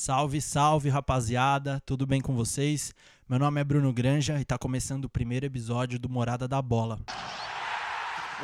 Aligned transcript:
Salve, 0.00 0.40
salve, 0.40 0.88
rapaziada. 0.88 1.82
Tudo 1.84 2.06
bem 2.06 2.20
com 2.20 2.32
vocês? 2.32 2.94
Meu 3.28 3.36
nome 3.36 3.60
é 3.60 3.64
Bruno 3.64 3.92
Granja 3.92 4.38
e 4.38 4.44
tá 4.44 4.56
começando 4.56 5.06
o 5.06 5.08
primeiro 5.08 5.44
episódio 5.44 5.98
do 5.98 6.08
Morada 6.08 6.46
da 6.46 6.62
Bola. 6.62 7.00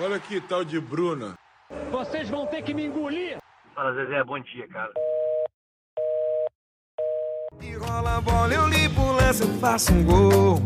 Olha 0.00 0.18
que 0.18 0.40
tal 0.40 0.64
de 0.64 0.80
Bruna. 0.80 1.36
Vocês 1.92 2.28
vão 2.28 2.44
ter 2.44 2.60
que 2.62 2.74
me 2.74 2.84
engolir. 2.86 3.38
Fala, 3.72 3.94
Zezé, 3.94 4.24
bom 4.24 4.40
dia, 4.40 4.66
cara. 4.66 4.90
E 7.62 7.76
rola 7.76 8.16
a 8.16 8.20
bola, 8.20 8.52
eu 8.52 8.66
limpo 8.66 9.12
lance, 9.12 9.42
eu 9.42 9.58
faço 9.60 9.92
um 9.92 10.04
gol. 10.04 10.58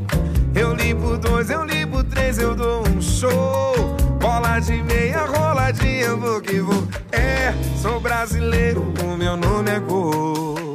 Eu 0.58 0.72
limpo 0.72 1.18
dois, 1.18 1.50
eu 1.50 1.66
limpo 1.66 2.02
três, 2.02 2.38
eu 2.38 2.56
dou 2.56 2.80
um 2.88 3.02
show. 3.02 3.74
Bola 4.18 4.58
de 4.58 4.82
meia, 4.82 5.26
roladinha, 5.26 6.16
vou 6.16 6.40
que 6.40 6.60
vou. 6.60 6.82
É, 7.12 7.52
sou 7.76 8.00
brasileiro, 8.00 8.80
o 9.04 9.18
meu 9.18 9.36
nome 9.36 9.70
é 9.70 9.78
gol. 9.80 10.67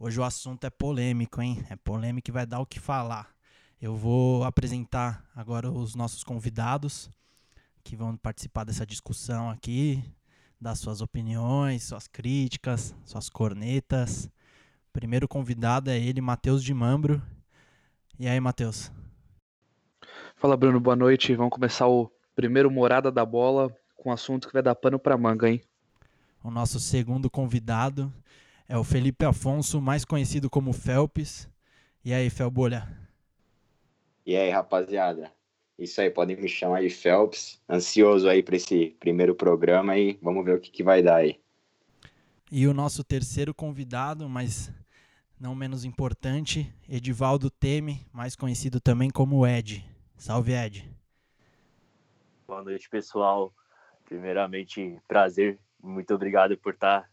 Hoje 0.00 0.20
o 0.20 0.22
assunto 0.22 0.64
é 0.64 0.70
polêmico, 0.70 1.42
hein? 1.42 1.66
É 1.68 1.74
polêmico 1.74 2.30
e 2.30 2.32
vai 2.32 2.46
dar 2.46 2.60
o 2.60 2.66
que 2.66 2.78
falar. 2.78 3.34
Eu 3.82 3.96
vou 3.96 4.44
apresentar 4.44 5.28
agora 5.34 5.72
os 5.72 5.96
nossos 5.96 6.22
convidados 6.22 7.10
que 7.82 7.96
vão 7.96 8.16
participar 8.16 8.62
dessa 8.62 8.86
discussão 8.86 9.50
aqui, 9.50 10.04
dar 10.60 10.76
suas 10.76 11.00
opiniões, 11.00 11.82
suas 11.82 12.06
críticas, 12.06 12.94
suas 13.04 13.28
cornetas. 13.28 14.30
Primeiro 14.92 15.26
convidado 15.26 15.90
é 15.90 15.98
ele, 15.98 16.20
Matheus 16.20 16.62
de 16.62 16.72
Mambro. 16.72 17.20
E 18.20 18.28
aí, 18.28 18.38
Matheus? 18.38 18.92
Fala, 20.36 20.56
Bruno, 20.56 20.78
boa 20.78 20.94
noite. 20.94 21.34
Vamos 21.34 21.52
começar 21.52 21.88
o 21.88 22.08
primeiro 22.36 22.70
Morada 22.70 23.10
da 23.10 23.26
Bola 23.26 23.68
com 23.96 24.10
um 24.10 24.12
assunto 24.12 24.46
que 24.46 24.54
vai 24.54 24.62
dar 24.62 24.76
pano 24.76 24.96
pra 24.96 25.18
manga, 25.18 25.50
hein? 25.50 25.60
O 26.40 26.52
nosso 26.52 26.78
segundo 26.78 27.28
convidado 27.28 28.14
é 28.68 28.76
o 28.76 28.84
Felipe 28.84 29.24
Afonso, 29.24 29.80
mais 29.80 30.04
conhecido 30.04 30.50
como 30.50 30.74
Felps. 30.74 31.48
E 32.04 32.12
aí, 32.12 32.28
Felbolha? 32.28 32.86
E 34.26 34.36
aí, 34.36 34.50
rapaziada? 34.50 35.32
Isso 35.78 36.00
aí, 36.00 36.10
podem 36.10 36.36
me 36.36 36.48
chamar 36.48 36.82
de 36.82 36.90
Phelps. 36.90 37.62
Ansioso 37.68 38.28
aí 38.28 38.42
para 38.42 38.56
esse 38.56 38.94
primeiro 39.00 39.34
programa 39.34 39.96
e 39.96 40.18
vamos 40.20 40.44
ver 40.44 40.56
o 40.56 40.60
que, 40.60 40.70
que 40.70 40.82
vai 40.82 41.02
dar 41.02 41.16
aí. 41.16 41.40
E 42.52 42.66
o 42.66 42.74
nosso 42.74 43.02
terceiro 43.02 43.54
convidado, 43.54 44.28
mas 44.28 44.70
não 45.40 45.54
menos 45.54 45.84
importante, 45.84 46.70
Edivaldo 46.88 47.50
Teme, 47.50 48.06
mais 48.12 48.36
conhecido 48.36 48.80
também 48.80 49.08
como 49.08 49.46
Ed. 49.46 49.84
Salve, 50.16 50.52
Ed. 50.52 50.90
Boa 52.46 52.62
noite, 52.62 52.88
pessoal. 52.90 53.54
Primeiramente, 54.04 54.98
prazer. 55.06 55.58
Muito 55.82 56.14
obrigado 56.14 56.56
por 56.58 56.74
estar 56.74 57.08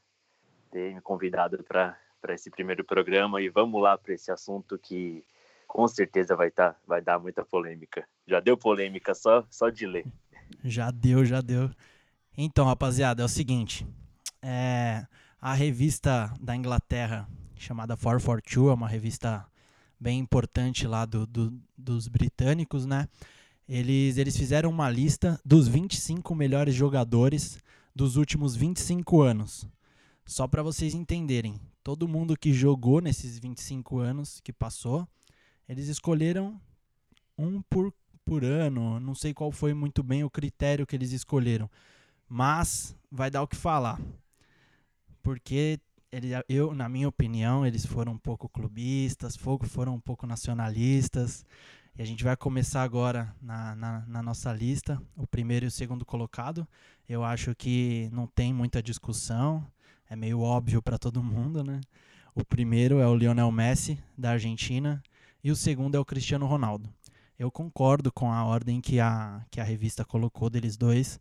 ter 0.75 0.93
me 0.93 0.99
convidado 0.99 1.63
para 1.63 1.97
esse 2.33 2.51
primeiro 2.51 2.83
programa 2.83 3.41
e 3.41 3.47
vamos 3.47 3.81
lá 3.81 3.97
para 3.97 4.13
esse 4.13 4.29
assunto 4.29 4.77
que 4.77 5.23
com 5.65 5.87
certeza 5.87 6.35
vai 6.35 6.51
tá, 6.51 6.75
vai 6.85 7.01
dar 7.01 7.17
muita 7.17 7.45
polêmica. 7.45 8.05
Já 8.27 8.41
deu 8.41 8.57
polêmica 8.57 9.15
só 9.15 9.45
só 9.49 9.69
de 9.69 9.87
ler. 9.87 10.05
Já 10.65 10.91
deu, 10.91 11.23
já 11.23 11.39
deu. 11.39 11.71
Então, 12.37 12.65
rapaziada, 12.65 13.21
é 13.21 13.25
o 13.25 13.29
seguinte, 13.29 13.87
é, 14.41 15.07
a 15.39 15.53
revista 15.53 16.33
da 16.41 16.53
Inglaterra 16.53 17.25
chamada 17.55 17.95
442 17.95 18.69
é 18.69 18.73
uma 18.73 18.89
revista 18.89 19.45
bem 19.97 20.19
importante 20.19 20.85
lá 20.85 21.05
do, 21.05 21.25
do, 21.25 21.57
dos 21.77 22.09
britânicos, 22.09 22.85
né? 22.85 23.07
Eles, 23.67 24.17
eles 24.17 24.35
fizeram 24.35 24.69
uma 24.69 24.89
lista 24.89 25.39
dos 25.45 25.69
25 25.69 26.35
melhores 26.35 26.75
jogadores 26.75 27.63
dos 27.95 28.17
últimos 28.17 28.57
25 28.57 29.21
anos. 29.21 29.65
Só 30.25 30.47
para 30.47 30.63
vocês 30.63 30.93
entenderem, 30.93 31.59
todo 31.83 32.07
mundo 32.07 32.35
que 32.37 32.51
jogou 32.51 32.99
nesses 32.99 33.37
25 33.37 33.99
anos 33.99 34.41
que 34.41 34.51
passou, 34.51 35.07
eles 35.69 35.87
escolheram 35.87 36.59
um 37.37 37.61
por, 37.61 37.93
por 38.25 38.43
ano. 38.43 38.99
Não 38.99 39.13
sei 39.13 39.33
qual 39.33 39.51
foi 39.51 39.73
muito 39.73 40.01
bem 40.01 40.23
o 40.23 40.29
critério 40.29 40.85
que 40.87 40.95
eles 40.95 41.11
escolheram, 41.11 41.69
mas 42.27 42.95
vai 43.11 43.29
dar 43.29 43.43
o 43.43 43.47
que 43.47 43.55
falar. 43.55 44.01
Porque 45.21 45.79
ele, 46.11 46.29
eu, 46.49 46.73
na 46.73 46.89
minha 46.89 47.07
opinião, 47.07 47.65
eles 47.65 47.85
foram 47.85 48.13
um 48.13 48.17
pouco 48.17 48.49
clubistas, 48.49 49.37
foram 49.37 49.95
um 49.95 49.99
pouco 49.99 50.25
nacionalistas. 50.25 51.45
E 51.97 52.01
a 52.01 52.05
gente 52.05 52.23
vai 52.23 52.35
começar 52.35 52.83
agora 52.83 53.33
na, 53.41 53.75
na, 53.75 54.05
na, 54.05 54.21
nossa 54.21 54.51
lista, 54.51 55.01
o 55.15 55.25
primeiro 55.25 55.65
e 55.65 55.67
o 55.67 55.71
segundo 55.71 56.05
colocado. 56.05 56.67
Eu 57.07 57.23
acho 57.23 57.55
que 57.55 58.09
não 58.11 58.27
tem 58.27 58.53
muita 58.53 58.83
discussão, 58.83 59.65
é 60.09 60.15
meio 60.15 60.39
óbvio 60.39 60.81
para 60.81 60.97
todo 60.97 61.23
mundo, 61.23 61.63
né? 61.63 61.81
O 62.33 62.43
primeiro 62.43 62.99
é 62.99 63.07
o 63.07 63.15
Lionel 63.15 63.51
Messi, 63.51 63.97
da 64.17 64.31
Argentina, 64.31 65.01
e 65.43 65.51
o 65.51 65.55
segundo 65.55 65.95
é 65.95 65.99
o 65.99 66.05
Cristiano 66.05 66.45
Ronaldo. 66.45 66.89
Eu 67.37 67.51
concordo 67.51 68.11
com 68.11 68.31
a 68.31 68.43
ordem 68.43 68.79
que 68.79 68.99
a, 68.99 69.45
que 69.49 69.59
a 69.59 69.63
revista 69.63 70.05
colocou 70.05 70.49
deles 70.49 70.77
dois. 70.77 71.19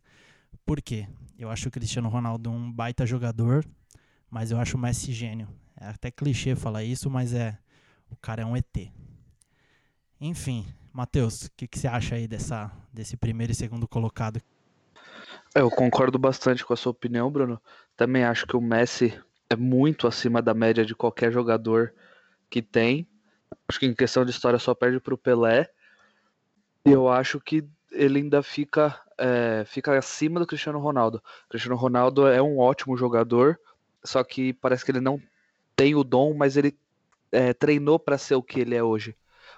Por 0.65 0.81
quê? 0.81 1.07
Eu 1.37 1.49
acho 1.49 1.67
o 1.67 1.71
Cristiano 1.71 2.09
Ronaldo 2.09 2.49
um 2.49 2.71
baita 2.71 3.05
jogador, 3.05 3.65
mas 4.29 4.51
eu 4.51 4.59
acho 4.59 4.77
o 4.77 4.79
Messi 4.79 5.11
gênio. 5.11 5.47
É 5.79 5.87
até 5.87 6.09
clichê 6.09 6.55
falar 6.55 6.83
isso, 6.83 7.09
mas 7.09 7.33
é. 7.33 7.57
O 8.09 8.15
cara 8.15 8.43
é 8.43 8.45
um 8.45 8.55
ET. 8.55 8.91
Enfim, 10.21 10.65
Matheus, 10.93 11.43
o 11.43 11.51
que, 11.57 11.67
que 11.67 11.77
você 11.77 11.87
acha 11.87 12.15
aí 12.15 12.27
dessa, 12.27 12.71
desse 12.93 13.17
primeiro 13.17 13.51
e 13.51 13.55
segundo 13.55 13.87
colocado? 13.87 14.41
Eu 15.55 15.71
concordo 15.71 16.19
bastante 16.19 16.65
com 16.65 16.73
a 16.73 16.77
sua 16.77 16.91
opinião, 16.91 17.31
Bruno. 17.31 17.61
Também 17.95 18.25
acho 18.25 18.45
que 18.45 18.57
o 18.57 18.61
Messi 18.61 19.17
é 19.49 19.55
muito 19.55 20.05
acima 20.05 20.41
da 20.41 20.53
média 20.53 20.85
de 20.85 20.93
qualquer 20.93 21.31
jogador 21.31 21.93
que 22.49 22.61
tem. 22.61 23.07
Acho 23.65 23.79
que 23.79 23.85
em 23.85 23.95
questão 23.95 24.25
de 24.25 24.31
história 24.31 24.59
só 24.59 24.75
perde 24.75 24.99
para 24.99 25.13
o 25.13 25.17
Pelé. 25.17 25.69
E 26.85 26.91
eu 26.91 27.07
acho 27.07 27.39
que 27.39 27.63
ele 27.89 28.19
ainda 28.19 28.43
fica, 28.43 28.99
é, 29.17 29.63
fica 29.65 29.97
acima 29.97 30.41
do 30.41 30.45
Cristiano 30.45 30.77
Ronaldo. 30.77 31.23
O 31.45 31.49
Cristiano 31.49 31.77
Ronaldo 31.77 32.27
é 32.27 32.41
um 32.41 32.59
ótimo 32.59 32.97
jogador, 32.97 33.57
só 34.03 34.25
que 34.25 34.51
parece 34.51 34.83
que 34.83 34.91
ele 34.91 34.99
não 34.99 35.21
tem 35.73 35.95
o 35.95 36.03
dom, 36.03 36.33
mas 36.33 36.57
ele 36.57 36.77
é, 37.31 37.53
treinou 37.53 37.97
para 37.97 38.17
ser 38.17 38.35
o 38.35 38.43
que 38.43 38.59
ele 38.59 38.75
é 38.75 38.83
hoje. 38.83 39.15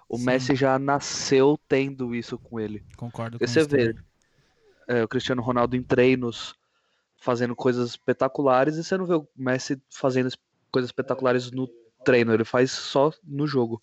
O 0.08 0.18
Sim. 0.18 0.26
Messi 0.26 0.56
já 0.56 0.78
nasceu 0.78 1.60
tendo 1.68 2.14
isso 2.14 2.38
com 2.38 2.60
ele. 2.60 2.84
Concordo 2.96 3.40
com 3.40 3.48
você 3.48 3.64
vê 3.66 3.96
é, 4.88 5.04
o 5.04 5.08
Cristiano 5.08 5.42
Ronaldo 5.42 5.76
em 5.76 5.84
treinos 5.84 6.56
fazendo 7.18 7.56
coisas 7.56 7.90
espetaculares 7.90 8.78
e 8.78 8.84
você 8.84 8.98
não 8.98 9.06
vê 9.06 9.16
o 9.16 9.28
Messi 9.36 9.82
fazendo 9.90 10.30
coisas 10.72 10.90
espetaculares 10.90 11.52
no 11.52 11.68
treino, 12.06 12.34
ele 12.34 12.46
faz 12.46 12.72
só 12.72 13.12
no 13.24 13.48
jogo. 13.48 13.82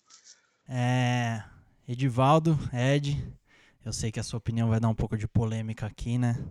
É, 0.67 1.43
Edivaldo, 1.87 2.57
Ed, 2.73 3.21
eu 3.85 3.93
sei 3.93 4.11
que 4.11 4.19
a 4.19 4.23
sua 4.23 4.37
opinião 4.37 4.69
vai 4.69 4.79
dar 4.79 4.89
um 4.89 4.95
pouco 4.95 5.17
de 5.17 5.27
polêmica 5.27 5.85
aqui, 5.85 6.17
né? 6.17 6.43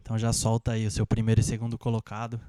Então 0.00 0.18
já 0.18 0.32
solta 0.32 0.72
aí 0.72 0.86
o 0.86 0.90
seu 0.90 1.06
primeiro 1.06 1.40
e 1.40 1.44
segundo 1.44 1.76
colocado 1.76 2.40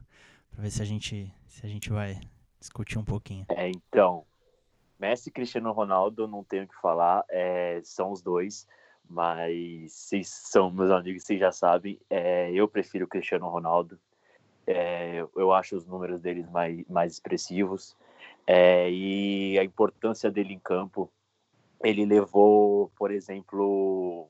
para 0.52 0.62
ver 0.62 0.72
se 0.72 0.82
a 0.82 0.86
gente 0.86 1.34
se 1.48 1.66
a 1.66 1.70
gente 1.70 1.90
vai 1.90 2.20
discutir 2.59 3.00
um 3.00 3.04
pouquinho. 3.04 3.46
É, 3.50 3.70
então, 3.70 4.24
Messi 5.00 5.30
e 5.30 5.32
Cristiano 5.32 5.72
Ronaldo, 5.72 6.28
não 6.28 6.44
tenho 6.44 6.66
o 6.66 6.68
que 6.68 6.80
falar, 6.82 7.24
é, 7.30 7.82
são 7.84 8.12
os 8.12 8.22
dois, 8.22 8.68
mas 9.09 9.92
vocês 9.92 10.30
são 10.30 10.70
meus 10.70 10.92
amigos, 10.92 11.24
vocês 11.24 11.40
já 11.40 11.52
sabem, 11.52 12.00
é, 12.09 12.52
eu 12.52 12.68
prefiro 12.68 13.06
o 13.06 13.08
Cristiano 13.08 13.50
Ronaldo, 13.50 14.00
é, 14.68 15.25
eu 15.36 15.52
acho 15.52 15.75
os 15.75 15.86
números 15.86 16.22
deles 16.22 16.47
mais, 16.50 16.86
mais 16.88 17.14
expressivos, 17.14 17.97
é, 18.46 18.90
e 18.92 19.58
a 19.58 19.64
importância 19.64 20.30
dele 20.30 20.53
em 20.53 20.59
campo, 20.59 21.12
ele 21.84 22.06
levou, 22.06 22.92
por 22.96 23.09
exemplo, 23.09 24.28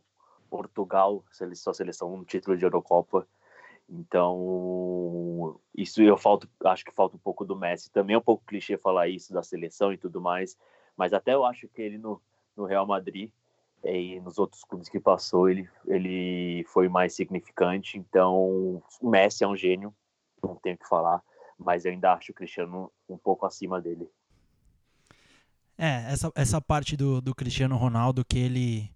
Portugal, 0.49 1.23
sua 1.31 1.73
seleção, 1.73 2.13
um 2.13 2.23
título 2.23 2.55
de 2.55 2.63
Eurocopa, 2.63 3.27
então, 3.91 5.59
isso 5.75 6.01
eu 6.01 6.15
falto, 6.15 6.47
acho 6.63 6.85
que 6.85 6.91
falta 6.91 7.15
um 7.15 7.19
pouco 7.19 7.43
do 7.43 7.55
Messi. 7.55 7.91
Também 7.91 8.13
é 8.13 8.19
um 8.19 8.21
pouco 8.21 8.45
clichê 8.45 8.77
falar 8.77 9.07
isso 9.07 9.33
da 9.33 9.41
seleção 9.41 9.91
e 9.91 9.97
tudo 9.97 10.21
mais, 10.21 10.55
mas 10.95 11.11
até 11.11 11.33
eu 11.33 11.43
acho 11.43 11.67
que 11.67 11.81
ele 11.81 11.97
no, 11.97 12.21
no 12.55 12.65
Real 12.65 12.85
Madrid 12.85 13.31
e 13.83 14.19
nos 14.19 14.37
outros 14.37 14.63
clubes 14.63 14.89
que 14.89 14.99
passou, 14.99 15.49
ele, 15.49 15.69
ele 15.87 16.65
foi 16.67 16.89
mais 16.89 17.13
significante. 17.13 17.97
Então, 17.97 18.81
o 19.01 19.09
Messi 19.09 19.43
é 19.43 19.47
um 19.47 19.55
gênio, 19.55 19.93
não 20.43 20.55
tenho 20.55 20.75
o 20.75 20.79
que 20.79 20.87
falar, 20.87 21.21
mas 21.57 21.85
eu 21.85 21.91
ainda 21.91 22.13
acho 22.13 22.31
o 22.31 22.35
Cristiano 22.35 22.91
um 23.07 23.17
pouco 23.17 23.45
acima 23.45 23.81
dele. 23.81 24.09
É, 25.77 26.11
essa, 26.11 26.31
essa 26.35 26.61
parte 26.61 26.97
do, 26.97 27.21
do 27.21 27.33
Cristiano 27.33 27.77
Ronaldo 27.77 28.25
que 28.25 28.37
ele 28.37 28.91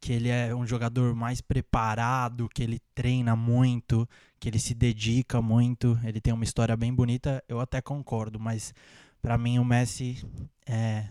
que 0.00 0.12
ele 0.12 0.30
é 0.30 0.54
um 0.54 0.66
jogador 0.66 1.14
mais 1.14 1.42
preparado, 1.42 2.48
que 2.48 2.62
ele 2.62 2.80
treina 2.94 3.36
muito, 3.36 4.08
que 4.40 4.48
ele 4.48 4.58
se 4.58 4.74
dedica 4.74 5.42
muito, 5.42 5.98
ele 6.02 6.20
tem 6.20 6.32
uma 6.32 6.44
história 6.44 6.74
bem 6.76 6.94
bonita, 6.94 7.44
eu 7.46 7.60
até 7.60 7.82
concordo, 7.82 8.40
mas 8.40 8.72
para 9.20 9.36
mim 9.36 9.58
o 9.58 9.64
Messi 9.64 10.24
é, 10.64 11.08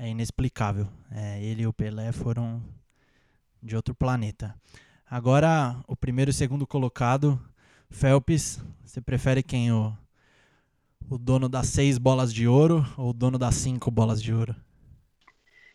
é 0.00 0.08
inexplicável. 0.08 0.88
É, 1.12 1.42
ele 1.42 1.62
e 1.64 1.68
o 1.68 1.74
Pelé 1.74 2.12
foram 2.12 2.62
de 3.62 3.76
outro 3.76 3.94
planeta. 3.94 4.54
Agora, 5.08 5.76
o 5.88 5.96
primeiro 5.96 6.30
e 6.30 6.34
segundo 6.34 6.66
colocado, 6.66 7.40
Phelps, 7.90 8.60
você 8.84 9.00
prefere 9.00 9.42
quem? 9.42 9.72
O 9.72 9.96
O 11.10 11.18
dono 11.18 11.46
das 11.46 11.66
seis 11.68 11.98
bolas 11.98 12.32
de 12.32 12.48
ouro 12.48 12.86
ou 12.96 13.10
o 13.10 13.12
dono 13.12 13.36
das 13.38 13.54
cinco 13.56 13.90
bolas 13.90 14.22
de 14.22 14.32
ouro? 14.32 14.56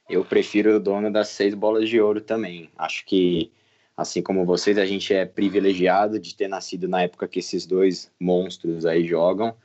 Eu 0.08 0.24
prefiro 0.26 0.76
o 0.76 0.80
dono 0.80 1.12
das 1.12 1.30
seis 1.30 1.54
bolas 1.54 1.90
de 1.90 2.00
ouro 2.00 2.22
também. 2.22 2.70
Acho 2.78 3.06
que, 3.06 3.52
assim 3.98 4.22
como 4.22 4.46
vocês, 4.46 4.78
a 4.78 4.86
gente 4.86 5.14
é 5.14 5.26
privilegiado 5.26 6.20
de 6.20 6.36
ter 6.36 6.48
nascido 6.48 6.88
na 6.88 7.02
época 7.04 7.28
que 7.28 7.40
esses 7.40 7.66
dois 7.66 8.12
monstros 8.20 8.86
aí 8.86 9.06
jogam, 9.06 9.56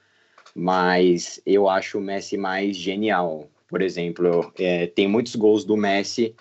mas 0.54 1.40
eu 1.46 1.68
acho 1.68 1.98
o 1.98 2.02
Messi 2.02 2.36
mais 2.38 2.76
genial. 2.76 3.48
Por 3.70 3.80
exemplo, 3.80 4.52
é, 4.58 4.88
tem 4.88 5.06
muitos 5.06 5.36
gols 5.36 5.64
do 5.64 5.76
Messi 5.76 6.34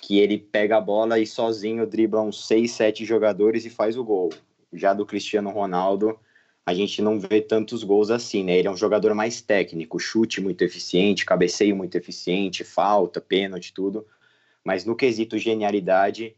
que 0.00 0.20
ele 0.20 0.38
pega 0.38 0.76
a 0.76 0.80
bola 0.80 1.18
e 1.18 1.26
sozinho 1.26 1.84
dribla 1.84 2.22
uns 2.22 2.46
seis, 2.46 2.70
sete 2.70 3.04
jogadores 3.04 3.66
e 3.66 3.70
faz 3.70 3.98
o 3.98 4.04
gol. 4.04 4.30
Já 4.72 4.94
do 4.94 5.04
Cristiano 5.04 5.50
Ronaldo, 5.50 6.16
a 6.64 6.72
gente 6.72 7.02
não 7.02 7.18
vê 7.18 7.40
tantos 7.40 7.82
gols 7.82 8.08
assim, 8.08 8.44
né? 8.44 8.56
Ele 8.56 8.68
é 8.68 8.70
um 8.70 8.76
jogador 8.76 9.14
mais 9.14 9.40
técnico, 9.40 9.98
chute 9.98 10.40
muito 10.40 10.62
eficiente, 10.62 11.26
cabeceio 11.26 11.74
muito 11.74 11.96
eficiente, 11.96 12.62
falta, 12.62 13.20
pênalti, 13.20 13.72
tudo. 13.72 14.06
Mas 14.64 14.84
no 14.84 14.94
quesito 14.94 15.38
genialidade, 15.38 16.36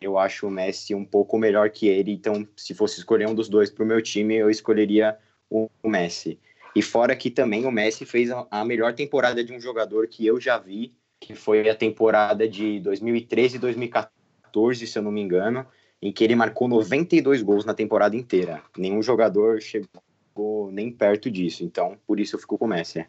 eu 0.00 0.18
acho 0.18 0.46
o 0.46 0.50
Messi 0.50 0.94
um 0.94 1.04
pouco 1.04 1.38
melhor 1.38 1.68
que 1.68 1.88
ele. 1.88 2.12
Então, 2.12 2.48
se 2.56 2.72
fosse 2.72 2.98
escolher 2.98 3.28
um 3.28 3.34
dos 3.34 3.50
dois 3.50 3.70
para 3.70 3.84
o 3.84 3.86
meu 3.86 4.00
time, 4.00 4.34
eu 4.34 4.48
escolheria 4.48 5.18
o 5.50 5.68
Messi. 5.84 6.38
E 6.74 6.82
fora 6.82 7.16
que 7.16 7.30
também 7.30 7.66
o 7.66 7.70
Messi 7.70 8.04
fez 8.04 8.30
a 8.30 8.64
melhor 8.64 8.94
temporada 8.94 9.42
de 9.42 9.52
um 9.52 9.60
jogador 9.60 10.06
que 10.06 10.24
eu 10.26 10.40
já 10.40 10.58
vi, 10.58 10.94
que 11.18 11.34
foi 11.34 11.68
a 11.68 11.74
temporada 11.74 12.48
de 12.48 12.80
2013 12.80 13.56
e 13.56 13.58
2014, 13.58 14.86
se 14.86 14.98
eu 14.98 15.02
não 15.02 15.10
me 15.10 15.20
engano, 15.20 15.66
em 16.00 16.12
que 16.12 16.24
ele 16.24 16.34
marcou 16.34 16.68
92 16.68 17.42
gols 17.42 17.64
na 17.64 17.74
temporada 17.74 18.16
inteira. 18.16 18.62
Nenhum 18.76 19.02
jogador 19.02 19.60
chegou 19.60 20.70
nem 20.72 20.90
perto 20.90 21.30
disso. 21.30 21.62
Então, 21.64 21.98
por 22.06 22.18
isso 22.18 22.36
eu 22.36 22.40
fico 22.40 22.56
com 22.56 22.64
o 22.64 22.68
Messi. 22.68 23.04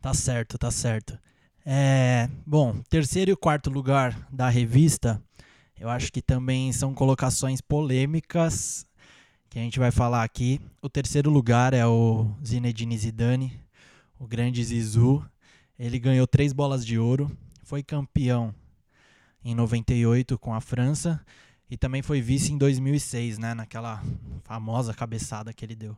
Tá 0.00 0.14
certo, 0.14 0.56
tá 0.56 0.70
certo. 0.70 1.18
É, 1.64 2.28
bom, 2.46 2.80
terceiro 2.88 3.30
e 3.30 3.36
quarto 3.36 3.70
lugar 3.70 4.16
da 4.32 4.48
revista, 4.48 5.22
eu 5.78 5.88
acho 5.88 6.10
que 6.12 6.22
também 6.22 6.72
são 6.72 6.94
colocações 6.94 7.60
polêmicas 7.60 8.86
que 9.52 9.58
a 9.58 9.62
gente 9.62 9.78
vai 9.78 9.90
falar 9.90 10.24
aqui. 10.24 10.58
O 10.80 10.88
terceiro 10.88 11.28
lugar 11.28 11.74
é 11.74 11.86
o 11.86 12.34
Zinedine 12.42 12.96
Zidane, 12.96 13.60
o 14.18 14.26
grande 14.26 14.64
Zizou. 14.64 15.22
Ele 15.78 15.98
ganhou 15.98 16.26
três 16.26 16.54
bolas 16.54 16.86
de 16.86 16.98
ouro, 16.98 17.30
foi 17.62 17.82
campeão 17.82 18.54
em 19.44 19.54
98 19.54 20.38
com 20.38 20.54
a 20.54 20.60
França 20.62 21.20
e 21.70 21.76
também 21.76 22.00
foi 22.00 22.22
vice 22.22 22.50
em 22.50 22.56
2006, 22.56 23.36
né? 23.36 23.52
Naquela 23.52 24.02
famosa 24.42 24.94
cabeçada 24.94 25.52
que 25.52 25.66
ele 25.66 25.76
deu. 25.76 25.94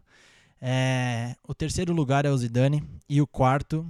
É, 0.60 1.36
o 1.46 1.54
terceiro 1.54 1.92
lugar 1.92 2.24
é 2.24 2.30
o 2.30 2.36
Zidane 2.36 2.82
e 3.08 3.22
o 3.22 3.26
quarto 3.26 3.88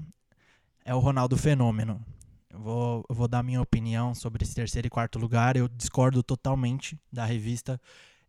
é 0.85 0.95
o 0.95 0.99
Ronaldo 0.99 1.39
Fenômeno. 1.39 2.05
Eu 2.51 2.59
vou, 2.59 3.05
eu 3.09 3.15
vou 3.15 3.27
dar 3.27 3.43
minha 3.43 3.63
opinião 3.63 4.15
sobre 4.15 4.45
esse 4.45 4.55
terceiro 4.55 4.89
e 4.89 4.91
quarto 4.91 5.19
lugar. 5.19 5.57
Eu 5.57 5.69
discordo 5.69 6.23
totalmente 6.23 7.01
da 7.11 7.25
revista. 7.25 7.81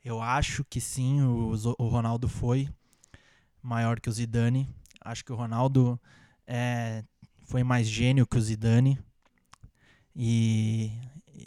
Eu 0.06 0.22
acho 0.22 0.64
que 0.64 0.80
sim, 0.80 1.24
o, 1.24 1.56
o 1.80 1.88
Ronaldo 1.88 2.30
foi 2.30 2.70
maior 3.60 4.00
que 4.00 4.08
o 4.08 4.12
Zidane. 4.12 4.70
Acho 5.04 5.26
que 5.26 5.34
o 5.34 5.36
Ronaldo 5.36 6.00
é, 6.46 7.04
foi 7.46 7.64
mais 7.64 7.88
gênio 7.88 8.28
que 8.28 8.38
o 8.38 8.42
Zidane. 8.42 9.00
E 10.16 10.92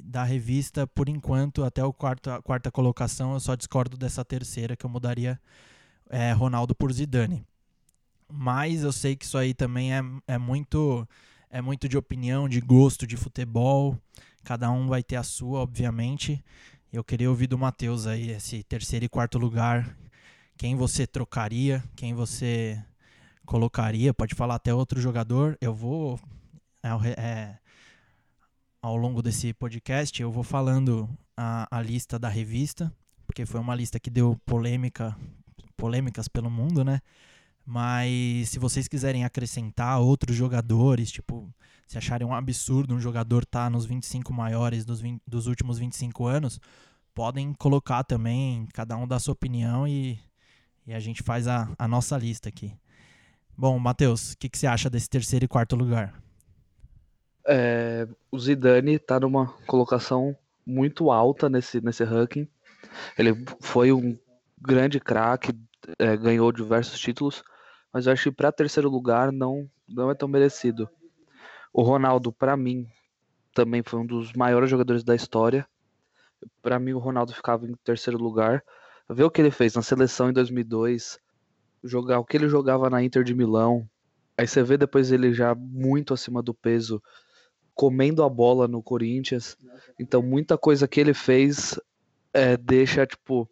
da 0.02 0.24
revista, 0.24 0.88
por 0.88 1.08
enquanto, 1.08 1.62
até 1.62 1.84
o 1.84 1.92
quarto, 1.92 2.30
a 2.30 2.42
quarta 2.42 2.68
colocação, 2.68 3.34
eu 3.34 3.38
só 3.38 3.54
discordo 3.54 3.96
dessa 3.96 4.24
terceira, 4.24 4.74
que 4.76 4.84
eu 4.84 4.90
mudaria 4.90 5.40
é, 6.10 6.32
Ronaldo 6.32 6.74
por 6.74 6.92
Zidane. 6.92 7.46
Mas 8.28 8.82
eu 8.82 8.90
sei 8.90 9.14
que 9.14 9.24
isso 9.24 9.38
aí 9.38 9.54
também 9.54 9.94
é, 9.94 10.02
é 10.26 10.36
muito 10.36 11.06
é 11.48 11.62
muito 11.62 11.88
de 11.88 11.96
opinião, 11.96 12.48
de 12.48 12.60
gosto 12.60 13.06
de 13.06 13.16
futebol. 13.16 13.96
Cada 14.42 14.68
um 14.70 14.88
vai 14.88 15.02
ter 15.02 15.14
a 15.16 15.22
sua, 15.22 15.60
obviamente. 15.60 16.44
Eu 16.90 17.04
queria 17.04 17.28
ouvir 17.28 17.46
do 17.46 17.58
Matheus 17.58 18.06
aí 18.06 18.30
esse 18.30 18.62
terceiro 18.62 19.04
e 19.04 19.08
quarto 19.10 19.38
lugar. 19.38 19.94
Quem 20.56 20.74
você 20.74 21.06
trocaria, 21.06 21.84
quem 21.94 22.14
você 22.14 22.82
colocaria, 23.44 24.14
pode 24.14 24.34
falar 24.34 24.54
até 24.54 24.72
outro 24.72 24.98
jogador. 24.98 25.58
Eu 25.60 25.74
vou 25.74 26.18
é, 26.82 26.88
é, 27.20 27.58
ao 28.80 28.96
longo 28.96 29.20
desse 29.20 29.52
podcast 29.52 30.22
eu 30.22 30.32
vou 30.32 30.42
falando 30.42 31.06
a, 31.36 31.68
a 31.70 31.82
lista 31.82 32.18
da 32.18 32.30
revista, 32.30 32.90
porque 33.26 33.44
foi 33.44 33.60
uma 33.60 33.74
lista 33.74 34.00
que 34.00 34.08
deu 34.08 34.40
polêmica, 34.46 35.14
polêmicas 35.76 36.26
pelo 36.26 36.50
mundo, 36.50 36.82
né? 36.82 37.02
Mas 37.70 38.48
se 38.48 38.58
vocês 38.58 38.88
quiserem 38.88 39.26
acrescentar 39.26 40.00
outros 40.00 40.34
jogadores, 40.34 41.10
tipo, 41.10 41.46
se 41.86 41.98
acharem 41.98 42.26
um 42.26 42.32
absurdo 42.32 42.94
um 42.94 42.98
jogador 42.98 43.42
estar 43.42 43.64
tá 43.64 43.70
nos 43.70 43.84
25 43.84 44.32
maiores 44.32 44.86
dos, 44.86 45.02
20, 45.02 45.20
dos 45.26 45.46
últimos 45.46 45.78
25 45.78 46.24
anos, 46.24 46.58
podem 47.14 47.52
colocar 47.52 48.04
também, 48.04 48.66
cada 48.72 48.96
um 48.96 49.06
dá 49.06 49.18
sua 49.18 49.32
opinião 49.32 49.86
e, 49.86 50.18
e 50.86 50.94
a 50.94 50.98
gente 50.98 51.22
faz 51.22 51.46
a, 51.46 51.70
a 51.78 51.86
nossa 51.86 52.16
lista 52.16 52.48
aqui. 52.48 52.72
Bom, 53.54 53.78
Matheus, 53.78 54.32
o 54.32 54.38
que, 54.38 54.48
que 54.48 54.56
você 54.56 54.66
acha 54.66 54.88
desse 54.88 55.10
terceiro 55.10 55.44
e 55.44 55.48
quarto 55.48 55.76
lugar? 55.76 56.14
É, 57.46 58.08
o 58.30 58.38
Zidane 58.38 58.94
está 58.94 59.20
numa 59.20 59.46
colocação 59.66 60.34
muito 60.64 61.10
alta 61.10 61.50
nesse, 61.50 61.82
nesse 61.82 62.02
ranking. 62.02 62.48
Ele 63.18 63.44
foi 63.60 63.92
um 63.92 64.18
grande 64.58 64.98
craque, 64.98 65.52
é, 65.98 66.16
ganhou 66.16 66.50
diversos 66.50 66.98
títulos, 66.98 67.44
mas 67.92 68.06
eu 68.06 68.12
acho 68.12 68.24
que 68.24 68.36
para 68.36 68.52
terceiro 68.52 68.88
lugar 68.88 69.32
não, 69.32 69.68
não 69.88 70.10
é 70.10 70.14
tão 70.14 70.28
merecido. 70.28 70.88
O 71.72 71.82
Ronaldo, 71.82 72.32
para 72.32 72.56
mim, 72.56 72.86
também 73.54 73.82
foi 73.82 74.00
um 74.00 74.06
dos 74.06 74.32
maiores 74.32 74.70
jogadores 74.70 75.02
da 75.02 75.14
história. 75.14 75.66
Para 76.62 76.78
mim, 76.78 76.92
o 76.92 76.98
Ronaldo 76.98 77.32
ficava 77.32 77.66
em 77.66 77.74
terceiro 77.84 78.18
lugar. 78.18 78.64
Ver 79.08 79.24
o 79.24 79.30
que 79.30 79.40
ele 79.40 79.50
fez 79.50 79.74
na 79.74 79.82
seleção 79.82 80.28
em 80.28 80.32
2002, 80.32 81.18
jogar 81.82 82.18
o 82.18 82.24
que 82.24 82.36
ele 82.36 82.48
jogava 82.48 82.90
na 82.90 83.02
Inter 83.02 83.24
de 83.24 83.34
Milão. 83.34 83.88
Aí 84.36 84.46
você 84.46 84.62
vê 84.62 84.76
depois 84.76 85.10
ele 85.10 85.32
já 85.32 85.54
muito 85.54 86.14
acima 86.14 86.42
do 86.42 86.54
peso 86.54 87.02
comendo 87.74 88.24
a 88.24 88.28
bola 88.28 88.66
no 88.66 88.82
Corinthians. 88.82 89.56
Então, 90.00 90.20
muita 90.20 90.58
coisa 90.58 90.88
que 90.88 91.00
ele 91.00 91.14
fez 91.14 91.80
é, 92.34 92.56
deixa, 92.56 93.06
tipo, 93.06 93.48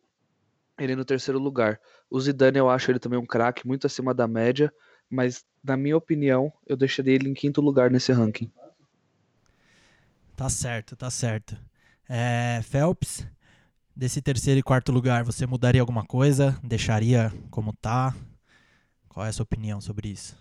ele 0.78 0.96
no 0.96 1.04
terceiro 1.04 1.38
lugar. 1.38 1.80
O 2.10 2.20
Zidane, 2.20 2.58
eu 2.58 2.68
acho 2.68 2.90
ele 2.90 2.98
também 2.98 3.18
um 3.18 3.26
craque, 3.26 3.66
muito 3.66 3.86
acima 3.86 4.12
da 4.12 4.26
média, 4.26 4.72
mas, 5.08 5.44
na 5.62 5.76
minha 5.76 5.96
opinião, 5.96 6.52
eu 6.66 6.76
deixaria 6.76 7.14
ele 7.14 7.28
em 7.28 7.34
quinto 7.34 7.60
lugar 7.60 7.90
nesse 7.90 8.12
ranking. 8.12 8.50
Tá 10.34 10.48
certo, 10.48 10.94
tá 10.94 11.10
certo. 11.10 11.56
É, 12.08 12.60
Phelps, 12.62 13.26
desse 13.94 14.20
terceiro 14.20 14.60
e 14.60 14.62
quarto 14.62 14.92
lugar, 14.92 15.24
você 15.24 15.46
mudaria 15.46 15.80
alguma 15.80 16.04
coisa? 16.04 16.58
Deixaria 16.62 17.32
como 17.50 17.72
tá? 17.72 18.14
Qual 19.08 19.24
é 19.24 19.30
a 19.30 19.32
sua 19.32 19.44
opinião 19.44 19.80
sobre 19.80 20.08
isso? 20.08 20.36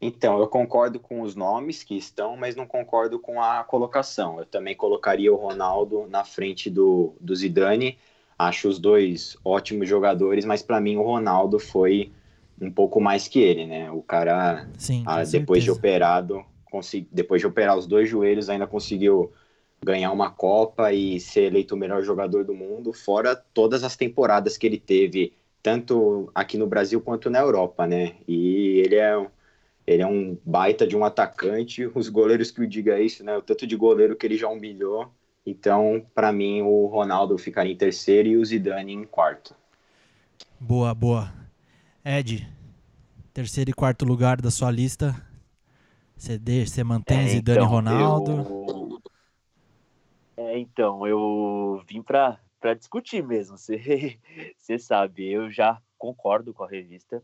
Então, 0.00 0.38
eu 0.38 0.48
concordo 0.48 0.98
com 1.00 1.22
os 1.22 1.34
nomes 1.34 1.82
que 1.82 1.96
estão, 1.96 2.36
mas 2.36 2.54
não 2.54 2.66
concordo 2.66 3.18
com 3.18 3.40
a 3.40 3.64
colocação. 3.64 4.38
Eu 4.38 4.44
também 4.44 4.76
colocaria 4.76 5.32
o 5.32 5.36
Ronaldo 5.36 6.06
na 6.08 6.24
frente 6.24 6.68
do, 6.68 7.14
do 7.20 7.34
Zidane. 7.34 7.98
Acho 8.38 8.68
os 8.68 8.78
dois 8.78 9.36
ótimos 9.44 9.88
jogadores, 9.88 10.44
mas 10.44 10.62
para 10.62 10.80
mim 10.80 10.96
o 10.96 11.02
Ronaldo 11.02 11.58
foi 11.58 12.12
um 12.60 12.70
pouco 12.70 13.00
mais 13.00 13.28
que 13.28 13.40
ele, 13.40 13.66
né? 13.66 13.90
O 13.90 14.02
cara, 14.02 14.68
Sim, 14.78 15.02
ah, 15.06 15.22
depois 15.24 15.62
de 15.62 15.70
operado, 15.70 16.44
consegui, 16.70 17.08
depois 17.12 17.40
de 17.40 17.46
operar 17.46 17.76
os 17.76 17.86
dois 17.86 18.08
joelhos, 18.08 18.48
ainda 18.48 18.66
conseguiu 18.66 19.32
ganhar 19.84 20.10
uma 20.12 20.30
Copa 20.30 20.92
e 20.92 21.20
ser 21.20 21.44
eleito 21.44 21.74
o 21.74 21.78
melhor 21.78 22.02
jogador 22.02 22.44
do 22.44 22.54
mundo, 22.54 22.92
fora 22.92 23.36
todas 23.36 23.84
as 23.84 23.96
temporadas 23.96 24.56
que 24.56 24.66
ele 24.66 24.78
teve, 24.78 25.34
tanto 25.62 26.30
aqui 26.34 26.56
no 26.56 26.66
Brasil 26.66 27.00
quanto 27.00 27.28
na 27.30 27.40
Europa, 27.40 27.86
né? 27.86 28.14
E 28.26 28.80
ele 28.84 28.96
é 28.96 29.26
ele 29.86 30.02
é 30.02 30.06
um 30.06 30.36
baita 30.44 30.86
de 30.86 30.96
um 30.96 31.04
atacante. 31.04 31.90
Os 31.94 32.08
goleiros 32.08 32.50
que 32.50 32.62
o 32.62 32.66
diga 32.66 32.98
isso, 33.00 33.22
né? 33.22 33.36
O 33.36 33.42
tanto 33.42 33.66
de 33.66 33.76
goleiro 33.76 34.16
que 34.16 34.26
ele 34.26 34.36
já 34.36 34.48
humilhou. 34.48 35.08
Então, 35.46 36.04
para 36.14 36.32
mim, 36.32 36.62
o 36.62 36.86
Ronaldo 36.86 37.36
ficaria 37.36 37.72
em 37.72 37.76
terceiro 37.76 38.28
e 38.28 38.36
o 38.36 38.44
Zidane 38.44 38.92
em 38.92 39.04
quarto. 39.04 39.54
Boa, 40.58 40.94
boa. 40.94 41.32
Ed, 42.02 42.48
terceiro 43.32 43.70
e 43.70 43.74
quarto 43.74 44.04
lugar 44.04 44.40
da 44.40 44.50
sua 44.50 44.70
lista. 44.70 45.14
Você, 46.16 46.38
deixa, 46.38 46.72
você 46.72 46.84
mantém 46.84 47.18
é, 47.18 47.28
Zidane 47.28 47.58
então, 47.58 47.68
e 47.68 47.74
Ronaldo? 47.74 48.32
Eu... 48.32 49.02
É, 50.36 50.58
então, 50.58 51.06
eu 51.06 51.82
vim 51.86 52.02
para 52.02 52.38
discutir 52.78 53.22
mesmo. 53.22 53.56
Você 54.58 54.78
sabe, 54.78 55.30
eu 55.30 55.50
já 55.50 55.80
concordo 55.98 56.52
com 56.52 56.64
a 56.64 56.68
revista. 56.68 57.22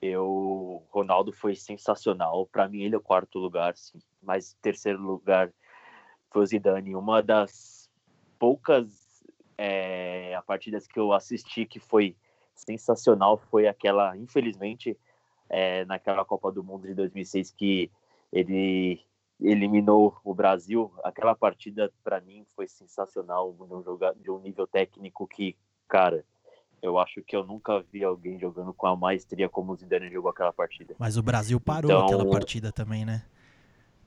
Eu, 0.00 0.82
Ronaldo 0.90 1.32
foi 1.32 1.54
sensacional. 1.54 2.46
Para 2.46 2.68
mim, 2.68 2.82
ele 2.82 2.94
é 2.94 2.98
o 2.98 3.02
quarto 3.02 3.38
lugar, 3.38 3.76
sim. 3.76 3.98
Mas 4.22 4.56
terceiro 4.62 5.00
lugar 5.02 5.52
foi 6.30 6.42
o 6.42 6.46
Zidane. 6.46 6.94
Uma 6.94 7.22
das 7.22 7.90
poucas 8.38 9.22
é, 9.58 10.40
partidas 10.46 10.86
que 10.86 10.98
eu 10.98 11.12
assisti 11.12 11.66
que 11.66 11.78
foi 11.78 12.16
sensacional 12.54 13.36
foi 13.50 13.66
aquela, 13.66 14.16
infelizmente, 14.16 14.96
é, 15.48 15.84
naquela 15.84 16.24
Copa 16.24 16.50
do 16.52 16.62
Mundo 16.62 16.86
de 16.86 16.94
2006 16.94 17.50
que 17.50 17.90
ele 18.32 19.00
eliminou 19.40 20.16
o 20.24 20.34
Brasil. 20.34 20.92
Aquela 21.02 21.34
partida 21.34 21.92
para 22.04 22.20
mim 22.20 22.44
foi 22.54 22.68
sensacional, 22.68 23.52
de 23.52 23.74
um, 23.74 23.82
joga, 23.82 24.14
de 24.14 24.30
um 24.30 24.38
nível 24.38 24.66
técnico 24.66 25.26
que, 25.26 25.56
cara, 25.88 26.24
eu 26.82 26.98
acho 26.98 27.22
que 27.22 27.36
eu 27.36 27.44
nunca 27.44 27.82
vi 27.92 28.04
alguém 28.04 28.38
jogando 28.38 28.72
com 28.72 28.86
a 28.86 28.96
maestria 28.96 29.48
como 29.48 29.72
o 29.72 29.76
Zidane 29.76 30.10
jogou 30.10 30.30
aquela 30.30 30.52
partida. 30.52 30.94
Mas 30.98 31.16
o 31.16 31.22
Brasil 31.22 31.60
parou 31.60 31.90
então, 31.90 32.04
aquela 32.06 32.28
partida 32.30 32.72
também, 32.72 33.04
né? 33.04 33.22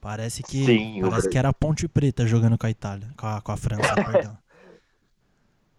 Parece 0.03 0.43
que 0.43 0.65
sim, 0.65 1.00
parece 1.01 1.29
que 1.29 1.38
era 1.38 1.48
a 1.48 1.53
Ponte 1.53 1.88
Preta 1.88 2.27
jogando 2.27 2.57
com 2.57 2.67
a 2.67 2.69
Itália, 2.69 3.07
com 3.17 3.25
a, 3.25 3.41
com 3.41 3.53
a 3.53 3.55
França, 3.55 3.95
perdão. 3.95 4.38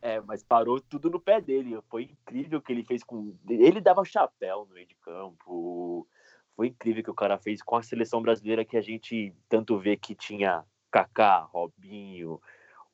É, 0.01 0.19
mas 0.23 0.43
parou 0.43 0.81
tudo 0.81 1.11
no 1.11 1.21
pé 1.21 1.43
dele. 1.43 1.79
Foi 1.91 2.05
incrível 2.05 2.59
o 2.59 2.63
que 2.63 2.73
ele 2.73 2.85
fez 2.85 3.05
com. 3.05 3.35
Ele 3.47 3.83
dava 3.83 4.03
chapéu 4.03 4.65
no 4.67 4.75
meio 4.75 4.87
de 4.87 4.95
campo. 4.95 6.09
Foi 6.57 6.69
incrível 6.69 7.03
o 7.03 7.05
que 7.05 7.11
o 7.11 7.15
cara 7.15 7.37
fez 7.37 7.63
com 7.63 7.77
a 7.77 7.83
seleção 7.83 8.23
brasileira 8.23 8.65
que 8.65 8.79
a 8.79 8.81
gente 8.81 9.35
tanto 9.47 9.79
vê 9.79 9.95
que 9.95 10.15
tinha 10.15 10.65
Kaká, 10.91 11.41
Robinho, 11.41 12.41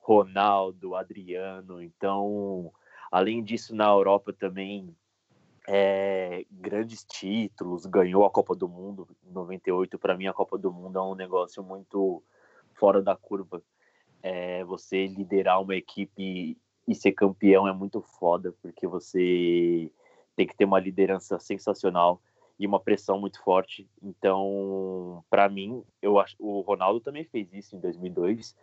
Ronaldo, 0.00 0.96
Adriano. 0.96 1.80
Então, 1.80 2.72
além 3.08 3.44
disso, 3.44 3.72
na 3.72 3.86
Europa 3.86 4.32
também 4.32 4.96
é, 5.68 6.44
grandes 6.50 7.04
títulos, 7.04 7.86
ganhou 7.86 8.24
a 8.24 8.30
Copa 8.30 8.54
do 8.54 8.68
Mundo 8.68 9.08
em 9.24 9.32
98. 9.32 9.98
Para 9.98 10.16
mim, 10.16 10.26
a 10.26 10.32
Copa 10.32 10.58
do 10.58 10.72
Mundo 10.72 10.98
é 10.98 11.02
um 11.02 11.14
negócio 11.14 11.62
muito 11.62 12.22
fora 12.74 13.02
da 13.02 13.16
curva. 13.16 13.62
É, 14.22 14.64
você 14.64 15.06
liderar 15.06 15.60
uma 15.60 15.74
equipe 15.74 16.56
e 16.86 16.94
ser 16.94 17.12
campeão 17.12 17.68
é 17.68 17.72
muito 17.72 18.00
foda, 18.00 18.54
porque 18.60 18.86
você 18.86 19.90
tem 20.34 20.46
que 20.46 20.56
ter 20.56 20.64
uma 20.64 20.80
liderança 20.80 21.38
sensacional 21.38 22.20
e 22.58 22.66
uma 22.66 22.80
pressão 22.80 23.18
muito 23.18 23.42
forte. 23.42 23.88
Então, 24.02 25.24
para 25.30 25.48
mim, 25.48 25.82
eu 26.02 26.18
acho 26.18 26.36
o 26.38 26.60
Ronaldo 26.60 27.00
também 27.00 27.24
fez 27.24 27.52
isso 27.52 27.76
em 27.76 27.80
2002, 27.80 28.56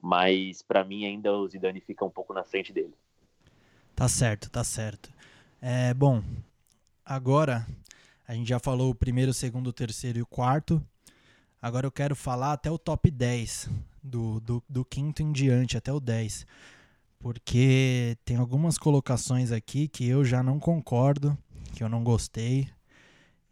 mas 0.00 0.62
para 0.62 0.84
mim 0.84 1.06
ainda 1.06 1.32
o 1.32 1.46
Zidane 1.46 1.80
fica 1.80 2.04
um 2.04 2.10
pouco 2.10 2.32
na 2.32 2.44
frente 2.44 2.72
dele. 2.72 2.94
Tá 3.94 4.08
certo, 4.08 4.50
tá 4.50 4.64
certo. 4.64 5.15
É, 5.68 5.92
bom, 5.92 6.22
agora 7.04 7.66
a 8.28 8.32
gente 8.34 8.48
já 8.48 8.60
falou 8.60 8.88
o 8.88 8.94
primeiro, 8.94 9.32
o 9.32 9.34
segundo, 9.34 9.66
o 9.66 9.72
terceiro 9.72 10.16
e 10.16 10.22
o 10.22 10.26
quarto. 10.26 10.80
Agora 11.60 11.84
eu 11.84 11.90
quero 11.90 12.14
falar 12.14 12.52
até 12.52 12.70
o 12.70 12.78
top 12.78 13.10
10, 13.10 13.68
do, 14.00 14.38
do, 14.38 14.62
do 14.68 14.84
quinto 14.84 15.24
em 15.24 15.32
diante, 15.32 15.76
até 15.76 15.92
o 15.92 15.98
10 15.98 16.46
porque 17.18 18.16
tem 18.24 18.36
algumas 18.36 18.78
colocações 18.78 19.50
aqui 19.50 19.88
que 19.88 20.06
eu 20.06 20.24
já 20.24 20.40
não 20.40 20.60
concordo, 20.60 21.36
que 21.74 21.82
eu 21.82 21.88
não 21.88 22.04
gostei, 22.04 22.70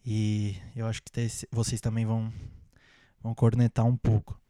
e 0.07 0.57
eu 0.77 0.87
acho 0.87 1.03
que 1.03 1.11
vocês 1.51 1.81
também 1.81 2.07
vão, 2.07 2.33
vão 3.21 3.35
cornetar 3.35 3.85
um 3.85 3.97
pouco. 3.97 4.41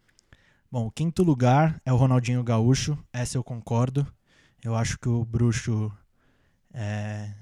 Bom, 0.71 0.87
o 0.87 0.90
quinto 0.90 1.23
lugar 1.23 1.80
é 1.83 1.90
o 1.90 1.97
Ronaldinho 1.97 2.44
Gaúcho, 2.44 2.99
essa 3.11 3.38
eu 3.38 3.42
concordo. 3.42 4.06
Eu 4.62 4.76
acho 4.76 4.99
que 4.99 5.09
o 5.09 5.25
Bruxo 5.25 5.90
é, 6.75 7.33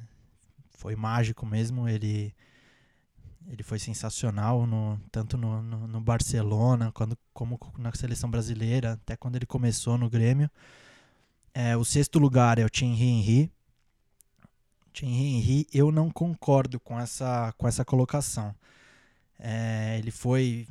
foi 0.83 0.97
mágico 0.97 1.47
mesmo, 1.47 1.89
ele, 1.89 2.35
ele 3.47 3.63
foi 3.63 3.79
sensacional, 3.79 4.67
no, 4.67 5.01
tanto 5.13 5.39
no, 5.39 5.63
no, 5.63 5.87
no 5.87 6.01
Barcelona 6.01 6.91
quando, 6.91 7.17
como 7.33 7.57
na 7.79 7.93
seleção 7.95 8.29
brasileira, 8.29 8.95
até 8.95 9.17
quando 9.17 9.37
ele 9.37 9.47
começou 9.47 9.97
no 9.97 10.11
Grêmio. 10.11 10.51
É, 11.55 11.77
o 11.77 11.85
sexto 11.85 12.19
lugar 12.19 12.59
é 12.59 12.65
o 12.65 12.69
Thierry 12.71 13.01
Henry. 13.01 13.53
Thierry 14.93 15.15
Henry, 15.15 15.67
eu 15.73 15.93
não 15.93 16.11
concordo 16.11 16.81
com 16.81 16.99
essa, 16.99 17.55
com 17.57 17.69
essa 17.69 17.85
colocação. 17.85 18.53
É, 19.39 19.97
ele 19.99 20.11
foi 20.11 20.67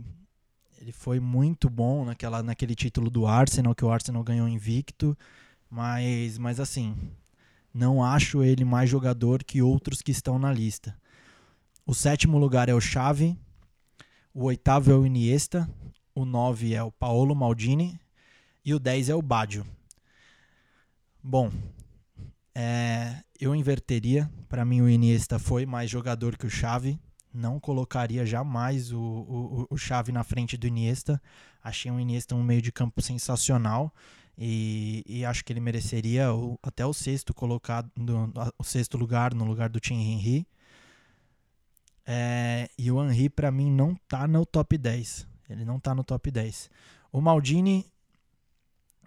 ele 0.78 0.92
foi 0.92 1.20
muito 1.20 1.70
bom 1.70 2.04
naquela, 2.04 2.42
naquele 2.42 2.76
título 2.76 3.10
do 3.10 3.28
Arsenal, 3.28 3.76
que 3.76 3.86
o 3.86 3.92
Arsenal 3.92 4.24
ganhou 4.24 4.48
invicto, 4.48 5.16
mas, 5.70 6.40
mas 6.40 6.60
assim, 6.60 6.98
não 7.74 8.04
acho 8.04 8.44
ele 8.44 8.66
mais 8.66 8.90
jogador 8.90 9.44
que 9.44 9.62
outros 9.62 10.02
que 10.02 10.12
estão 10.12 10.38
na 10.38 10.52
lista. 10.52 10.98
O 11.86 11.94
sétimo 11.94 12.38
lugar 12.38 12.70
é 12.70 12.74
o 12.74 12.82
Xavi, 12.82 13.38
o 14.34 14.46
oitavo 14.46 14.92
é 14.92 14.96
o 14.96 15.06
Iniesta, 15.06 15.70
o 16.14 16.26
nove 16.26 16.74
é 16.74 16.84
o 16.84 16.92
Paolo 16.92 17.36
Maldini 17.36 18.00
e 18.64 18.74
o 18.74 18.80
dez 18.80 19.10
é 19.10 19.16
o 19.16 19.22
Baggio. 19.22 19.66
Bom, 21.24 21.52
é, 22.54 23.24
eu 23.40 23.56
inverteria. 23.56 24.30
Para 24.48 24.66
mim, 24.66 24.82
o 24.82 24.90
Iniesta 24.90 25.40
foi 25.40 25.66
mais 25.66 25.90
jogador 25.90 26.38
que 26.38 26.46
o 26.46 26.50
Xavi. 26.50 27.00
Não 27.34 27.60
colocaria 27.60 28.26
jamais 28.26 28.92
o, 28.92 29.00
o, 29.00 29.68
o 29.70 29.78
Xavi 29.78 30.12
na 30.12 30.24
frente 30.24 30.58
do 30.58 30.68
Iniesta. 30.68 31.22
Achei 31.64 31.92
o 31.92 32.00
Iniesta 32.00 32.36
um 32.36 32.44
meio 32.44 32.62
de 32.62 32.72
campo 32.72 33.02
sensacional. 33.02 33.94
E, 34.44 35.04
e 35.06 35.24
acho 35.24 35.46
que 35.46 35.54
ele 35.54 35.60
mereceria 35.60 36.34
o, 36.34 36.58
até 36.64 36.84
o 36.84 36.92
sexto 36.94 37.32
colocado, 37.32 37.92
no, 37.96 38.34
o 38.58 38.64
sexto 38.64 38.98
lugar 38.98 39.36
no 39.36 39.46
lugar 39.46 39.70
do 39.70 39.80
Tim 39.80 39.94
Henry. 39.94 40.48
É, 42.04 42.68
e 42.76 42.92
o 42.92 43.00
Henry, 43.04 43.30
para 43.30 43.52
mim, 43.52 43.70
não 43.70 43.94
tá 44.08 44.28
no 44.28 44.44
top 44.44 44.80
10. 44.80 45.28
Ele 45.48 45.64
não 45.64 45.80
tá 45.80 45.94
no 45.94 46.04
top 46.04 46.32
10. 46.32 46.72
O 47.12 47.22
Maldini, 47.22 47.86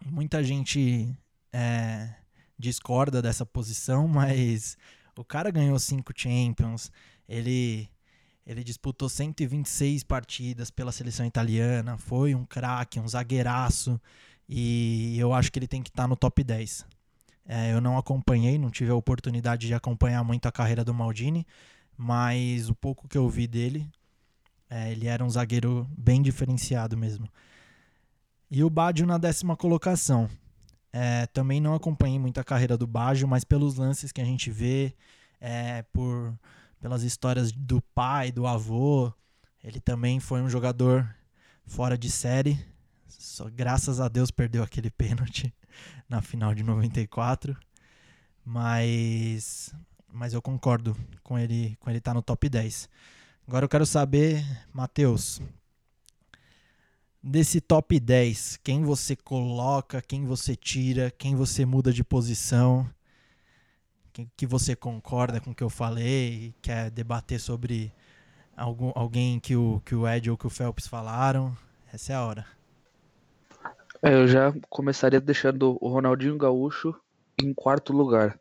muita 0.07 0.45
gente 0.45 1.13
é, 1.53 2.15
discorda 2.57 3.21
dessa 3.21 3.45
posição, 3.45 4.07
mas 4.09 4.79
o 5.19 5.25
cara 5.25 5.51
ganhou 5.51 5.81
cinco 5.81 6.13
Champions, 6.17 6.93
ele 7.29 7.91
ele 8.47 8.63
disputou 8.63 9.09
126 9.09 10.05
partidas 10.05 10.71
pela 10.71 10.93
seleção 10.93 11.25
italiana, 11.25 11.97
foi 11.97 12.35
um 12.35 12.45
craque, 12.45 13.01
um 13.01 13.09
zagueiraço, 13.09 13.99
e 14.49 15.19
eu 15.19 15.33
acho 15.33 15.51
que 15.51 15.59
ele 15.59 15.69
tem 15.69 15.83
que 15.83 15.91
estar 15.91 16.05
tá 16.05 16.09
no 16.09 16.17
top 16.17 16.43
10. 16.43 16.87
É, 17.47 17.73
eu 17.73 17.81
não 17.81 17.99
acompanhei, 17.99 18.59
não 18.59 18.71
tive 18.71 18.91
a 18.91 18.95
oportunidade 18.95 19.67
de 19.67 19.75
acompanhar 19.75 20.25
muito 20.25 20.47
a 20.47 20.53
carreira 20.53 20.85
do 20.85 20.95
Maldini, 20.95 21.47
mas 21.97 22.69
o 22.69 22.75
pouco 22.75 23.07
que 23.07 23.19
eu 23.19 23.29
vi 23.29 23.47
dele, 23.47 23.87
é, 24.69 24.93
ele 24.93 25.07
era 25.07 25.25
um 25.25 25.31
zagueiro 25.31 25.87
bem 25.97 26.23
diferenciado 26.23 26.97
mesmo. 26.97 27.29
E 28.51 28.63
o 28.63 28.71
Badio 28.71 29.07
na 29.07 29.19
décima 29.19 29.57
colocação. 29.57 30.29
É, 30.93 31.27
também 31.27 31.61
não 31.61 31.75
acompanhei 31.75 32.19
muito 32.21 32.39
a 32.39 32.45
carreira 32.45 32.79
do 32.79 32.87
Baggio, 32.87 33.27
mas 33.27 33.43
pelos 33.43 33.75
lances 33.75 34.13
que 34.13 34.21
a 34.21 34.25
gente 34.25 34.49
vê, 34.51 34.95
é, 35.41 35.83
por, 35.93 36.33
pelas 36.81 37.03
histórias 37.03 37.51
do 37.51 37.83
pai, 37.95 38.31
do 38.31 38.47
avô, 38.47 39.13
ele 39.63 39.81
também 39.81 40.21
foi 40.21 40.41
um 40.41 40.49
jogador 40.49 41.13
fora 41.67 41.99
de 41.99 42.11
série. 42.11 42.65
Só 43.19 43.49
graças 43.51 44.01
a 44.01 44.09
Deus 44.09 44.31
perdeu 44.31 44.63
aquele 44.63 44.91
pênalti 44.91 45.55
na 46.09 46.23
final 46.23 46.55
de 46.55 46.63
94. 46.63 47.57
Mas 48.45 49.75
mas 50.15 50.33
eu 50.33 50.41
concordo 50.41 50.97
com 51.25 51.37
ele, 51.37 51.77
com 51.81 51.91
ele 51.91 51.99
estar 51.99 52.13
tá 52.13 52.15
no 52.15 52.23
top 52.23 52.49
10. 52.49 52.89
Agora 53.49 53.65
eu 53.65 53.69
quero 53.69 53.85
saber, 53.85 54.45
Matheus, 54.73 55.43
desse 57.21 57.61
top 57.61 57.99
10, 57.99 58.59
quem 58.63 58.85
você 58.85 59.17
coloca, 59.17 60.01
quem 60.01 60.25
você 60.25 60.55
tira, 60.55 61.11
quem 61.11 61.35
você 61.35 61.67
muda 61.67 61.93
de 61.93 62.05
posição, 62.05 62.89
quem 64.13 64.31
que 64.37 64.47
você 64.47 64.77
concorda 64.77 65.41
com 65.41 65.51
o 65.51 65.55
que 65.55 65.65
eu 65.65 65.69
falei, 65.69 66.55
quer 66.63 66.91
debater 66.91 67.41
sobre 67.41 67.93
algum, 68.57 68.93
alguém 68.95 69.41
que 69.41 69.57
o, 69.57 69.83
que 69.85 69.95
o 69.95 70.09
Ed 70.09 70.31
ou 70.31 70.39
que 70.39 70.47
o 70.47 70.51
Phelps 70.51 70.87
falaram, 70.87 71.57
essa 71.93 72.13
é 72.13 72.17
a 72.17 72.25
hora. 72.25 72.47
É, 74.07 74.13
eu 74.13 74.29
já 74.29 74.53
começaria 74.69 75.19
deixando 75.19 75.79
o 75.81 75.89
Ronaldinho 75.89 76.37
Gaúcho 76.37 76.95
em 77.43 77.55
quarto 77.55 77.91
lugar. 77.91 78.39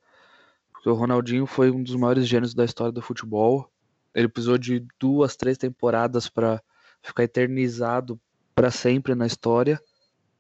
Porque 0.74 0.89
o 0.89 0.93
Ronaldinho 0.93 1.46
foi 1.46 1.72
um 1.72 1.82
dos 1.82 1.96
maiores 1.96 2.27
gênios 2.27 2.53
da 2.53 2.65
história 2.65 2.91
do 2.91 3.01
futebol. 3.01 3.72
Ele 4.13 4.27
precisou 4.27 4.58
de 4.58 4.86
duas, 5.00 5.38
três 5.38 5.58
temporadas 5.58 6.27
para 6.27 6.62
ficar 7.01 7.24
eternizado 7.24 8.20
para 8.53 8.70
sempre 8.70 9.15
na 9.15 9.25
história. 9.25 9.79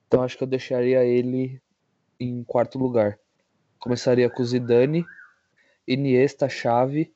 Então 0.07 0.21
acho 0.21 0.37
que 0.37 0.43
eu 0.43 0.47
deixaria 0.47 1.05
ele 1.05 1.61
em 2.19 2.43
quarto 2.43 2.77
lugar. 2.77 3.17
Começaria 3.79 4.29
com 4.29 4.43
Zidane, 4.43 5.07
Iniesta, 5.87 6.49
Xavi, 6.49 7.13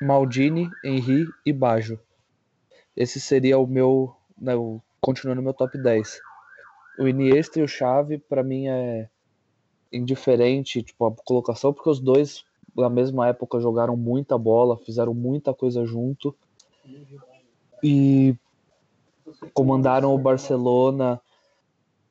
Maldini, 0.00 0.70
Henry 0.84 1.34
e 1.44 1.52
Baggio. 1.52 1.98
Esse 2.96 3.20
seria 3.20 3.58
o 3.58 3.66
meu, 3.66 4.14
né, 4.40 4.52
continuando 5.00 5.42
meu 5.42 5.52
top 5.52 5.76
10. 5.76 6.24
O 6.98 7.06
Iniesta 7.06 7.60
e 7.60 7.62
o 7.62 7.68
Xavi 7.68 8.18
para 8.18 8.42
mim 8.42 8.68
é 8.68 9.08
indiferente, 9.92 10.82
tipo 10.82 11.06
a 11.06 11.12
colocação, 11.24 11.72
porque 11.72 11.90
os 11.90 12.00
dois 12.00 12.44
na 12.76 12.90
mesma 12.90 13.28
época 13.28 13.60
jogaram 13.60 13.96
muita 13.96 14.36
bola, 14.36 14.76
fizeram 14.76 15.14
muita 15.14 15.54
coisa 15.54 15.84
junto. 15.84 16.34
E 17.82 18.34
comandaram 19.52 20.14
o 20.14 20.18
Barcelona 20.18 21.20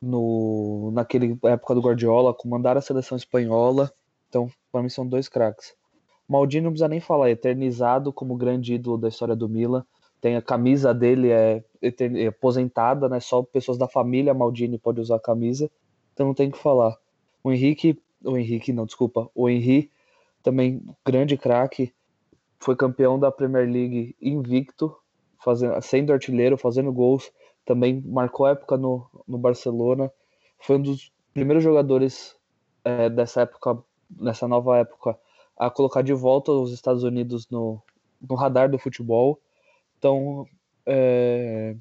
no 0.02 0.92
naquele 0.94 1.38
época 1.44 1.76
do 1.76 1.82
Guardiola, 1.82 2.34
comandaram 2.34 2.80
a 2.80 2.82
seleção 2.82 3.16
espanhola. 3.16 3.92
Então, 4.30 4.50
para 4.72 4.84
mim 4.84 4.90
são 4.90 5.08
dois 5.08 5.28
craques. 5.28 5.74
Maldini 6.28 6.64
não 6.64 6.72
precisa 6.72 6.88
nem 6.88 7.00
falar, 7.00 7.30
é 7.30 7.32
eternizado 7.32 8.12
como 8.12 8.36
grande 8.36 8.74
ídolo 8.74 8.98
da 8.98 9.08
história 9.08 9.36
do 9.36 9.48
Milan. 9.48 9.86
Tem 10.20 10.36
a 10.36 10.42
camisa 10.42 10.94
dele 10.94 11.30
é, 11.30 11.58
é 11.58 11.64
aposentada, 12.28 13.10
né? 13.10 13.20
Só 13.20 13.44
pessoas 13.44 13.78
da 13.78 13.88
família 13.88 14.34
Maldini 14.34 14.78
podem 14.78 15.02
usar 15.02 15.16
a 15.16 15.20
camisa. 15.20 15.70
Então 16.14 16.28
não 16.28 16.34
tem 16.34 16.50
que 16.50 16.58
falar. 16.58 16.98
O 17.44 17.52
Henrique, 17.52 18.02
o 18.24 18.38
Henrique 18.38 18.74
não, 18.74 18.86
desculpa, 18.86 19.30
o 19.36 19.50
Henrique 19.50 19.92
também 20.42 20.82
grande 21.04 21.36
craque, 21.38 21.94
foi 22.60 22.76
campeão 22.76 23.20
da 23.20 23.32
Premier 23.32 23.68
League 23.70 24.16
invicto, 24.22 24.96
fazendo, 25.44 25.82
sendo 25.82 26.14
artilheiro, 26.14 26.58
fazendo 26.58 26.92
gols, 26.92 27.32
também 27.66 28.02
marcou 28.06 28.48
época 28.48 28.78
no, 28.78 29.08
no 29.28 29.38
Barcelona, 29.38 30.12
foi 30.60 30.78
um 30.78 30.82
dos 30.82 31.12
primeiros 31.34 31.64
jogadores 31.64 32.36
é, 32.84 33.10
dessa 33.10 33.42
época, 33.42 33.78
nessa 34.20 34.48
nova 34.48 34.78
época, 34.78 35.18
a 35.58 35.70
colocar 35.70 36.02
de 36.02 36.14
volta 36.14 36.52
os 36.52 36.72
Estados 36.72 37.04
Unidos 37.04 37.50
no, 37.50 37.82
no 38.22 38.36
radar 38.36 38.70
do 38.70 38.78
futebol. 38.78 39.40
Então, 39.98 40.46
é, 40.86 41.76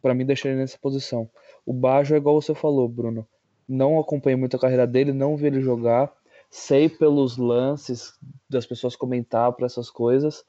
para 0.00 0.14
mim, 0.14 0.24
deixar 0.24 0.50
ele 0.50 0.58
nessa 0.58 0.78
posição. 0.78 1.28
O 1.66 1.72
Bajo 1.72 2.14
é 2.14 2.18
igual 2.18 2.40
você 2.40 2.54
falou, 2.54 2.88
Bruno. 2.88 3.26
Não 3.68 3.98
acompanhei 3.98 4.36
muito 4.36 4.56
a 4.56 4.60
carreira 4.60 4.86
dele, 4.86 5.12
não 5.12 5.36
vi 5.36 5.46
ele 5.46 5.60
jogar. 5.60 6.12
Sei 6.50 6.88
pelos 6.88 7.36
lances 7.36 8.14
das 8.48 8.64
pessoas 8.64 8.96
comentar 8.96 9.52
para 9.52 9.66
essas 9.66 9.90
coisas. 9.90 10.44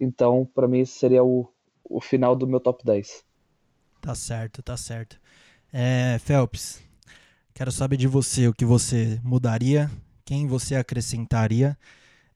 Então, 0.00 0.48
para 0.54 0.66
mim, 0.66 0.80
esse 0.80 0.98
seria 0.98 1.22
o, 1.22 1.46
o 1.84 2.00
final 2.00 2.34
do 2.34 2.46
meu 2.46 2.58
top 2.58 2.84
10. 2.84 3.22
Tá 4.00 4.14
certo, 4.14 4.62
tá 4.62 4.76
certo. 4.76 5.20
É, 5.72 6.18
Phelps, 6.18 6.82
quero 7.52 7.70
saber 7.70 7.96
de 7.96 8.06
você 8.06 8.48
o 8.48 8.54
que 8.54 8.64
você 8.64 9.20
mudaria, 9.22 9.90
quem 10.24 10.46
você 10.46 10.74
acrescentaria. 10.74 11.76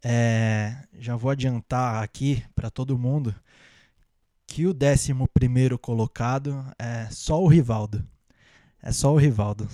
É, 0.04 0.76
já 0.98 1.16
vou 1.16 1.30
adiantar 1.30 2.02
aqui 2.02 2.44
para 2.54 2.70
todo 2.70 2.98
mundo 2.98 3.34
que 4.56 4.66
o 4.66 4.70
11 4.70 5.76
colocado 5.76 6.64
é 6.78 7.10
só 7.10 7.42
o 7.42 7.46
Rivaldo. 7.46 8.02
É 8.82 8.90
só 8.90 9.12
o 9.12 9.18
Rivaldo. 9.18 9.68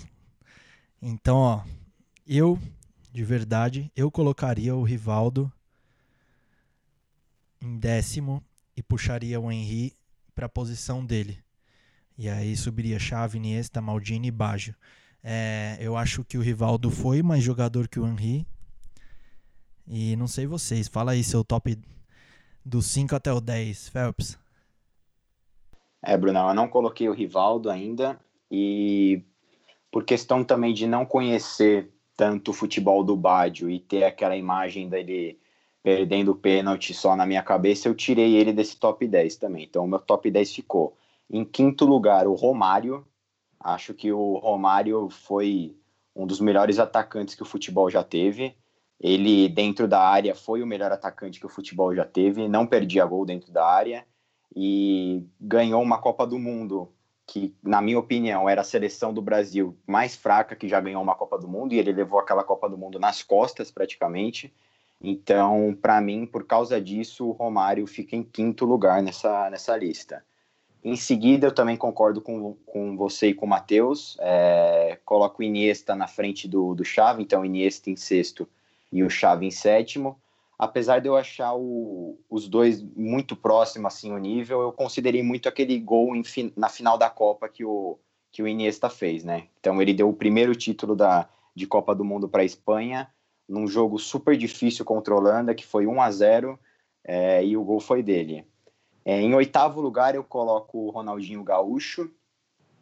Então, 1.01 1.37
ó, 1.37 1.63
eu, 2.27 2.59
de 3.13 3.23
verdade, 3.23 3.93
eu 3.95 4.11
colocaria 4.11 4.75
o 4.75 4.83
Rivaldo 4.83 5.53
em 7.61 7.79
décimo 7.79 8.43
e 8.77 8.83
puxaria 8.83 9.39
o 9.39 9.53
Henry 9.53 9.97
para 10.35 10.47
a 10.47 10.49
posição 10.49 11.07
dele. 11.07 11.39
E 12.19 12.29
aí 12.29 12.57
subiria 12.57 12.99
Chave, 12.99 13.39
Iniesta, 13.39 13.81
Maldini 13.81 14.27
e 14.27 14.33
Baggio. 14.33 14.75
É, 15.23 15.79
eu 15.81 15.97
acho 15.97 16.25
que 16.25 16.37
o 16.37 16.43
Rivaldo 16.43 16.91
foi 16.91 17.23
mais 17.23 17.45
jogador 17.45 17.87
que 17.87 18.01
o 18.01 18.09
Henry. 18.09 18.45
E 19.87 20.17
não 20.17 20.27
sei 20.27 20.45
vocês, 20.45 20.89
fala 20.89 21.13
aí 21.13 21.23
seu 21.23 21.45
top 21.45 21.79
do 22.65 22.83
5 22.83 23.15
até 23.15 23.33
o 23.33 23.41
10, 23.41 23.89
Phelps. 23.89 24.42
É, 26.05 26.17
Brunão, 26.17 26.49
eu 26.49 26.55
não 26.55 26.67
coloquei 26.67 27.09
o 27.09 27.13
Rivaldo 27.13 27.71
ainda 27.71 28.19
e 28.51 29.23
por 29.91 30.05
questão 30.05 30.43
também 30.43 30.75
de 30.75 30.87
não 30.87 31.07
conhecer 31.07 31.93
tanto 32.17 32.51
o 32.51 32.55
futebol 32.55 33.05
do 33.05 33.17
Baggio 33.17 33.71
e 33.71 33.79
ter 33.79 34.05
aquela 34.05 34.37
imagem 34.37 34.89
dele 34.89 35.39
perdendo 35.83 36.33
o 36.33 36.37
pênalti 36.37 36.93
só 36.95 37.17
na 37.17 37.27
minha 37.27 37.43
cabeça, 37.43 37.89
eu 37.89 37.95
tirei 37.95 38.35
ele 38.35 38.53
desse 38.53 38.77
top 38.77 39.07
10 39.07 39.37
também. 39.37 39.65
Então, 39.65 39.85
o 39.85 39.89
meu 39.89 39.99
top 39.99 40.31
10 40.31 40.55
ficou 40.55 40.97
em 41.31 41.45
quinto 41.45 41.85
lugar 41.85 42.27
o 42.27 42.35
Romário. 42.35 43.07
Acho 43.59 43.93
que 43.95 44.13
o 44.13 44.39
Romário 44.39 45.09
foi 45.09 45.77
um 46.15 46.27
dos 46.27 46.41
melhores 46.41 46.79
atacantes 46.79 47.35
que 47.35 47.43
o 47.43 47.47
futebol 47.47 47.91
já 47.91 48.05
teve. 48.05 48.55
Ele, 49.01 49.49
dentro 49.49 49.89
da 49.89 50.01
área, 50.01 50.35
foi 50.35 50.63
o 50.63 50.67
melhor 50.67 50.93
atacante 50.93 51.41
que 51.41 51.47
o 51.47 51.49
futebol 51.49 51.95
já 51.95 52.05
teve, 52.05 52.47
não 52.49 52.67
perdia 52.67 53.05
gol 53.05 53.25
dentro 53.25 53.53
da 53.53 53.67
área 53.67 54.07
e 54.55 55.27
ganhou 55.41 55.83
uma 55.83 55.99
Copa 55.99 56.27
do 56.27 56.39
Mundo 56.39 56.93
que, 57.27 57.55
na 57.63 57.81
minha 57.81 57.99
opinião, 57.99 58.49
era 58.49 58.61
a 58.61 58.65
seleção 58.65 59.15
do 59.15 59.23
Brasil 59.23 59.77
mais 59.87 60.15
fraca 60.15 60.55
que 60.55 60.69
já 60.69 60.81
ganhou 60.81 61.03
uma 61.03 61.15
Copa 61.15 61.39
do 61.39 61.49
Mundo 61.49 61.73
e 61.73 61.79
ele 61.79 61.93
levou 61.93 62.19
aquela 62.19 62.45
Copa 62.45 62.69
do 62.69 62.77
Mundo 62.77 62.99
nas 62.99 63.23
costas 63.23 63.71
praticamente. 63.71 64.53
Então, 65.01 65.77
para 65.81 66.01
mim, 66.01 66.27
por 66.27 66.45
causa 66.45 66.81
disso, 66.81 67.27
o 67.27 67.33
Romário 67.33 67.87
fica 67.87 68.15
em 68.15 68.23
quinto 68.23 68.65
lugar 68.65 69.03
nessa, 69.03 69.51
nessa 69.51 69.77
lista. 69.77 70.25
Em 70.85 70.97
seguida, 70.97 71.47
eu 71.47 71.55
também 71.55 71.77
concordo 71.77 72.21
com, 72.21 72.55
com 72.67 72.97
você 72.97 73.29
e 73.29 73.35
com 73.35 73.47
o 73.47 73.49
Matheus. 73.49 74.17
É, 74.21 74.99
coloco 75.05 75.41
o 75.41 75.45
Iniesta 75.45 75.95
na 75.95 76.07
frente 76.07 76.49
do, 76.49 76.75
do 76.75 76.85
Xavi, 76.85 77.23
então 77.23 77.45
Iniesta 77.45 77.89
em 77.89 77.97
sexto 77.97 78.49
e 78.93 79.03
o 79.03 79.11
Xavi 79.11 79.47
em 79.47 79.51
sétimo. 79.51 80.21
Apesar 80.63 81.01
de 81.01 81.09
eu 81.09 81.17
achar 81.17 81.57
o, 81.57 82.21
os 82.31 82.47
dois 82.47 82.81
muito 82.95 83.35
próximos 83.35 83.93
assim 83.93 84.13
o 84.13 84.17
nível, 84.17 84.61
eu 84.61 84.71
considerei 84.71 85.21
muito 85.21 85.49
aquele 85.49 85.77
gol 85.77 86.15
em, 86.15 86.23
na 86.57 86.69
final 86.69 86.97
da 86.97 87.11
Copa 87.11 87.49
que 87.49 87.65
o, 87.65 87.99
que 88.31 88.45
o 88.45 88.47
Iniesta 88.47 88.89
fez, 88.89 89.25
né? 89.25 89.49
Então 89.59 89.83
ele 89.83 89.93
deu 89.93 90.09
o 90.09 90.15
primeiro 90.15 90.55
título 90.55 90.95
da, 90.95 91.29
de 91.53 91.67
Copa 91.67 91.97
do 91.97 92.05
Mundo 92.05 92.29
para 92.29 92.43
a 92.43 92.45
Espanha, 92.45 93.11
num 93.49 93.67
jogo 93.67 93.99
super 93.99 94.37
difícil 94.37 94.85
contra 94.85 95.13
a 95.13 95.17
Holanda, 95.17 95.53
que 95.53 95.67
foi 95.67 95.85
1 95.85 96.01
a 96.01 96.11
0 96.13 96.57
é, 97.03 97.45
e 97.45 97.57
o 97.57 97.65
gol 97.65 97.81
foi 97.81 98.01
dele. 98.01 98.47
É, 99.05 99.21
em 99.21 99.35
oitavo 99.35 99.81
lugar, 99.81 100.15
eu 100.15 100.23
coloco 100.23 100.79
o 100.79 100.91
Ronaldinho 100.91 101.43
Gaúcho. 101.43 102.09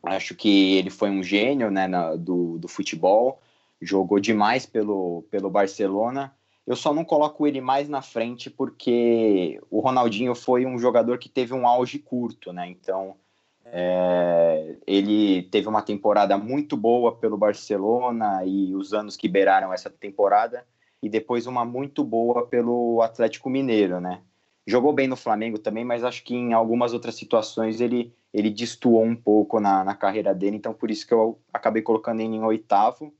Acho 0.02 0.34
que 0.34 0.76
ele 0.76 0.90
foi 0.90 1.08
um 1.08 1.22
gênio 1.22 1.70
né, 1.70 1.88
na, 1.88 2.14
do, 2.14 2.58
do 2.58 2.68
futebol, 2.68 3.40
jogou 3.80 4.20
demais 4.20 4.66
pelo, 4.66 5.24
pelo 5.30 5.48
Barcelona. 5.48 6.30
Eu 6.66 6.76
só 6.76 6.92
não 6.92 7.04
coloco 7.04 7.46
ele 7.46 7.60
mais 7.60 7.88
na 7.88 8.02
frente 8.02 8.48
porque 8.50 9.60
o 9.70 9.80
Ronaldinho 9.80 10.34
foi 10.34 10.66
um 10.66 10.78
jogador 10.78 11.18
que 11.18 11.28
teve 11.28 11.52
um 11.52 11.66
auge 11.66 11.98
curto, 11.98 12.52
né? 12.52 12.68
Então, 12.68 13.16
é, 13.64 14.76
ele 14.86 15.42
teve 15.44 15.68
uma 15.68 15.82
temporada 15.82 16.36
muito 16.36 16.76
boa 16.76 17.14
pelo 17.16 17.36
Barcelona 17.36 18.44
e 18.44 18.74
os 18.74 18.92
anos 18.92 19.16
que 19.16 19.28
beiraram 19.28 19.72
essa 19.72 19.88
temporada, 19.90 20.66
e 21.02 21.08
depois 21.08 21.46
uma 21.46 21.64
muito 21.64 22.04
boa 22.04 22.46
pelo 22.46 23.00
Atlético 23.00 23.48
Mineiro, 23.48 24.00
né? 24.00 24.22
Jogou 24.66 24.92
bem 24.92 25.08
no 25.08 25.16
Flamengo 25.16 25.58
também, 25.58 25.84
mas 25.84 26.04
acho 26.04 26.22
que 26.22 26.34
em 26.34 26.52
algumas 26.52 26.92
outras 26.92 27.14
situações 27.14 27.80
ele, 27.80 28.14
ele 28.32 28.50
destoou 28.50 29.02
um 29.02 29.16
pouco 29.16 29.58
na, 29.58 29.82
na 29.82 29.94
carreira 29.94 30.34
dele, 30.34 30.56
então 30.56 30.74
por 30.74 30.90
isso 30.90 31.06
que 31.06 31.14
eu 31.14 31.38
acabei 31.52 31.82
colocando 31.82 32.20
ele 32.20 32.36
em 32.36 32.44
oitavo. 32.44 33.12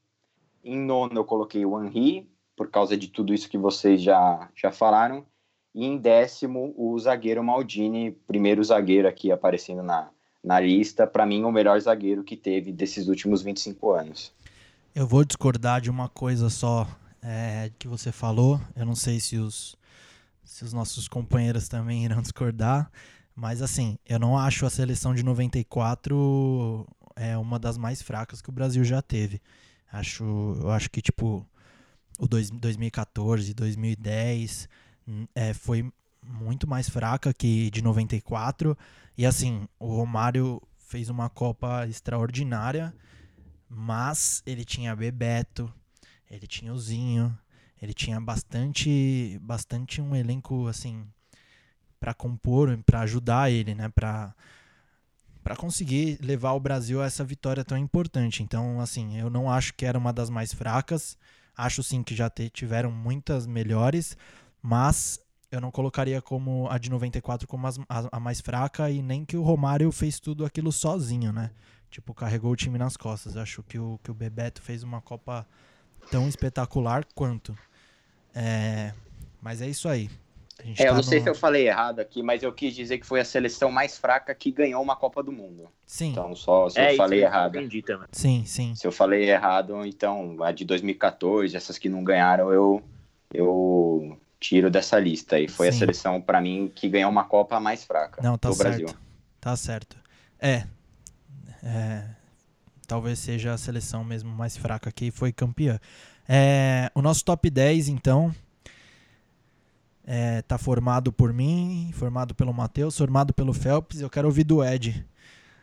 Em 0.62 0.78
nono 0.78 1.14
eu 1.16 1.24
coloquei 1.24 1.64
o 1.64 1.82
Henry, 1.82 2.29
por 2.60 2.70
causa 2.70 2.94
de 2.94 3.08
tudo 3.08 3.32
isso 3.32 3.48
que 3.48 3.56
vocês 3.56 4.02
já, 4.02 4.50
já 4.54 4.70
falaram. 4.70 5.24
E 5.74 5.82
em 5.82 5.96
décimo, 5.96 6.74
o 6.76 6.98
zagueiro 6.98 7.42
Maldini, 7.42 8.10
primeiro 8.26 8.62
zagueiro 8.62 9.08
aqui 9.08 9.32
aparecendo 9.32 9.82
na, 9.82 10.10
na 10.44 10.60
lista, 10.60 11.06
para 11.06 11.24
mim, 11.24 11.42
o 11.42 11.50
melhor 11.50 11.80
zagueiro 11.80 12.22
que 12.22 12.36
teve 12.36 12.70
desses 12.70 13.08
últimos 13.08 13.40
25 13.40 13.92
anos. 13.92 14.30
Eu 14.94 15.06
vou 15.06 15.24
discordar 15.24 15.80
de 15.80 15.88
uma 15.88 16.06
coisa 16.10 16.50
só 16.50 16.86
é, 17.22 17.70
que 17.78 17.88
você 17.88 18.12
falou. 18.12 18.60
Eu 18.76 18.84
não 18.84 18.94
sei 18.94 19.20
se 19.20 19.38
os, 19.38 19.74
se 20.44 20.62
os 20.62 20.74
nossos 20.74 21.08
companheiros 21.08 21.66
também 21.66 22.04
irão 22.04 22.20
discordar, 22.20 22.90
mas 23.34 23.62
assim, 23.62 23.96
eu 24.06 24.18
não 24.18 24.36
acho 24.36 24.66
a 24.66 24.70
seleção 24.70 25.14
de 25.14 25.22
94 25.22 26.86
é 27.16 27.38
uma 27.38 27.58
das 27.58 27.78
mais 27.78 28.02
fracas 28.02 28.42
que 28.42 28.50
o 28.50 28.52
Brasil 28.52 28.84
já 28.84 29.00
teve. 29.00 29.40
Acho, 29.90 30.58
eu 30.60 30.70
acho 30.70 30.90
que 30.90 31.00
tipo 31.00 31.46
o 32.20 32.28
dois, 32.28 32.50
2014, 32.50 33.54
2010 33.54 34.68
é, 35.34 35.54
foi 35.54 35.90
muito 36.22 36.68
mais 36.68 36.88
fraca 36.88 37.32
que 37.32 37.70
de 37.70 37.82
94 37.82 38.76
e 39.16 39.24
assim 39.24 39.66
o 39.78 39.96
Romário 39.96 40.62
fez 40.78 41.08
uma 41.08 41.30
Copa 41.30 41.86
extraordinária, 41.88 42.94
mas 43.68 44.42
ele 44.44 44.64
tinha 44.64 44.94
Bebeto, 44.94 45.72
ele 46.30 46.46
tinha 46.46 46.72
o 46.74 46.78
Zinho, 46.78 47.36
ele 47.80 47.94
tinha 47.94 48.20
bastante, 48.20 49.38
bastante 49.40 50.02
um 50.02 50.14
elenco 50.14 50.66
assim 50.66 51.06
para 51.98 52.12
compor, 52.12 52.76
para 52.84 53.00
ajudar 53.00 53.50
ele, 53.50 53.74
né, 53.74 53.88
para 53.88 54.34
para 55.42 55.56
conseguir 55.56 56.18
levar 56.20 56.52
o 56.52 56.60
Brasil 56.60 57.00
a 57.00 57.06
essa 57.06 57.24
vitória 57.24 57.64
tão 57.64 57.78
importante. 57.78 58.42
Então, 58.42 58.78
assim, 58.78 59.18
eu 59.18 59.30
não 59.30 59.50
acho 59.50 59.72
que 59.72 59.86
era 59.86 59.98
uma 59.98 60.12
das 60.12 60.28
mais 60.28 60.52
fracas. 60.52 61.16
Acho 61.56 61.82
sim 61.82 62.02
que 62.02 62.14
já 62.14 62.30
tiveram 62.52 62.90
muitas 62.90 63.46
melhores, 63.46 64.16
mas 64.62 65.20
eu 65.50 65.60
não 65.60 65.70
colocaria 65.70 66.22
como 66.22 66.68
a 66.70 66.78
de 66.78 66.88
94 66.90 67.46
como 67.46 67.66
a, 67.66 67.72
a, 68.12 68.20
mais 68.20 68.40
fraca 68.40 68.88
e 68.90 69.02
nem 69.02 69.24
que 69.24 69.36
o 69.36 69.42
Romário 69.42 69.90
fez 69.90 70.20
tudo 70.20 70.44
aquilo 70.44 70.70
sozinho, 70.70 71.32
né? 71.32 71.50
Tipo, 71.90 72.14
carregou 72.14 72.52
o 72.52 72.56
time 72.56 72.78
nas 72.78 72.96
costas. 72.96 73.36
Acho 73.36 73.62
que 73.64 73.78
o, 73.78 73.98
que 74.02 74.10
o 74.10 74.14
Bebeto 74.14 74.62
fez 74.62 74.84
uma 74.84 75.00
Copa 75.00 75.46
tão 76.10 76.28
espetacular 76.28 77.04
quanto. 77.14 77.56
É, 78.32 78.94
mas 79.42 79.60
é 79.60 79.68
isso 79.68 79.88
aí. 79.88 80.08
É, 80.78 80.84
eu 80.84 80.88
tá 80.88 80.94
não 80.94 81.02
sei 81.02 81.20
se 81.20 81.28
eu 81.28 81.34
falei 81.34 81.68
errado 81.68 82.00
aqui, 82.00 82.22
mas 82.22 82.42
eu 82.42 82.52
quis 82.52 82.74
dizer 82.74 82.98
que 82.98 83.06
foi 83.06 83.20
a 83.20 83.24
seleção 83.24 83.70
mais 83.70 83.98
fraca 83.98 84.34
que 84.34 84.50
ganhou 84.50 84.82
uma 84.82 84.96
Copa 84.96 85.22
do 85.22 85.32
Mundo. 85.32 85.68
Sim. 85.86 86.10
Então, 86.10 86.34
só 86.34 86.68
se 86.68 86.78
é, 86.78 86.92
eu 86.92 86.96
falei 86.96 87.22
errado. 87.22 87.56
Entendi 87.56 87.82
também. 87.82 88.08
Sim, 88.12 88.44
sim. 88.44 88.74
Se 88.74 88.86
eu 88.86 88.92
falei 88.92 89.30
errado, 89.30 89.84
então 89.84 90.42
a 90.42 90.52
de 90.52 90.64
2014, 90.64 91.56
essas 91.56 91.78
que 91.78 91.88
não 91.88 92.04
ganharam, 92.04 92.52
eu, 92.52 92.82
eu 93.32 94.18
tiro 94.38 94.70
dessa 94.70 94.98
lista. 94.98 95.38
E 95.38 95.48
foi 95.48 95.70
Sim. 95.70 95.76
a 95.76 95.78
seleção, 95.78 96.20
para 96.20 96.40
mim, 96.40 96.70
que 96.74 96.88
ganhou 96.88 97.10
uma 97.10 97.24
Copa 97.24 97.60
mais 97.60 97.84
fraca 97.84 98.22
Não, 98.22 98.38
tá 98.38 98.48
do 98.48 98.54
certo. 98.54 98.68
Brasil. 98.68 98.88
Tá 99.40 99.56
certo. 99.56 99.96
É, 100.38 100.64
é, 101.62 102.04
Talvez 102.90 103.20
seja 103.20 103.52
a 103.52 103.56
seleção 103.56 104.02
mesmo 104.02 104.32
mais 104.34 104.56
fraca 104.56 104.90
que 104.90 105.12
foi 105.12 105.30
campeã. 105.30 105.78
É, 106.28 106.90
o 106.92 107.00
nosso 107.00 107.24
top 107.24 107.48
10, 107.48 107.86
então, 107.86 108.34
é, 110.12 110.42
tá 110.42 110.58
formado 110.58 111.12
por 111.12 111.32
mim, 111.32 111.92
formado 111.94 112.34
pelo 112.34 112.52
Matheus, 112.52 112.98
formado 112.98 113.32
pelo 113.32 113.54
Phelps. 113.54 114.00
Eu 114.00 114.10
quero 114.10 114.26
ouvir 114.26 114.42
do 114.42 114.64
Ed. 114.64 115.06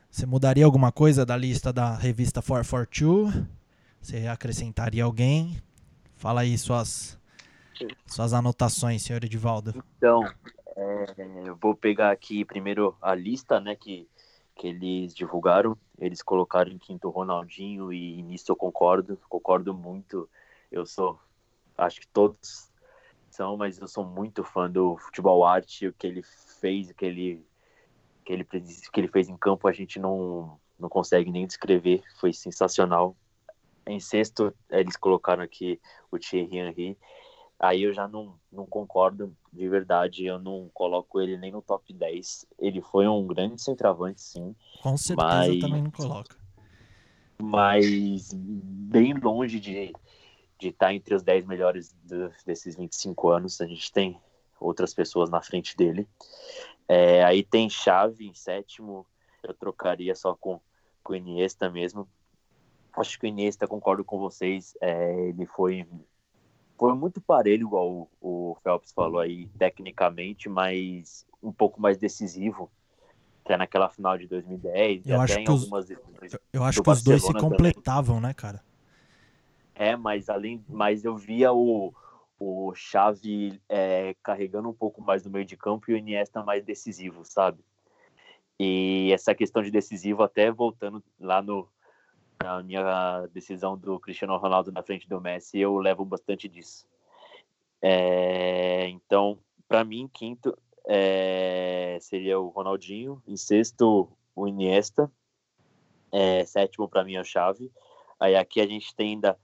Você 0.09 0.25
mudaria 0.25 0.63
alguma 0.63 0.89
coisa 0.89 1.25
da 1.25 1.35
lista 1.35 1.73
da 1.73 1.93
revista 1.93 2.41
442? 2.41 3.45
Você 3.99 4.25
acrescentaria 4.25 5.03
alguém? 5.03 5.61
Fala 6.15 6.41
aí 6.41 6.57
suas, 6.57 7.19
suas 8.05 8.31
anotações, 8.31 9.01
senhor 9.01 9.21
Edivaldo. 9.21 9.83
Então, 9.97 10.23
é, 10.77 11.05
eu 11.45 11.57
vou 11.57 11.75
pegar 11.75 12.11
aqui 12.11 12.45
primeiro 12.45 12.95
a 13.01 13.13
lista, 13.13 13.59
né, 13.59 13.75
que, 13.75 14.07
que 14.55 14.67
eles 14.67 15.13
divulgaram. 15.13 15.77
Eles 15.99 16.21
colocaram 16.21 16.71
em 16.71 16.77
quinto 16.77 17.09
Ronaldinho 17.09 17.91
e 17.91 18.23
nisso 18.23 18.49
eu 18.49 18.55
concordo, 18.55 19.19
concordo 19.27 19.73
muito. 19.73 20.29
Eu 20.71 20.85
sou, 20.85 21.19
acho 21.77 21.99
que 21.99 22.07
todos 22.07 22.69
mas 23.57 23.77
eu 23.77 23.87
sou 23.87 24.03
muito 24.05 24.43
fã 24.43 24.69
do 24.69 24.97
futebol 24.97 25.45
arte, 25.45 25.87
o 25.87 25.93
que 25.93 26.07
ele 26.07 26.23
fez, 26.23 26.89
o 26.89 26.95
que 26.95 27.05
ele 27.05 27.45
que 28.25 28.33
ele, 28.33 28.43
que 28.43 28.99
ele 28.99 29.07
fez 29.07 29.29
em 29.29 29.37
campo, 29.37 29.67
a 29.67 29.71
gente 29.71 29.99
não, 29.99 30.59
não 30.77 30.89
consegue 30.89 31.31
nem 31.31 31.47
descrever, 31.47 32.03
foi 32.19 32.33
sensacional. 32.33 33.15
Em 33.85 34.01
sexto, 34.01 34.53
eles 34.69 34.97
colocaram 34.97 35.41
aqui 35.43 35.79
o 36.11 36.19
Thierry 36.19 36.57
Henry, 36.57 36.97
aí 37.57 37.83
eu 37.83 37.93
já 37.93 38.05
não, 38.05 38.37
não 38.51 38.65
concordo 38.65 39.33
de 39.53 39.69
verdade, 39.69 40.25
eu 40.25 40.37
não 40.39 40.69
coloco 40.73 41.21
ele 41.21 41.37
nem 41.37 41.53
no 41.53 41.61
top 41.61 41.93
10. 41.93 42.45
Ele 42.59 42.81
foi 42.81 43.07
um 43.07 43.25
grande 43.25 43.61
centroavante, 43.61 44.21
sim, 44.21 44.53
Com 44.83 44.97
certeza 44.97 45.25
Mas- 45.25 45.59
também 45.59 45.83
não 45.83 45.91
coloca. 45.91 46.35
mas 47.41 48.33
bem 48.33 49.13
longe 49.13 49.57
de 49.59 49.93
de 50.59 50.69
estar 50.69 50.93
entre 50.93 51.13
os 51.15 51.23
10 51.23 51.45
melhores 51.45 51.93
do- 52.03 52.31
desses 52.45 52.75
25 52.75 53.29
anos. 53.29 53.61
A 53.61 53.65
gente 53.67 53.91
tem 53.91 54.19
outras 54.59 54.93
pessoas 54.93 55.29
na 55.29 55.41
frente 55.41 55.75
dele. 55.77 56.07
É, 56.87 57.23
aí 57.23 57.43
tem 57.43 57.69
Chave 57.69 58.27
em 58.27 58.33
sétimo, 58.33 59.05
eu 59.43 59.53
trocaria 59.53 60.15
só 60.15 60.35
com, 60.35 60.59
com 61.03 61.13
o 61.13 61.15
Iniesta 61.15 61.69
mesmo. 61.69 62.07
Acho 62.93 63.19
que 63.19 63.25
o 63.25 63.29
Iniesta, 63.29 63.67
concordo 63.67 64.03
com 64.03 64.17
vocês, 64.17 64.75
é, 64.81 65.27
ele 65.29 65.45
foi, 65.45 65.85
foi 66.77 66.93
muito 66.95 67.21
parelho, 67.21 67.67
igual 67.67 67.91
o, 67.91 68.09
o 68.51 68.57
Phelps 68.63 68.91
falou 68.91 69.19
aí, 69.19 69.47
tecnicamente, 69.59 70.49
mas 70.49 71.25
um 71.43 71.51
pouco 71.51 71.79
mais 71.79 71.97
decisivo. 71.97 72.71
Até 73.45 73.55
naquela 73.55 73.87
final 73.89 74.17
de 74.17 74.27
2010, 74.27 75.05
e 75.05 75.09
Eu 75.09 75.21
acho 75.21 75.41
que 75.41 75.51
os- 75.51 75.69
Eu, 76.51 76.63
acho 76.63 76.81
que 76.83 76.89
os 76.89 77.01
dois 77.01 77.21
se 77.21 77.27
Barcelona 77.31 77.39
também. 77.39 77.71
completavam, 77.73 78.19
né, 78.19 78.33
cara? 78.33 78.61
É, 79.77 79.95
mas 79.95 80.27
além, 80.27 80.63
mas 80.67 81.05
eu 81.05 81.15
via 81.15 81.53
o, 81.53 81.93
o 82.39 82.73
Xavi 82.73 83.61
é, 83.69 84.15
carregando 84.23 84.69
um 84.69 84.73
pouco 84.73 85.01
mais 85.01 85.23
no 85.23 85.29
meio 85.29 85.45
de 85.45 85.55
campo 85.55 85.91
e 85.91 85.93
o 85.93 85.97
Iniesta 85.97 86.43
mais 86.43 86.63
decisivo, 86.63 87.23
sabe? 87.23 87.63
E 88.59 89.11
essa 89.13 89.35
questão 89.35 89.61
de 89.61 89.69
decisivo, 89.69 90.23
até 90.23 90.51
voltando 90.51 91.03
lá 91.19 91.41
no 91.41 91.69
na 92.43 92.61
minha 92.61 93.27
decisão 93.33 93.75
do 93.75 93.99
Cristiano 93.99 94.37
Ronaldo 94.37 94.71
na 94.71 94.83
frente 94.83 95.09
do 95.09 95.19
Messi, 95.19 95.57
eu 95.57 95.77
levo 95.77 96.05
bastante 96.05 96.47
disso. 96.47 96.85
É, 97.81 98.87
então, 98.89 99.39
para 99.67 99.83
mim, 99.83 100.07
quinto 100.11 100.55
é, 100.87 101.97
seria 101.99 102.39
o 102.39 102.49
Ronaldinho, 102.49 103.21
em 103.27 103.35
sexto 103.35 104.07
o 104.35 104.47
Iniesta, 104.47 105.11
é, 106.11 106.45
sétimo 106.45 106.87
para 106.87 107.03
mim 107.03 107.15
é 107.15 107.21
o 107.21 107.25
Xavi. 107.25 107.71
Aí 108.19 108.35
aqui 108.35 108.61
a 108.61 108.67
gente 108.67 108.95
tem 108.95 109.13
ainda 109.13 109.37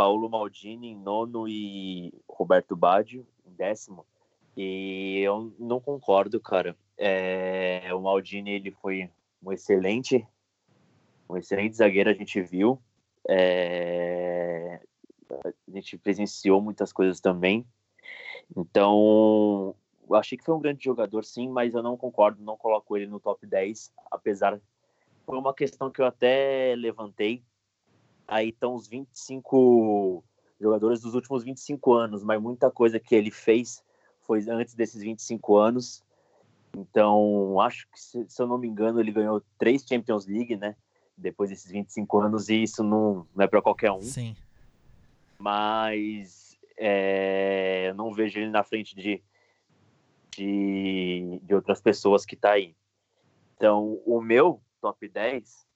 Paulo 0.00 0.30
Maldini 0.30 0.92
em 0.92 0.96
nono 0.96 1.46
e 1.46 2.10
Roberto 2.26 2.74
Baggio 2.74 3.26
em 3.44 3.52
décimo. 3.52 4.06
E 4.56 5.20
eu 5.20 5.52
não 5.58 5.78
concordo, 5.78 6.40
cara. 6.40 6.74
É, 6.96 7.92
o 7.92 8.00
Maldini 8.00 8.50
ele 8.52 8.70
foi 8.70 9.10
um 9.42 9.52
excelente, 9.52 10.26
um 11.28 11.36
excelente 11.36 11.76
zagueiro, 11.76 12.08
a 12.08 12.14
gente 12.14 12.40
viu. 12.40 12.80
É, 13.28 14.80
a 15.44 15.70
gente 15.70 15.98
presenciou 15.98 16.62
muitas 16.62 16.94
coisas 16.94 17.20
também. 17.20 17.66
Então, 18.56 19.74
eu 20.08 20.16
achei 20.16 20.38
que 20.38 20.44
foi 20.46 20.54
um 20.54 20.62
grande 20.62 20.82
jogador, 20.82 21.26
sim, 21.26 21.46
mas 21.46 21.74
eu 21.74 21.82
não 21.82 21.94
concordo, 21.94 22.42
não 22.42 22.56
coloco 22.56 22.96
ele 22.96 23.06
no 23.06 23.20
top 23.20 23.46
10, 23.46 23.92
apesar 24.10 24.58
foi 25.26 25.36
uma 25.36 25.52
questão 25.52 25.90
que 25.90 26.00
eu 26.00 26.06
até 26.06 26.74
levantei. 26.74 27.44
Aí 28.30 28.50
estão 28.50 28.76
os 28.76 28.86
25 28.86 30.22
jogadores 30.60 31.00
dos 31.00 31.16
últimos 31.16 31.42
25 31.42 31.92
anos, 31.94 32.22
mas 32.22 32.40
muita 32.40 32.70
coisa 32.70 33.00
que 33.00 33.12
ele 33.12 33.32
fez 33.32 33.82
foi 34.20 34.48
antes 34.48 34.76
desses 34.76 35.02
25 35.02 35.56
anos. 35.56 36.04
Então, 36.76 37.60
acho 37.60 37.88
que, 37.90 38.00
se, 38.00 38.24
se 38.28 38.40
eu 38.40 38.46
não 38.46 38.56
me 38.56 38.68
engano, 38.68 39.00
ele 39.00 39.10
ganhou 39.10 39.42
três 39.58 39.84
Champions 39.84 40.28
League, 40.28 40.54
né? 40.54 40.76
Depois 41.16 41.50
desses 41.50 41.72
25 41.72 42.20
anos, 42.20 42.48
e 42.48 42.62
isso 42.62 42.84
não, 42.84 43.26
não 43.34 43.44
é 43.44 43.48
para 43.48 43.60
qualquer 43.60 43.90
um 43.90 44.00
Sim. 44.00 44.36
mas 45.36 46.56
é, 46.78 47.88
eu 47.88 47.94
não 47.96 48.14
vejo 48.14 48.38
ele 48.38 48.50
na 48.50 48.62
frente 48.62 48.94
de, 48.94 49.20
de, 50.30 51.40
de 51.42 51.52
outras 51.52 51.80
pessoas 51.80 52.24
que 52.24 52.36
tá 52.36 52.52
aí. 52.52 52.76
Então, 53.56 54.00
o 54.06 54.20
meu 54.20 54.62
top 54.80 55.08
10 55.08 55.66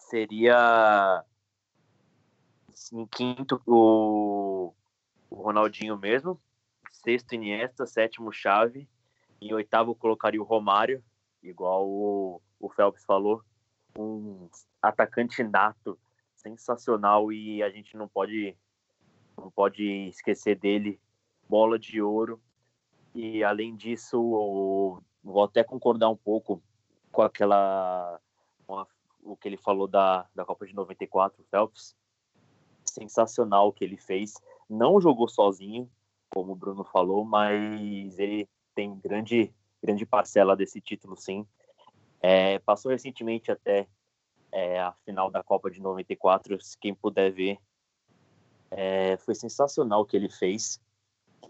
seria 0.00 1.24
em 2.92 3.06
quinto 3.06 3.60
o, 3.66 4.72
o 5.28 5.34
Ronaldinho 5.36 5.96
mesmo, 5.96 6.40
sexto 6.90 7.34
Iniesta, 7.34 7.86
sétimo 7.86 8.32
Chave, 8.32 8.88
em 9.40 9.52
oitavo 9.54 9.94
colocaria 9.94 10.40
o 10.40 10.44
Romário, 10.44 11.02
igual 11.42 11.88
o, 11.88 12.42
o 12.58 12.68
Phelps 12.68 13.04
falou, 13.04 13.42
um 13.98 14.48
atacante 14.82 15.42
nato, 15.42 15.98
sensacional 16.36 17.32
e 17.32 17.62
a 17.62 17.70
gente 17.70 17.96
não 17.96 18.08
pode 18.08 18.56
não 19.36 19.50
pode 19.50 19.82
esquecer 20.08 20.54
dele, 20.56 21.00
bola 21.48 21.78
de 21.78 22.00
ouro. 22.02 22.40
E 23.14 23.42
além 23.42 23.74
disso, 23.74 24.16
eu 24.16 25.02
vou 25.24 25.44
até 25.44 25.64
concordar 25.64 26.10
um 26.10 26.16
pouco 26.16 26.62
com 27.10 27.22
aquela 27.22 28.20
com 28.66 28.78
a- 28.78 28.86
o 29.22 29.36
que 29.36 29.48
ele 29.48 29.56
falou 29.56 29.88
da, 29.88 30.28
da 30.34 30.44
Copa 30.44 30.66
de 30.66 30.74
94, 30.74 31.42
o 31.42 31.44
Phelps. 31.46 31.96
Sensacional 32.90 33.72
que 33.72 33.84
ele 33.84 33.96
fez. 33.96 34.34
Não 34.68 35.00
jogou 35.00 35.28
sozinho, 35.28 35.90
como 36.28 36.52
o 36.52 36.56
Bruno 36.56 36.84
falou, 36.84 37.24
mas 37.24 38.18
ele 38.18 38.48
tem 38.74 38.96
grande 38.98 39.52
grande 39.82 40.04
parcela 40.04 40.54
desse 40.54 40.80
título, 40.80 41.16
sim. 41.16 41.46
É, 42.20 42.58
passou 42.58 42.90
recentemente 42.90 43.50
até 43.50 43.88
é, 44.52 44.80
a 44.80 44.92
final 44.92 45.30
da 45.30 45.42
Copa 45.42 45.70
de 45.70 45.80
94, 45.80 46.60
se 46.60 46.76
quem 46.78 46.94
puder 46.94 47.32
ver, 47.32 47.58
é, 48.70 49.16
foi 49.18 49.34
sensacional 49.34 50.02
o 50.02 50.04
que 50.04 50.16
ele 50.16 50.28
fez, 50.28 50.80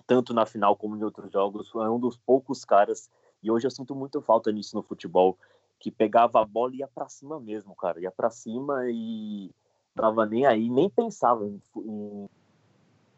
tanto 0.07 0.33
na 0.33 0.47
final 0.47 0.77
como 0.77 0.97
em 0.97 1.03
outros 1.03 1.33
jogos. 1.33 1.69
Foi 1.69 1.89
um 1.89 1.99
dos 1.99 2.17
poucos 2.17 2.65
caras, 2.65 3.11
e 3.43 3.51
hoje 3.51 3.67
eu 3.67 3.71
sinto 3.71 3.95
muito 3.95 4.23
falta 4.23 4.53
nisso 4.53 4.77
no 4.77 4.83
futebol, 4.83 5.37
que 5.79 5.91
pegava 5.91 6.41
a 6.41 6.45
bola 6.45 6.75
e 6.75 6.79
ia 6.79 6.89
pra 6.89 7.09
cima 7.09 7.41
mesmo, 7.41 7.75
cara. 7.75 8.01
Ia 8.01 8.13
pra 8.13 8.31
cima 8.31 8.85
e 8.91 9.51
tava 9.95 10.27
nem 10.27 10.47
aí, 10.47 10.69
nem 10.69 10.89
pensava 10.89 11.45
em, 11.47 11.61
em 11.77 12.29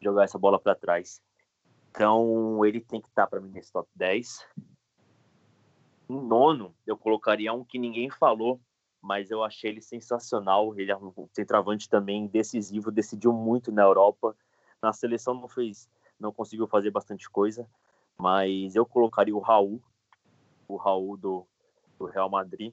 jogar 0.01 0.25
essa 0.25 0.39
bola 0.39 0.59
para 0.59 0.75
trás. 0.75 1.21
Então 1.91 2.65
ele 2.65 2.81
tem 2.81 3.01
que 3.01 3.09
estar 3.09 3.27
para 3.27 3.41
mim 3.41 3.51
nesse 3.51 3.73
top 3.73 3.89
10. 3.95 4.47
Em 6.09 6.21
nono, 6.21 6.75
eu 6.87 6.97
colocaria 6.97 7.53
um 7.53 7.65
que 7.65 7.79
ninguém 7.79 8.11
falou, 8.11 8.61
mas 9.01 9.31
eu 9.31 9.45
achei 9.45 9.71
ele 9.71 9.83
sensacional. 9.83 10.79
Ele 10.79 10.91
é 10.91 10.97
um 10.97 11.29
centroavante 11.33 11.89
também 11.89 12.27
decisivo, 12.27 12.91
decidiu 12.91 13.33
muito 13.33 13.71
na 13.71 13.83
Europa. 13.83 14.35
Na 14.83 14.93
seleção 14.93 15.35
não 15.35 15.49
fez, 15.49 15.89
não 16.19 16.33
conseguiu 16.33 16.67
fazer 16.67 16.91
bastante 16.91 17.29
coisa, 17.29 17.69
mas 18.19 18.75
eu 18.75 18.87
colocaria 18.87 19.35
o 19.35 19.41
Raul, 19.41 19.83
o 20.67 20.77
Raul 20.77 21.17
do, 21.17 21.47
do 21.99 22.07
Real 22.07 22.31
Madrid. 22.31 22.73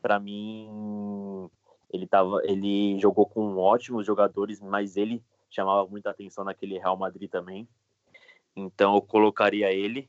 Para 0.00 0.18
mim, 0.18 1.48
ele 1.92 2.06
tava, 2.06 2.40
ele 2.44 2.98
jogou 2.98 3.26
com 3.26 3.56
ótimos 3.58 4.06
jogadores, 4.06 4.60
mas 4.60 4.96
ele 4.96 5.22
chamava 5.50 5.86
muita 5.86 6.10
atenção 6.10 6.44
naquele 6.44 6.78
Real 6.78 6.96
Madrid 6.96 7.30
também. 7.30 7.68
Então 8.56 8.94
eu 8.94 9.02
colocaria 9.02 9.72
ele. 9.72 10.08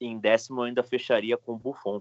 Em 0.00 0.18
décimo 0.18 0.60
eu 0.60 0.64
ainda 0.64 0.82
fecharia 0.82 1.36
com 1.36 1.52
o 1.52 1.58
Buffon 1.58 2.00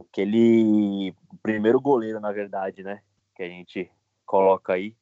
aquele 0.00 1.14
primeiro 1.42 1.80
goleiro, 1.80 2.20
na 2.20 2.32
verdade, 2.32 2.82
né? 2.82 3.02
Que 3.34 3.42
a 3.42 3.48
gente 3.48 3.90
coloca 4.26 4.74
aí. 4.74 4.94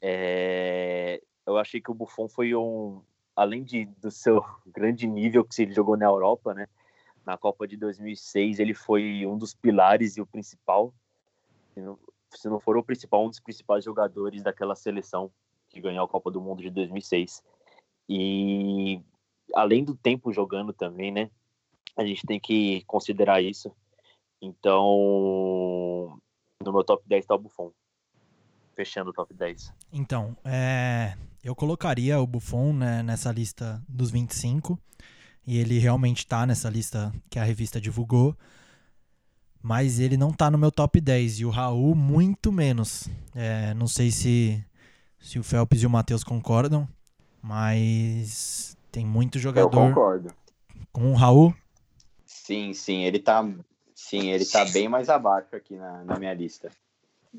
É, 0.00 1.20
eu 1.46 1.56
achei 1.56 1.80
que 1.80 1.90
o 1.90 1.94
Buffon 1.94 2.28
foi 2.28 2.54
um. 2.54 3.02
além 3.34 3.64
de, 3.64 3.86
do 3.86 4.10
seu 4.10 4.44
grande 4.66 5.06
nível 5.06 5.44
que 5.44 5.62
ele 5.62 5.72
jogou 5.72 5.96
na 5.96 6.06
Europa, 6.06 6.54
né? 6.54 6.66
Na 7.24 7.36
Copa 7.36 7.66
de 7.66 7.76
2006, 7.76 8.58
ele 8.58 8.74
foi 8.74 9.26
um 9.26 9.36
dos 9.36 9.52
pilares 9.54 10.16
e 10.16 10.20
o 10.20 10.26
principal, 10.26 10.94
se 11.78 11.82
não, 11.82 11.98
se 12.30 12.48
não 12.48 12.60
for 12.60 12.76
o 12.76 12.82
principal, 12.82 13.24
um 13.24 13.30
dos 13.30 13.40
principais 13.40 13.84
jogadores 13.84 14.42
daquela 14.42 14.74
seleção 14.74 15.30
que 15.68 15.80
ganhou 15.80 16.04
a 16.04 16.08
Copa 16.08 16.30
do 16.30 16.40
Mundo 16.40 16.62
de 16.62 16.70
2006. 16.70 17.42
E 18.08 19.00
além 19.54 19.84
do 19.84 19.94
tempo 19.94 20.32
jogando 20.32 20.72
também, 20.72 21.12
né? 21.12 21.30
A 21.96 22.04
gente 22.04 22.26
tem 22.26 22.40
que 22.40 22.82
considerar 22.84 23.42
isso. 23.42 23.72
Então, 24.40 26.18
no 26.64 26.72
meu 26.72 26.84
top 26.84 27.02
10 27.06 27.26
tá 27.26 27.34
o 27.34 27.38
Buffon. 27.38 27.72
Fechando 28.74 29.10
o 29.10 29.12
top 29.12 29.34
10. 29.34 29.72
Então, 29.92 30.36
é, 30.44 31.16
eu 31.42 31.54
colocaria 31.54 32.20
o 32.20 32.26
Buffon 32.26 32.72
né, 32.72 33.02
nessa 33.02 33.32
lista 33.32 33.82
dos 33.88 34.10
25. 34.10 34.78
E 35.44 35.58
ele 35.58 35.78
realmente 35.78 36.26
tá 36.26 36.46
nessa 36.46 36.68
lista 36.70 37.12
que 37.28 37.38
a 37.38 37.44
revista 37.44 37.80
divulgou. 37.80 38.36
Mas 39.68 40.00
ele 40.00 40.16
não 40.16 40.32
tá 40.32 40.50
no 40.50 40.56
meu 40.56 40.72
top 40.72 40.98
10. 40.98 41.40
E 41.40 41.44
o 41.44 41.50
Raul, 41.50 41.94
muito 41.94 42.50
menos. 42.50 43.06
É, 43.34 43.74
não 43.74 43.86
sei 43.86 44.10
se, 44.10 44.64
se 45.20 45.38
o 45.38 45.42
Phelps 45.42 45.82
e 45.82 45.86
o 45.86 45.90
Matheus 45.90 46.24
concordam. 46.24 46.88
Mas 47.42 48.78
tem 48.90 49.04
muito 49.04 49.38
jogador. 49.38 49.66
Eu 49.66 49.88
concordo. 49.88 50.32
Com 50.90 51.12
o 51.12 51.14
Raul? 51.14 51.54
Sim, 52.24 52.72
sim, 52.72 53.04
ele 53.04 53.18
tá, 53.18 53.46
sim, 53.94 54.30
ele 54.30 54.46
tá 54.46 54.64
bem 54.64 54.88
mais 54.88 55.10
abaixo 55.10 55.54
aqui 55.54 55.76
na, 55.76 56.02
na 56.02 56.18
minha 56.18 56.32
lista. 56.32 56.70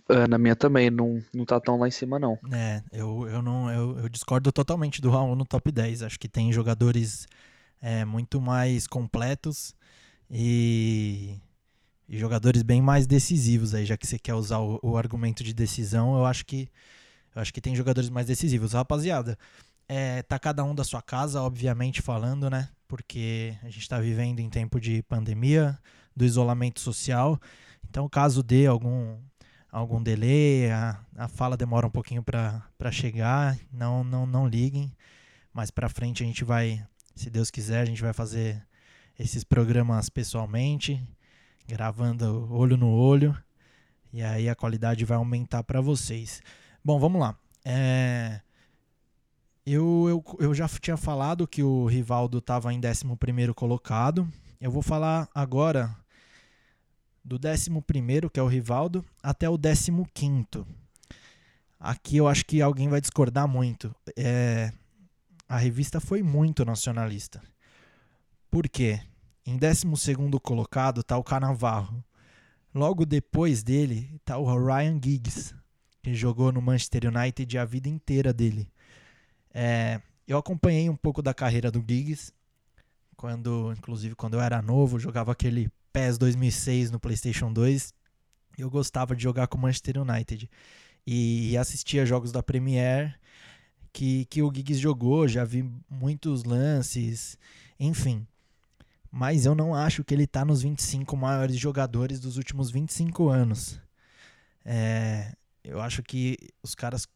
É, 0.08 0.28
na 0.28 0.38
minha 0.38 0.56
também, 0.56 0.92
não, 0.92 1.20
não 1.34 1.46
tá 1.46 1.60
tão 1.60 1.80
lá 1.80 1.88
em 1.88 1.92
cima, 1.92 2.20
não. 2.20 2.38
É, 2.54 2.84
eu, 2.92 3.28
eu 3.28 3.42
não 3.42 3.72
eu, 3.72 3.98
eu 4.02 4.08
discordo 4.08 4.52
totalmente 4.52 5.02
do 5.02 5.10
Raul 5.10 5.36
no 5.36 5.46
top 5.46 5.72
10. 5.72 6.04
Acho 6.04 6.20
que 6.20 6.30
tem 6.30 6.54
jogadores 6.54 7.28
é, 7.82 8.06
muito 8.06 8.40
mais 8.40 8.86
completos 8.86 9.74
e, 10.30 11.40
e, 12.10 12.18
jogadores 12.18 12.64
bem 12.64 12.82
mais 12.82 13.06
decisivos 13.06 13.76
aí, 13.76 13.86
já 13.86 13.96
que 13.96 14.08
você 14.08 14.18
quer 14.18 14.34
usar 14.34 14.60
o, 14.60 14.80
o, 14.82 14.98
argumento 14.98 15.44
de 15.44 15.54
decisão, 15.54 16.18
eu 16.18 16.26
acho 16.26 16.46
que 16.46 16.70
eu 17.36 17.42
acho 17.42 17.54
que 17.54 17.62
tem 17.62 17.76
jogadores 17.76 18.10
mais 18.10 18.26
decisivos. 18.26 18.74
Rapaziada, 18.74 19.38
é, 19.88 20.24
tá 20.24 20.40
cada 20.40 20.64
um 20.64 20.74
da 20.74 20.84
sua 20.84 21.02
casa, 21.02 21.42
obviamente 21.42 22.02
falando, 22.02 22.50
né? 22.50 22.70
Porque 22.88 23.56
a 23.62 23.68
gente 23.68 23.82
está 23.82 24.00
vivendo 24.00 24.40
em 24.40 24.50
tempo 24.50 24.80
de 24.80 25.04
pandemia, 25.04 25.78
do 26.16 26.26
isolamento 26.26 26.80
social. 26.80 27.40
Então, 27.88 28.10
caso 28.10 28.44
dê 28.44 28.66
algum 28.66 29.18
algum 29.72 30.02
delay, 30.02 30.72
a, 30.72 31.00
a 31.16 31.28
fala 31.28 31.56
demora 31.56 31.86
um 31.86 31.92
pouquinho 31.92 32.24
para 32.24 32.92
chegar, 32.92 33.58
não, 33.72 34.04
não, 34.04 34.26
não 34.26 34.48
liguem. 34.48 34.92
Mais 35.54 35.72
para 35.72 35.90
frente 35.90 36.24
a 36.24 36.26
gente 36.26 36.44
vai, 36.44 36.84
se 37.16 37.30
Deus 37.30 37.52
quiser, 37.52 37.82
a 37.82 37.86
gente 37.86 38.02
vai 38.02 38.14
fazer 38.14 38.62
esses 39.18 39.44
programas 39.44 40.10
pessoalmente, 40.10 41.06
gravando 41.70 42.52
olho 42.52 42.76
no 42.76 42.90
olho, 42.90 43.38
e 44.12 44.24
aí 44.24 44.50
a 44.50 44.56
qualidade 44.56 45.06
vai 45.06 45.18
aumentar 45.18 45.64
para 45.64 45.80
vocês. 45.80 46.42
Bom, 46.84 47.00
vamos 47.00 47.22
lá. 47.22 47.38
É, 47.64 48.42
eu, 49.64 50.08
eu, 50.10 50.38
eu 50.40 50.56
já 50.56 50.68
tinha 50.68 50.98
falado 50.98 51.48
que 51.48 51.62
o 51.62 51.86
Rivaldo 51.86 52.40
estava 52.40 52.74
em 52.74 52.80
11 52.80 53.54
colocado. 53.54 54.28
Eu 54.60 54.72
vou 54.72 54.82
falar 54.82 55.30
agora 55.34 55.96
do 57.24 57.36
11, 57.36 57.70
que 58.34 58.40
é 58.40 58.44
o 58.44 58.48
Rivaldo, 58.48 59.06
até 59.22 59.48
o 59.48 59.58
15. 59.58 60.66
Aqui 61.80 62.18
eu 62.18 62.28
acho 62.28 62.46
que 62.46 62.64
alguém 62.64 62.90
vai 62.90 63.00
discordar 63.00 63.48
muito. 63.48 63.96
É, 64.18 64.74
a 65.48 65.58
revista 65.58 66.00
foi 66.00 66.24
muito 66.24 66.66
nacionalista. 66.66 67.42
Por 68.50 68.68
quê? 68.68 69.02
Em 69.50 69.58
12 69.58 69.88
colocado 70.44 71.02
está 71.02 71.18
o 71.18 71.24
Canavarro. 71.24 72.06
Logo 72.72 73.04
depois 73.04 73.64
dele 73.64 74.12
está 74.18 74.38
o 74.38 74.46
Ryan 74.46 75.02
Giggs, 75.04 75.56
que 76.04 76.14
jogou 76.14 76.52
no 76.52 76.62
Manchester 76.62 77.08
United 77.08 77.58
a 77.58 77.66
vida 77.66 77.90
inteira 77.90 78.32
dele. 78.32 78.72
É, 79.52 80.00
eu 80.28 80.38
acompanhei 80.38 80.88
um 80.88 80.96
pouco 80.96 81.24
da 81.24 81.34
carreira 81.34 81.72
do 81.72 81.80
Giggs, 81.80 82.32
quando, 83.18 83.74
inclusive 83.76 84.14
quando 84.14 84.36
eu 84.36 84.40
era 84.40 84.62
novo, 84.62 85.00
jogava 85.00 85.32
aquele 85.32 85.68
PES 85.92 86.20
2006 86.20 86.92
no 86.92 87.00
PlayStation 87.00 87.52
2. 87.52 87.92
Eu 88.56 88.70
gostava 88.70 89.16
de 89.16 89.24
jogar 89.24 89.48
com 89.48 89.58
o 89.58 89.62
Manchester 89.62 90.00
United 90.00 90.48
e 91.08 91.58
assistia 91.58 92.06
jogos 92.06 92.32
da 92.32 92.44
Premier 92.44 93.20
que, 93.92 94.26
que 94.26 94.44
o 94.44 94.54
Giggs 94.54 94.80
jogou, 94.80 95.28
já 95.28 95.44
vi 95.44 95.68
muitos 95.90 96.44
lances, 96.44 97.36
enfim. 97.80 98.28
Mas 99.12 99.46
eu 99.46 99.56
não 99.56 99.74
acho 99.74 100.04
que 100.04 100.14
ele 100.14 100.26
está 100.26 100.46
nos 100.46 100.62
25 100.62 101.18
maiores 101.18 101.58
jogadores 101.58 102.20
dos 102.20 102.38
últimos 102.38 102.70
25 102.70 103.30
anos. 103.30 103.82
É, 104.64 105.34
eu 105.64 105.82
acho 105.82 106.04
que 106.04 106.38
os 106.62 106.76
caras 106.76 107.08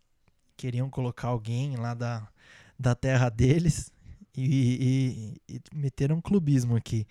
queriam 0.57 0.89
colocar 0.89 1.27
alguém 1.27 1.75
lá 1.75 1.93
da, 1.93 2.27
da 2.79 2.95
terra 2.95 3.29
deles 3.29 3.91
e, 4.35 5.37
e, 5.47 5.55
e 5.55 5.61
meteram 5.73 6.17
um 6.17 6.21
clubismo 6.21 6.75
aqui. 6.75 7.05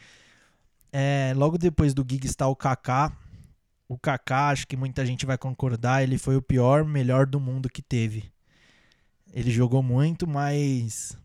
É, 0.93 1.33
logo 1.37 1.57
depois 1.57 1.95
do 1.95 2.05
Gig 2.09 2.27
está 2.27 2.47
o 2.49 2.57
Kaká. 2.57 3.17
O 3.89 3.99
Kaká, 3.99 4.49
acho 4.49 4.67
que 4.67 4.77
muita 4.77 5.05
gente 5.05 5.27
vai 5.27 5.37
concordar, 5.37 6.03
ele 6.03 6.19
foi 6.19 6.37
o 6.37 6.43
pior, 6.43 6.85
melhor 6.85 7.27
do 7.27 7.39
mundo 7.39 7.69
que 7.69 7.83
teve. 7.83 8.33
Ele 9.33 9.51
jogou 9.51 9.83
muito, 9.83 10.27
mas 10.27 11.17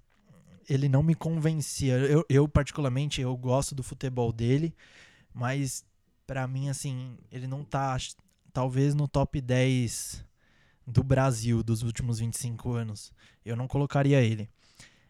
ele 0.68 0.90
não 0.90 1.02
me 1.02 1.16
convencia. 1.16 1.94
Eu, 1.94 2.26
eu 2.30 2.48
particularmente, 2.48 3.22
eu 3.22 3.36
gosto 3.36 3.74
do 3.74 3.84
futebol 3.84 4.32
dele, 4.32 4.74
mas 5.34 5.86
para 6.26 6.48
mim, 6.48 6.70
assim, 6.70 7.18
ele 7.32 7.48
não 7.48 7.64
tá 7.64 7.98
talvez 8.52 8.94
no 8.94 9.08
top 9.08 9.40
10 9.40 10.26
do 10.86 11.04
Brasil 11.04 11.64
dos 11.64 11.84
últimos 11.84 12.20
25 12.20 12.74
anos. 12.74 13.12
Eu 13.46 13.56
não 13.56 13.68
colocaria 13.68 14.22
ele. 14.22 14.50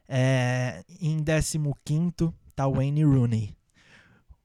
É, 0.08 0.84
em 1.02 1.24
15 1.24 1.60
tá 2.56 2.68
Wayne 2.68 3.04
Rooney. 3.04 3.56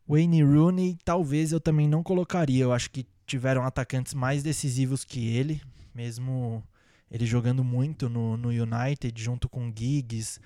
Wayne 0.09 0.43
Rooney 0.43 0.99
talvez 1.05 1.53
eu 1.53 1.61
também 1.61 1.89
não 1.89 2.03
colocaria. 2.03 2.65
Eu 2.65 2.73
acho 2.73 2.91
que 2.91 3.07
tiveram 3.27 3.65
atacantes 3.65 4.15
mais 4.15 4.43
decisivos 4.43 5.05
que 5.05 5.29
ele, 5.29 5.63
mesmo 5.95 6.63
ele 7.11 7.27
jogando 7.27 7.63
muito 7.63 8.09
no, 8.09 8.37
no 8.37 8.49
United, 8.49 9.23
junto 9.23 9.49
com 9.49 9.73
Giggs, 9.75 10.41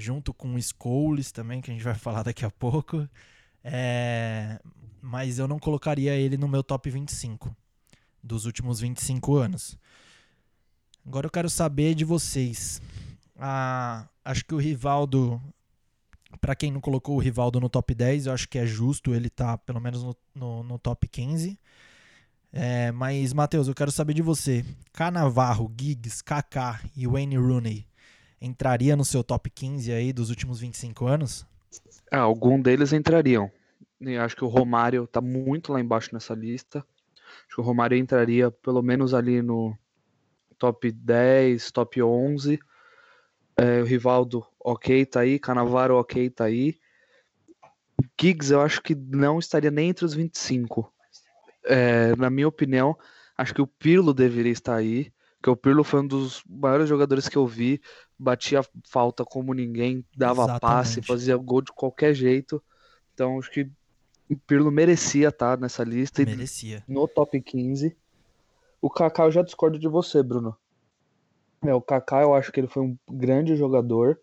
junto 0.00 0.32
com 0.34 0.58
Scholes 0.60 1.30
também, 1.30 1.60
que 1.60 1.70
a 1.70 1.74
gente 1.74 1.84
vai 1.84 1.94
falar 1.96 2.22
daqui 2.22 2.44
a 2.44 2.50
pouco. 2.50 3.08
É, 3.62 4.58
mas 5.00 5.38
eu 5.38 5.46
não 5.46 5.58
colocaria 5.58 6.14
ele 6.14 6.36
no 6.36 6.48
meu 6.48 6.62
top 6.62 6.90
25 6.90 7.54
dos 8.22 8.46
últimos 8.46 8.80
25 8.80 9.36
anos. 9.36 9.78
Agora 11.06 11.26
eu 11.26 11.30
quero 11.30 11.48
saber 11.48 11.94
de 11.94 12.04
vocês. 12.04 12.80
Ah, 13.38 14.08
acho 14.24 14.44
que 14.44 14.54
o 14.54 14.58
Rivaldo, 14.58 15.40
para 16.40 16.54
quem 16.54 16.70
não 16.70 16.80
colocou 16.80 17.16
o 17.16 17.20
Rivaldo 17.20 17.60
no 17.60 17.68
top 17.68 17.94
10, 17.94 18.26
eu 18.26 18.32
acho 18.32 18.48
que 18.48 18.58
é 18.58 18.66
justo 18.66 19.14
ele 19.14 19.30
tá, 19.30 19.56
pelo 19.56 19.80
menos 19.80 20.02
no, 20.02 20.16
no, 20.34 20.62
no 20.62 20.78
top 20.78 21.08
15. 21.08 21.58
É, 22.52 22.90
mas, 22.92 23.32
Matheus, 23.32 23.68
eu 23.68 23.74
quero 23.74 23.92
saber 23.92 24.12
de 24.12 24.22
você. 24.22 24.64
Canavarro, 24.92 25.72
Giggs, 25.78 26.22
Kaká 26.22 26.80
e 26.96 27.06
Wayne 27.06 27.36
Rooney 27.36 27.89
entraria 28.40 28.96
no 28.96 29.04
seu 29.04 29.22
top 29.22 29.50
15 29.50 29.92
aí 29.92 30.12
dos 30.12 30.30
últimos 30.30 30.60
25 30.60 31.06
anos? 31.06 31.46
Ah, 32.10 32.20
algum 32.20 32.60
deles 32.60 32.92
entrariam. 32.92 33.50
Acho 34.22 34.34
que 34.34 34.44
o 34.44 34.48
Romário 34.48 35.06
tá 35.06 35.20
muito 35.20 35.72
lá 35.72 35.80
embaixo 35.80 36.10
nessa 36.12 36.34
lista. 36.34 36.78
Acho 37.46 37.56
que 37.56 37.60
o 37.60 37.64
Romário 37.64 37.98
entraria 37.98 38.50
pelo 38.50 38.82
menos 38.82 39.12
ali 39.12 39.42
no 39.42 39.76
top 40.58 40.90
10, 40.90 41.70
top 41.70 42.02
11. 42.02 42.58
É, 43.56 43.82
o 43.82 43.84
Rivaldo, 43.84 44.46
ok, 44.58 45.04
tá 45.04 45.20
aí. 45.20 45.38
Canavaro, 45.38 45.96
ok, 45.96 46.30
tá 46.30 46.44
aí. 46.44 46.78
Giggs, 48.18 48.52
eu 48.52 48.60
acho 48.62 48.82
que 48.82 48.94
não 48.94 49.38
estaria 49.38 49.70
nem 49.70 49.90
entre 49.90 50.04
os 50.04 50.14
25. 50.14 50.92
É, 51.64 52.16
na 52.16 52.30
minha 52.30 52.48
opinião, 52.48 52.96
acho 53.36 53.54
que 53.54 53.62
o 53.62 53.66
Pirlo 53.66 54.14
deveria 54.14 54.52
estar 54.52 54.76
aí. 54.76 55.12
Que 55.42 55.50
o 55.50 55.56
Pirlo 55.56 55.84
foi 55.84 56.00
um 56.00 56.06
dos 56.06 56.42
maiores 56.48 56.88
jogadores 56.88 57.28
que 57.28 57.36
eu 57.36 57.46
vi. 57.46 57.80
Batia 58.22 58.60
falta 58.84 59.24
como 59.24 59.54
ninguém, 59.54 60.04
dava 60.14 60.42
Exatamente. 60.42 60.60
passe, 60.60 61.02
fazia 61.02 61.36
gol 61.38 61.62
de 61.62 61.72
qualquer 61.72 62.12
jeito. 62.12 62.62
Então, 63.14 63.38
acho 63.38 63.50
que 63.50 63.70
o 64.30 64.36
Pirlo 64.36 64.70
merecia 64.70 65.28
estar 65.28 65.58
nessa 65.58 65.82
lista. 65.82 66.22
Merecia. 66.22 66.84
No 66.86 67.08
top 67.08 67.40
15. 67.40 67.96
O 68.80 68.90
Kaká 68.90 69.24
eu 69.24 69.32
já 69.32 69.40
discordo 69.40 69.78
de 69.78 69.88
você, 69.88 70.22
Bruno. 70.22 70.54
É, 71.62 71.74
o 71.74 71.80
Kaká 71.80 72.20
eu 72.22 72.34
acho 72.34 72.52
que 72.52 72.60
ele 72.60 72.68
foi 72.68 72.82
um 72.82 72.98
grande 73.10 73.56
jogador. 73.56 74.20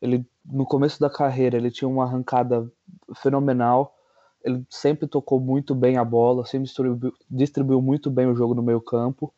Ele 0.00 0.26
no 0.42 0.64
começo 0.64 0.98
da 0.98 1.10
carreira 1.10 1.58
ele 1.58 1.70
tinha 1.70 1.88
uma 1.88 2.04
arrancada 2.04 2.70
fenomenal. 3.16 3.94
Ele 4.42 4.64
sempre 4.70 5.06
tocou 5.06 5.38
muito 5.38 5.74
bem 5.74 5.98
a 5.98 6.04
bola, 6.04 6.46
sempre 6.46 6.64
distribuiu, 6.64 7.12
distribuiu 7.30 7.82
muito 7.82 8.10
bem 8.10 8.26
o 8.26 8.34
jogo 8.34 8.54
no 8.54 8.62
meio 8.62 8.80
campo 8.80 9.32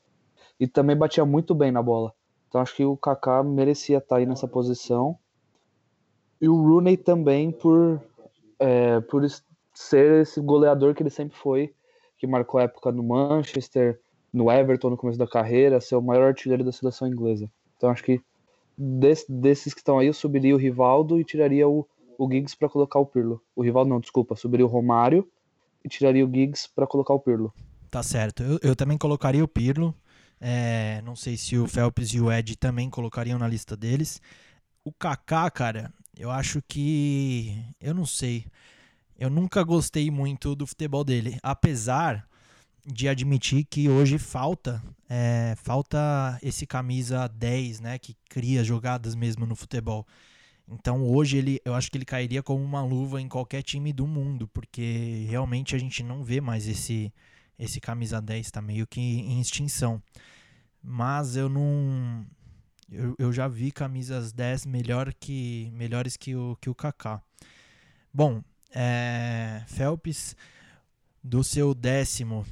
e 0.61 0.69
também 0.69 0.97
batia 0.97 1.25
muito 1.25 1.53
bem 1.55 1.73
na 1.73 1.83
bola. 1.83 2.13
Então 2.49 2.61
acho 2.61 2.75
que 2.75 2.85
o 2.85 2.97
Kaká 2.97 3.43
merecia 3.43 3.99
estar 3.99 4.17
aí 4.17 4.27
nessa 4.27 4.49
posição. 4.49 5.19
E 6.41 6.49
o 6.49 6.57
Rooney 6.57 6.97
também 6.97 7.51
por, 7.51 8.01
é, 8.59 9.01
por 9.01 9.27
ser 9.75 10.23
esse 10.23 10.41
goleador 10.41 10.95
que 10.95 11.03
ele 11.03 11.11
sempre 11.11 11.37
foi, 11.37 11.75
que 12.17 12.27
marcou 12.27 12.59
a 12.61 12.65
época 12.65 12.91
no 12.91 13.03
Manchester, 13.03 14.01
no 14.33 14.51
Everton 14.51 14.91
no 14.91 14.97
começo 14.97 15.19
da 15.19 15.27
carreira, 15.27 15.81
ser 15.81 15.97
o 15.97 16.03
maior 16.03 16.29
artilheiro 16.29 16.65
da 16.65 16.73
seleção 16.73 17.07
inglesa. 17.07 17.51
Então 17.77 17.91
acho 17.91 18.03
que 18.03 18.21
desse, 18.77 19.31
desses 19.31 19.75
que 19.75 19.81
estão 19.81 19.99
aí, 19.99 20.07
eu 20.07 20.15
subiria 20.15 20.55
o 20.55 20.59
Rivaldo 20.59 21.21
e 21.21 21.25
tiraria 21.25 21.69
o, 21.69 21.87
o 22.17 22.31
Giggs 22.31 22.57
para 22.57 22.69
colocar 22.69 22.99
o 22.99 23.07
Pirlo. 23.07 23.43
O 23.55 23.63
Rivaldo 23.63 23.91
não, 23.91 24.01
desculpa, 24.01 24.37
subiria 24.37 24.67
o 24.67 24.69
Romário 24.69 25.29
e 25.85 25.89
tiraria 25.89 26.25
o 26.25 26.29
Giggs 26.33 26.69
para 26.75 26.87
colocar 26.87 27.15
o 27.15 27.21
Pirlo. 27.21 27.53
Tá 27.91 28.03
certo. 28.03 28.43
Eu, 28.43 28.59
eu 28.63 28.77
também 28.77 28.99
colocaria 28.99 29.43
o 29.43 29.49
Pirlo. 29.49 29.95
É, 30.41 31.03
não 31.03 31.17
sei 31.17 31.37
se 31.37 31.57
o 31.59 31.67
Phelps 31.67 32.13
e 32.15 32.21
o 32.21 32.31
Ed 32.31 32.57
também 32.57 32.89
colocariam 32.89 33.39
na 33.39 33.49
lista 33.49 33.77
deles. 33.77 34.21
O 34.85 34.93
Kaká, 34.93 35.51
cara, 35.51 35.93
eu 36.17 36.31
acho 36.31 36.63
que. 36.67 37.65
Eu 37.81 37.95
não 37.95 38.07
sei. 38.07 38.47
Eu 39.19 39.31
nunca 39.31 39.63
gostei 39.65 40.11
muito 40.11 40.55
do 40.55 40.67
futebol 40.67 41.05
dele. 41.05 41.39
Apesar 41.43 42.27
de 42.87 43.09
admitir 43.09 43.65
que 43.65 43.89
hoje 43.89 44.17
falta 44.19 44.83
é, 45.09 45.55
falta 45.57 46.39
esse 46.43 46.67
camisa 46.67 47.27
10, 47.29 47.81
né, 47.81 47.99
que 47.99 48.15
cria 48.29 48.63
jogadas 48.63 49.15
mesmo 49.15 49.47
no 49.47 49.57
futebol. 49.57 50.07
Então 50.69 51.03
hoje 51.03 51.39
ele, 51.39 51.61
eu 51.65 51.75
acho 51.75 51.91
que 51.91 51.97
ele 51.97 52.05
cairia 52.05 52.43
como 52.43 52.63
uma 52.63 52.83
luva 52.83 53.21
em 53.21 53.29
qualquer 53.29 53.63
time 53.63 53.93
do 53.93 54.07
mundo, 54.07 54.47
porque 54.49 55.27
realmente 55.29 55.75
a 55.75 55.79
gente 55.79 56.03
não 56.03 56.23
vê 56.23 56.41
mais 56.41 56.69
esse 56.69 57.13
esse 57.59 57.81
camisa 57.81 58.21
10 58.21 58.47
está 58.47 58.63
meio 58.63 58.87
que 58.87 59.01
em 59.01 59.41
extinção. 59.41 60.03
Mas 60.83 61.37
eu 61.37 61.49
não 61.49 62.27
eu, 62.91 63.15
eu 63.19 63.33
já 63.33 63.47
vi 63.47 63.71
camisas 63.71 64.33
10 64.33 64.67
melhor 64.67 65.13
que, 65.13 65.71
melhores 65.75 66.17
que 66.17 66.35
o, 66.35 66.57
que 66.61 66.71
o 66.71 66.75
Kaká. 66.75 67.23
Bom, 68.13 68.43
é, 68.71 69.63
Phelps, 69.67 70.35
do 71.23 71.45
seu 71.45 71.75
décimo, 71.75 72.47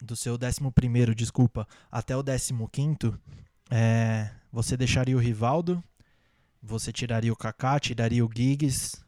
do 0.00 0.14
seu 0.14 0.38
décimo 0.38 0.70
primeiro, 0.70 1.14
desculpa, 1.14 1.66
até 1.90 2.16
o 2.16 2.22
décimo 2.22 2.68
quinto, 2.68 3.18
é, 3.70 4.30
você 4.52 4.76
deixaria 4.76 5.16
o 5.16 5.20
Rivaldo, 5.20 5.82
você 6.62 6.92
tiraria 6.92 7.32
o 7.32 7.36
Kaká, 7.36 7.78
tiraria 7.80 8.24
o 8.24 8.30
Giggs. 8.32 9.02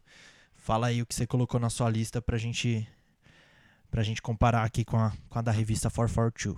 Fala 0.57 0.89
aí 0.89 1.01
o 1.01 1.07
que 1.07 1.15
você 1.15 1.27
colocou 1.27 1.61
na 1.61 1.71
sua 1.71 1.89
lista 1.89 2.21
pra 2.21 2.37
gente, 2.37 2.89
pra 3.91 4.03
gente 4.03 4.23
comparar 4.23 4.65
aqui 4.65 4.85
com 4.85 4.97
a, 4.97 5.13
com 5.29 5.39
a 5.39 5.43
da 5.43 5.51
revista 5.51 5.89
442. 5.91 6.57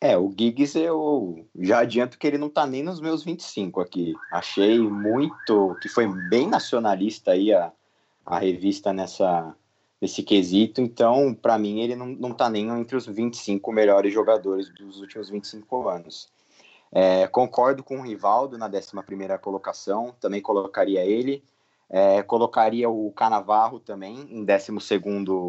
É, 0.00 0.18
o 0.18 0.34
Giggs 0.36 0.76
eu 0.76 1.46
já 1.60 1.78
adianto 1.78 2.18
que 2.18 2.26
ele 2.26 2.36
não 2.36 2.50
tá 2.50 2.66
nem 2.66 2.82
nos 2.82 3.00
meus 3.00 3.22
25 3.22 3.80
aqui. 3.80 4.14
Achei 4.32 4.80
muito 4.80 5.76
que 5.80 5.88
foi 5.88 6.08
bem 6.28 6.48
nacionalista 6.48 7.30
aí 7.30 7.52
a, 7.52 7.72
a 8.26 8.38
revista 8.38 8.92
nessa 8.92 9.54
nesse 10.00 10.24
quesito, 10.24 10.80
então 10.80 11.32
para 11.32 11.56
mim 11.56 11.78
ele 11.78 11.94
não, 11.94 12.06
não 12.06 12.34
tá 12.34 12.50
nem 12.50 12.68
entre 12.70 12.96
os 12.96 13.06
25 13.06 13.72
melhores 13.72 14.12
jogadores 14.12 14.68
dos 14.70 15.00
últimos 15.00 15.30
25 15.30 15.88
anos. 15.88 16.28
É, 16.90 17.28
concordo 17.28 17.84
com 17.84 17.98
o 17.98 18.02
Rivaldo 18.02 18.58
na 18.58 18.66
11 18.66 19.38
colocação, 19.40 20.12
também 20.20 20.42
colocaria 20.42 21.04
ele. 21.04 21.44
É, 21.92 22.22
colocaria 22.22 22.88
o 22.88 23.12
Canavarro 23.12 23.78
também 23.78 24.26
em 24.30 24.42
12 24.46 24.72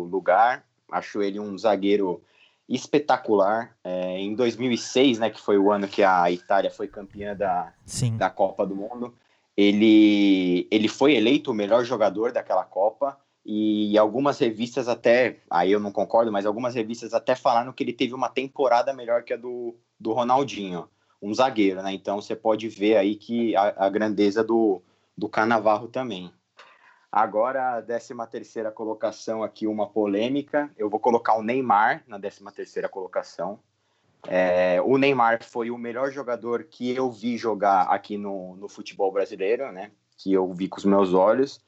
lugar. 0.09 0.65
Acho 0.91 1.21
ele 1.21 1.39
um 1.39 1.57
zagueiro 1.57 2.21
espetacular. 2.67 3.77
É, 3.81 4.19
em 4.19 4.35
2006, 4.35 5.19
né, 5.19 5.29
que 5.29 5.39
foi 5.39 5.57
o 5.57 5.71
ano 5.71 5.87
que 5.87 6.03
a 6.03 6.29
Itália 6.29 6.69
foi 6.69 6.89
campeã 6.89 7.33
da, 7.33 7.73
da 8.17 8.29
Copa 8.29 8.65
do 8.65 8.75
Mundo, 8.75 9.13
ele, 9.55 10.67
ele 10.69 10.89
foi 10.89 11.15
eleito 11.15 11.51
o 11.51 11.53
melhor 11.53 11.85
jogador 11.85 12.33
daquela 12.33 12.65
Copa 12.65 13.17
e 13.45 13.97
algumas 13.97 14.39
revistas 14.39 14.87
até, 14.87 15.39
aí 15.49 15.71
eu 15.71 15.79
não 15.79 15.91
concordo, 15.91 16.31
mas 16.31 16.45
algumas 16.45 16.75
revistas 16.75 17.13
até 17.13 17.35
falaram 17.35 17.71
que 17.71 17.83
ele 17.83 17.93
teve 17.93 18.13
uma 18.13 18.29
temporada 18.29 18.93
melhor 18.93 19.23
que 19.23 19.33
a 19.33 19.37
do, 19.37 19.75
do 19.99 20.11
Ronaldinho, 20.11 20.89
um 21.21 21.33
zagueiro, 21.33 21.81
né? 21.81 21.93
Então 21.93 22.21
você 22.21 22.35
pode 22.35 22.67
ver 22.67 22.97
aí 22.97 23.15
que 23.15 23.55
a, 23.55 23.85
a 23.85 23.89
grandeza 23.89 24.43
do, 24.43 24.81
do 25.17 25.29
Canavarro 25.29 25.87
também. 25.87 26.33
Agora, 27.11 27.77
a 27.77 27.81
13 27.81 28.15
terceira 28.31 28.71
colocação 28.71 29.43
aqui, 29.43 29.67
uma 29.67 29.87
polêmica. 29.87 30.71
Eu 30.75 30.89
vou 30.89 30.99
colocar 30.99 31.35
o 31.35 31.43
Neymar 31.43 32.03
na 32.07 32.19
13 32.19 32.43
terceira 32.55 32.89
colocação. 32.89 33.59
É, 34.27 34.81
o 34.81 34.97
Neymar 34.97 35.43
foi 35.43 35.69
o 35.69 35.77
melhor 35.77 36.11
jogador 36.11 36.63
que 36.63 36.89
eu 36.89 37.11
vi 37.11 37.37
jogar 37.37 37.83
aqui 37.83 38.17
no, 38.17 38.55
no 38.55 38.67
futebol 38.67 39.11
brasileiro, 39.11 39.71
né? 39.71 39.91
Que 40.17 40.33
eu 40.33 40.51
vi 40.53 40.67
com 40.67 40.77
os 40.77 40.85
meus 40.85 41.13
olhos. 41.13 41.61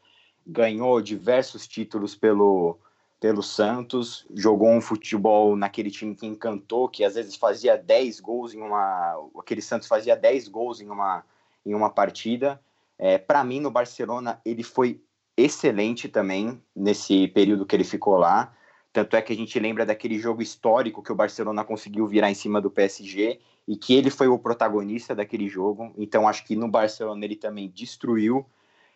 Ganhou 0.47 0.99
diversos 1.01 1.67
títulos 1.67 2.15
pelo, 2.15 2.79
pelo 3.19 3.43
Santos, 3.43 4.25
jogou 4.34 4.69
um 4.69 4.81
futebol 4.81 5.55
naquele 5.55 5.91
time 5.91 6.15
que 6.15 6.25
encantou, 6.25 6.89
que 6.89 7.03
às 7.03 7.15
vezes 7.15 7.36
fazia 7.36 7.77
10 7.77 8.19
gols 8.19 8.53
em 8.53 8.62
uma. 8.62 9.15
Aquele 9.38 9.62
Santos 9.62 9.88
fazia 9.88 10.15
10 10.15 10.47
gols 10.47 10.81
em 10.81 10.89
uma, 10.89 11.23
em 11.65 11.75
uma 11.75 11.89
partida. 11.89 12.60
É, 12.97 13.17
Para 13.17 13.43
mim, 13.43 13.60
no 13.60 13.71
Barcelona, 13.71 14.41
ele 14.45 14.63
foi 14.63 15.01
excelente 15.38 16.08
também 16.08 16.62
nesse 16.75 17.27
período 17.27 17.65
que 17.65 17.75
ele 17.75 17.84
ficou 17.84 18.17
lá. 18.17 18.55
Tanto 18.93 19.15
é 19.17 19.21
que 19.21 19.34
a 19.34 19.36
gente 19.36 19.60
lembra 19.60 19.86
daquele 19.86 20.17
jogo 20.17 20.41
histórico 20.41 21.03
que 21.03 21.12
o 21.12 21.15
Barcelona 21.15 21.65
conseguiu 21.65 22.08
virar 22.08 22.31
em 22.31 22.36
cima 22.36 22.62
do 22.62 22.71
PSG 22.71 23.39
e 23.67 23.75
que 23.75 23.93
ele 23.93 24.10
foi 24.10 24.27
o 24.27 24.39
protagonista 24.39 25.13
daquele 25.13 25.49
jogo. 25.49 25.93
Então 25.97 26.27
acho 26.27 26.45
que 26.45 26.55
no 26.55 26.69
Barcelona 26.69 27.25
ele 27.25 27.36
também 27.36 27.69
destruiu. 27.69 28.45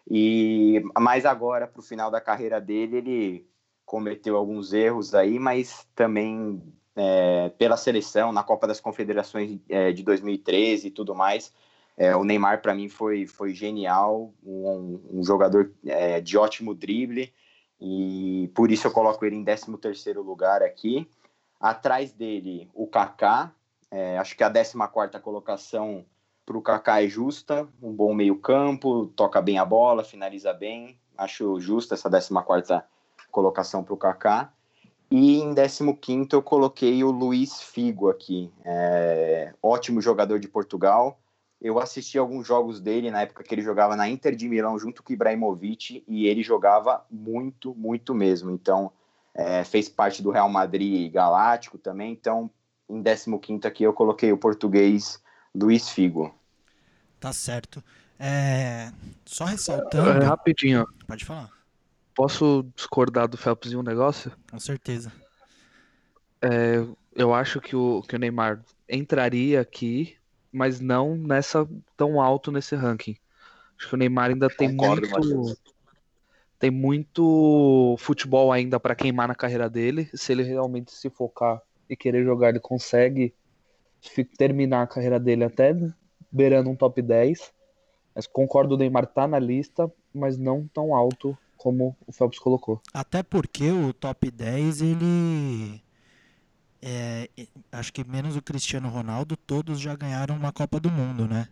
E 0.09 0.81
mais 0.97 1.25
agora 1.25 1.67
para 1.67 1.79
o 1.79 1.83
final 1.83 2.09
da 2.09 2.21
carreira 2.21 2.61
dele 2.61 2.97
ele 2.97 3.47
cometeu 3.85 4.37
alguns 4.37 4.71
erros 4.71 5.13
aí, 5.13 5.37
mas 5.37 5.85
também 5.93 6.61
é, 6.95 7.49
pela 7.57 7.75
seleção 7.75 8.31
na 8.31 8.43
Copa 8.43 8.67
das 8.67 8.79
Confederações 8.79 9.59
é, 9.67 9.91
de 9.91 10.03
2013 10.03 10.87
e 10.87 10.91
tudo 10.91 11.13
mais, 11.13 11.51
é, 11.99 12.15
o 12.15 12.23
Neymar, 12.23 12.61
para 12.61 12.73
mim, 12.73 12.87
foi, 12.87 13.27
foi 13.27 13.53
genial, 13.53 14.33
um, 14.41 15.01
um 15.11 15.21
jogador 15.21 15.69
é, 15.85 16.21
de 16.21 16.37
ótimo 16.37 16.73
drible, 16.73 17.33
e 17.77 18.49
por 18.55 18.71
isso 18.71 18.87
eu 18.87 18.91
coloco 18.91 19.25
ele 19.25 19.35
em 19.35 19.43
13 19.43 20.13
lugar 20.13 20.63
aqui. 20.63 21.09
Atrás 21.59 22.13
dele, 22.13 22.69
o 22.73 22.87
Kaká, 22.87 23.53
é, 23.91 24.17
acho 24.17 24.37
que 24.37 24.43
a 24.45 24.49
14 24.49 24.77
colocação 25.21 26.05
para 26.45 26.57
o 26.57 26.61
Kaká 26.61 27.03
é 27.03 27.07
justa, 27.09 27.67
um 27.83 27.91
bom 27.91 28.13
meio 28.13 28.37
campo, 28.37 29.07
toca 29.07 29.41
bem 29.41 29.59
a 29.59 29.65
bola, 29.65 30.01
finaliza 30.01 30.53
bem, 30.53 30.97
acho 31.17 31.59
justa 31.59 31.95
essa 31.95 32.09
14 32.09 32.81
colocação 33.29 33.83
para 33.83 33.93
o 33.93 33.97
Kaká. 33.97 34.53
E 35.11 35.39
em 35.41 35.53
15 35.53 36.29
eu 36.31 36.41
coloquei 36.41 37.03
o 37.03 37.11
Luiz 37.11 37.61
Figo 37.61 38.09
aqui, 38.09 38.53
é, 38.63 39.53
ótimo 39.61 39.99
jogador 39.99 40.39
de 40.39 40.47
Portugal, 40.47 41.19
eu 41.61 41.77
assisti 41.77 42.17
alguns 42.17 42.47
jogos 42.47 42.79
dele 42.79 43.11
na 43.11 43.21
época 43.21 43.43
que 43.43 43.53
ele 43.53 43.61
jogava 43.61 43.95
na 43.95 44.07
Inter 44.07 44.35
de 44.35 44.47
Milão 44.47 44.79
junto 44.79 45.03
com 45.03 45.11
o 45.11 45.13
Ibrahimovic 45.13 46.03
e 46.07 46.27
ele 46.27 46.41
jogava 46.41 47.05
muito, 47.11 47.75
muito 47.75 48.15
mesmo. 48.15 48.49
Então, 48.49 48.91
é, 49.33 49.63
fez 49.63 49.89
parte 49.89 50.23
do 50.23 50.31
Real 50.31 50.49
Madrid 50.49 51.11
Galáctico 51.11 51.77
também. 51.77 52.13
Então, 52.13 52.49
em 52.89 53.03
15 53.03 53.67
aqui 53.67 53.83
eu 53.83 53.93
coloquei 53.93 54.31
o 54.31 54.37
português 54.37 55.21
Luiz 55.53 55.89
Figo. 55.89 56.33
Tá 57.19 57.33
certo. 57.33 57.83
É... 58.17 58.91
Só 59.25 59.43
ressaltando. 59.43 60.23
É, 60.23 60.25
rapidinho. 60.25 60.87
Pode 61.05 61.25
falar. 61.25 61.49
Posso 62.15 62.65
discordar 62.75 63.27
do 63.27 63.37
Phelps 63.37 63.71
em 63.71 63.75
um 63.75 63.83
negócio? 63.83 64.31
Com 64.49 64.59
certeza. 64.59 65.11
É, 66.41 66.85
eu 67.13 67.33
acho 67.33 67.59
que 67.59 67.75
o, 67.75 68.01
que 68.01 68.15
o 68.15 68.19
Neymar 68.19 68.61
entraria 68.87 69.59
aqui 69.59 70.18
mas 70.51 70.79
não 70.79 71.15
nessa 71.15 71.67
tão 71.95 72.21
alto 72.21 72.51
nesse 72.51 72.75
ranking. 72.75 73.15
Acho 73.77 73.89
que 73.89 73.95
o 73.95 73.97
Neymar 73.97 74.29
ainda 74.29 74.49
tem 74.49 74.75
Concordo, 74.75 75.07
muito 75.09 75.57
tem 76.59 76.69
muito 76.69 77.95
futebol 77.97 78.51
ainda 78.51 78.79
para 78.79 78.93
queimar 78.93 79.29
na 79.29 79.35
carreira 79.35 79.69
dele. 79.69 80.09
Se 80.13 80.33
ele 80.33 80.43
realmente 80.43 80.91
se 80.91 81.09
focar 81.09 81.61
e 81.89 81.95
querer 81.95 82.23
jogar, 82.25 82.49
ele 82.49 82.59
consegue 82.59 83.33
terminar 84.37 84.81
a 84.81 84.87
carreira 84.87 85.19
dele 85.19 85.45
até 85.45 85.73
beirando 86.29 86.69
um 86.69 86.75
top 86.75 87.01
10. 87.01 87.53
Mas 88.13 88.27
concordo, 88.27 88.75
o 88.75 88.77
Neymar 88.77 89.07
tá 89.07 89.25
na 89.25 89.39
lista, 89.39 89.89
mas 90.13 90.37
não 90.37 90.67
tão 90.73 90.93
alto 90.93 91.37
como 91.55 91.95
o 92.05 92.11
Phelps 92.11 92.39
colocou. 92.39 92.81
Até 92.93 93.23
porque 93.23 93.71
o 93.71 93.93
top 93.93 94.29
10 94.29 94.81
ele 94.81 95.81
é, 96.81 97.29
acho 97.71 97.91
que 97.93 98.03
menos 98.03 98.35
o 98.35 98.41
Cristiano 98.41 98.89
Ronaldo, 98.89 99.35
todos 99.37 99.79
já 99.79 99.95
ganharam 99.95 100.35
uma 100.35 100.51
Copa 100.51 100.79
do 100.79 100.89
Mundo, 100.89 101.27
né? 101.27 101.47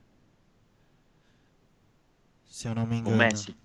Se 2.45 2.67
eu 2.67 2.75
não 2.75 2.85
me 2.85 2.97
engano. 2.97 3.15
O 3.15 3.19
Messi. 3.19 3.55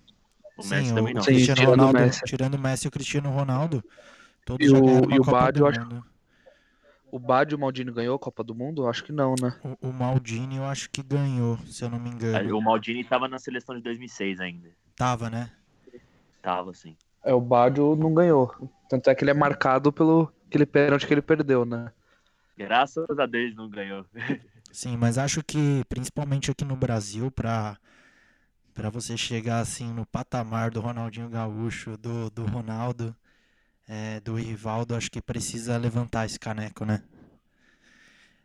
O 0.57 0.65
Messi 0.67 0.89
Sim, 0.89 0.95
também 0.95 1.13
não. 1.13 1.21
O 1.21 1.25
Cristiano 1.25 1.59
tirando 1.61 1.69
Ronaldo, 1.71 1.97
o 1.97 2.01
Messi. 2.01 2.21
tirando 2.25 2.53
o 2.55 2.59
Messi 2.59 2.85
e 2.85 2.89
o 2.89 2.91
Cristiano 2.91 3.31
Ronaldo, 3.31 3.83
todos 4.45 4.65
E 4.67 4.69
já 4.69 4.77
o- 4.77 4.81
ganharam 4.81 5.07
uma 5.07 5.15
e 5.15 5.19
o 5.19 5.23
Copa 5.23 5.39
Badio, 5.39 5.53
do 5.53 5.59
eu 5.65 5.67
acho- 5.71 5.79
Mundo. 5.81 6.05
O 7.11 7.19
Bad 7.19 7.51
e 7.51 7.55
o 7.55 7.59
Maldini 7.59 7.91
ganhou 7.91 8.15
a 8.15 8.19
Copa 8.19 8.43
do 8.43 8.55
Mundo? 8.55 8.87
Acho 8.87 9.03
que 9.03 9.11
não, 9.11 9.35
né? 9.39 9.55
O, 9.81 9.89
o 9.89 9.93
Maldini 9.93 10.55
eu 10.57 10.63
acho 10.65 10.89
que 10.89 11.03
ganhou, 11.03 11.59
se 11.67 11.83
eu 11.83 11.89
não 11.89 11.99
me 11.99 12.09
engano. 12.09 12.57
O 12.57 12.61
Maldini 12.61 13.01
estava 13.01 13.27
na 13.27 13.37
seleção 13.37 13.75
de 13.75 13.81
2006 13.83 14.39
ainda. 14.39 14.69
Tava, 14.95 15.29
né? 15.29 15.51
Tava, 16.41 16.73
sim. 16.73 16.97
É, 17.23 17.31
o 17.31 17.39
Badio 17.39 17.95
não 17.95 18.15
ganhou. 18.15 18.51
Tanto 18.89 19.11
é 19.11 19.15
que 19.15 19.23
ele 19.23 19.29
é 19.29 19.33
marcado 19.33 19.93
pelo 19.93 20.31
aquele 20.53 20.65
pênalti 20.67 21.07
que 21.07 21.13
ele 21.13 21.21
perdeu, 21.21 21.65
né? 21.65 21.91
Graças 22.55 23.09
a 23.17 23.25
Deus 23.25 23.55
não 23.55 23.67
ganhou. 23.67 24.05
Sim, 24.71 24.95
mas 24.97 25.17
acho 25.17 25.43
que 25.43 25.83
principalmente 25.89 26.51
aqui 26.51 26.63
no 26.63 26.75
Brasil, 26.75 27.31
pra, 27.31 27.77
pra 28.73 28.89
você 28.91 29.17
chegar 29.17 29.59
assim 29.59 29.91
no 29.91 30.05
patamar 30.05 30.69
do 30.69 30.79
Ronaldinho 30.79 31.29
Gaúcho, 31.29 31.97
do, 31.97 32.29
do 32.29 32.45
Ronaldo, 32.45 33.15
é, 33.87 34.19
do 34.19 34.35
Rivaldo, 34.35 34.95
acho 34.95 35.09
que 35.09 35.21
precisa 35.21 35.77
levantar 35.77 36.25
esse 36.25 36.39
caneco, 36.39 36.85
né? 36.85 37.03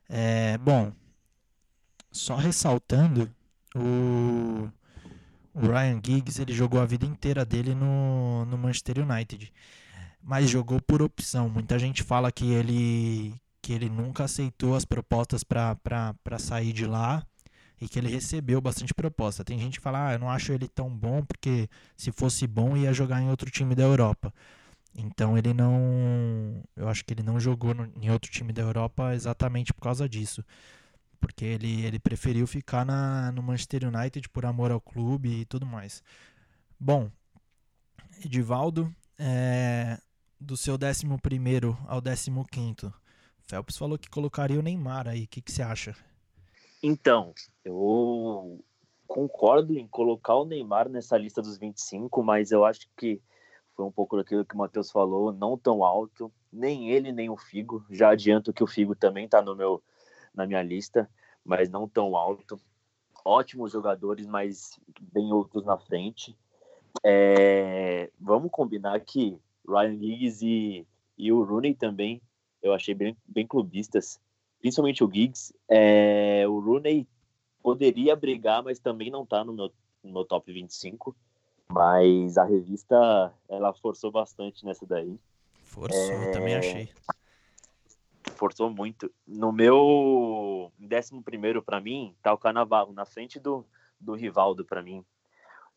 É, 0.08 0.56
bom, 0.58 0.92
só 2.10 2.36
ressaltando, 2.36 3.30
o, 3.74 4.70
o 5.52 5.60
Ryan 5.60 6.00
Giggs 6.02 6.40
ele 6.40 6.54
jogou 6.54 6.80
a 6.80 6.86
vida 6.86 7.04
inteira 7.04 7.44
dele 7.44 7.74
no, 7.74 8.46
no 8.46 8.56
Manchester 8.56 8.98
United, 8.98 9.52
mas 10.22 10.48
jogou 10.50 10.80
por 10.80 11.02
opção. 11.02 11.48
Muita 11.48 11.78
gente 11.78 12.02
fala 12.02 12.30
que 12.32 12.50
ele 12.52 13.34
que 13.60 13.72
ele 13.72 13.88
nunca 13.90 14.24
aceitou 14.24 14.74
as 14.74 14.84
propostas 14.84 15.42
para 15.44 16.38
sair 16.38 16.72
de 16.72 16.86
lá 16.86 17.26
e 17.80 17.88
que 17.88 17.98
ele 17.98 18.08
recebeu 18.08 18.60
bastante 18.60 18.94
proposta. 18.94 19.44
Tem 19.44 19.58
gente 19.58 19.78
que 19.78 19.82
fala, 19.82 20.08
ah, 20.08 20.12
eu 20.14 20.18
não 20.18 20.30
acho 20.30 20.52
ele 20.52 20.66
tão 20.68 20.88
bom 20.88 21.22
porque 21.22 21.68
se 21.96 22.10
fosse 22.10 22.46
bom 22.46 22.76
ia 22.76 22.92
jogar 22.92 23.20
em 23.20 23.28
outro 23.28 23.50
time 23.50 23.74
da 23.74 23.82
Europa. 23.82 24.32
Então 24.94 25.36
ele 25.38 25.54
não, 25.54 26.62
eu 26.74 26.88
acho 26.88 27.04
que 27.04 27.12
ele 27.14 27.22
não 27.22 27.38
jogou 27.38 27.74
no, 27.74 27.92
em 28.00 28.10
outro 28.10 28.30
time 28.30 28.52
da 28.52 28.62
Europa 28.62 29.14
exatamente 29.14 29.72
por 29.72 29.82
causa 29.82 30.08
disso, 30.08 30.44
porque 31.20 31.44
ele, 31.44 31.84
ele 31.84 31.98
preferiu 31.98 32.46
ficar 32.46 32.84
na, 32.84 33.30
no 33.32 33.42
Manchester 33.42 33.84
United 33.86 34.28
por 34.30 34.44
amor 34.44 34.70
ao 34.72 34.80
clube 34.80 35.42
e 35.42 35.44
tudo 35.44 35.66
mais. 35.66 36.02
Bom, 36.80 37.10
Edivaldo, 38.24 38.92
é, 39.18 40.00
do 40.40 40.56
seu 40.56 40.74
11 40.74 41.06
ao 41.86 42.00
15 42.00 42.92
Phelps 43.48 43.78
falou 43.78 43.98
que 43.98 44.10
colocaria 44.10 44.58
o 44.58 44.62
Neymar 44.62 45.08
aí. 45.08 45.24
O 45.24 45.28
que, 45.28 45.40
que 45.40 45.50
você 45.50 45.62
acha? 45.62 45.96
Então, 46.82 47.32
eu 47.64 48.62
concordo 49.06 49.76
em 49.76 49.86
colocar 49.88 50.36
o 50.36 50.44
Neymar 50.44 50.88
nessa 50.88 51.16
lista 51.16 51.40
dos 51.40 51.56
25, 51.56 52.22
mas 52.22 52.52
eu 52.52 52.64
acho 52.64 52.88
que 52.96 53.20
foi 53.74 53.86
um 53.86 53.90
pouco 53.90 54.16
daquilo 54.16 54.44
que 54.44 54.54
o 54.54 54.58
Matheus 54.58 54.90
falou, 54.90 55.32
não 55.32 55.56
tão 55.56 55.82
alto, 55.82 56.30
nem 56.52 56.90
ele 56.90 57.10
nem 57.10 57.30
o 57.30 57.36
Figo. 57.36 57.84
Já 57.88 58.10
adianto 58.10 58.52
que 58.52 58.62
o 58.62 58.66
Figo 58.66 58.94
também 58.94 59.24
está 59.24 59.40
no 59.40 59.56
meu 59.56 59.82
na 60.34 60.46
minha 60.46 60.62
lista, 60.62 61.10
mas 61.44 61.70
não 61.70 61.88
tão 61.88 62.14
alto. 62.14 62.60
Ótimos 63.24 63.72
jogadores, 63.72 64.26
mas 64.26 64.78
bem 65.00 65.32
outros 65.32 65.64
na 65.64 65.78
frente. 65.78 66.36
É, 67.04 68.10
vamos 68.20 68.50
combinar 68.50 69.00
que 69.00 69.40
Ryan 69.68 69.98
Giggs 69.98 70.44
e, 70.44 70.86
e 71.16 71.32
o 71.32 71.42
Rooney 71.42 71.74
também 71.74 72.22
eu 72.62 72.72
achei 72.72 72.94
bem, 72.94 73.16
bem 73.26 73.46
clubistas, 73.46 74.20
principalmente 74.60 75.04
o 75.04 75.10
Giggs. 75.12 75.54
É, 75.68 76.44
o 76.48 76.58
Rooney 76.58 77.06
poderia 77.62 78.16
brigar, 78.16 78.62
mas 78.62 78.78
também 78.78 79.10
não 79.10 79.22
está 79.22 79.44
no 79.44 79.52
meu, 79.52 79.72
no 80.02 80.12
meu 80.12 80.24
top 80.24 80.52
25. 80.52 81.14
Mas 81.68 82.38
a 82.38 82.44
revista, 82.44 83.32
ela 83.48 83.72
forçou 83.74 84.10
bastante 84.10 84.64
nessa 84.64 84.86
daí. 84.86 85.18
Forçou, 85.64 85.98
é... 86.00 86.30
também 86.30 86.56
achei. 86.56 86.88
Forçou 88.34 88.70
muito. 88.70 89.10
No 89.26 89.52
meu 89.52 90.70
11 90.80 91.22
primeiro, 91.22 91.62
para 91.62 91.80
mim, 91.80 92.14
tá 92.22 92.32
o 92.32 92.38
Carnaval, 92.38 92.92
na 92.92 93.04
frente 93.04 93.38
do, 93.38 93.64
do 94.00 94.14
Rivaldo, 94.14 94.64
para 94.64 94.82
mim. 94.82 95.04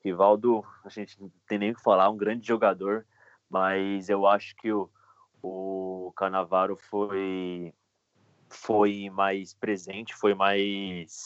Rivaldo, 0.03 0.63
a 0.83 0.89
gente 0.89 1.21
não 1.21 1.31
tem 1.47 1.59
nem 1.59 1.71
o 1.71 1.75
que 1.75 1.81
falar, 1.81 2.09
um 2.09 2.17
grande 2.17 2.47
jogador, 2.47 3.05
mas 3.51 4.09
eu 4.09 4.25
acho 4.25 4.55
que 4.55 4.71
o, 4.71 4.89
o 5.43 6.13
Canavaro 6.15 6.77
foi 6.77 7.73
foi 8.49 9.09
mais 9.09 9.53
presente, 9.53 10.15
foi 10.15 10.33
mais 10.33 11.23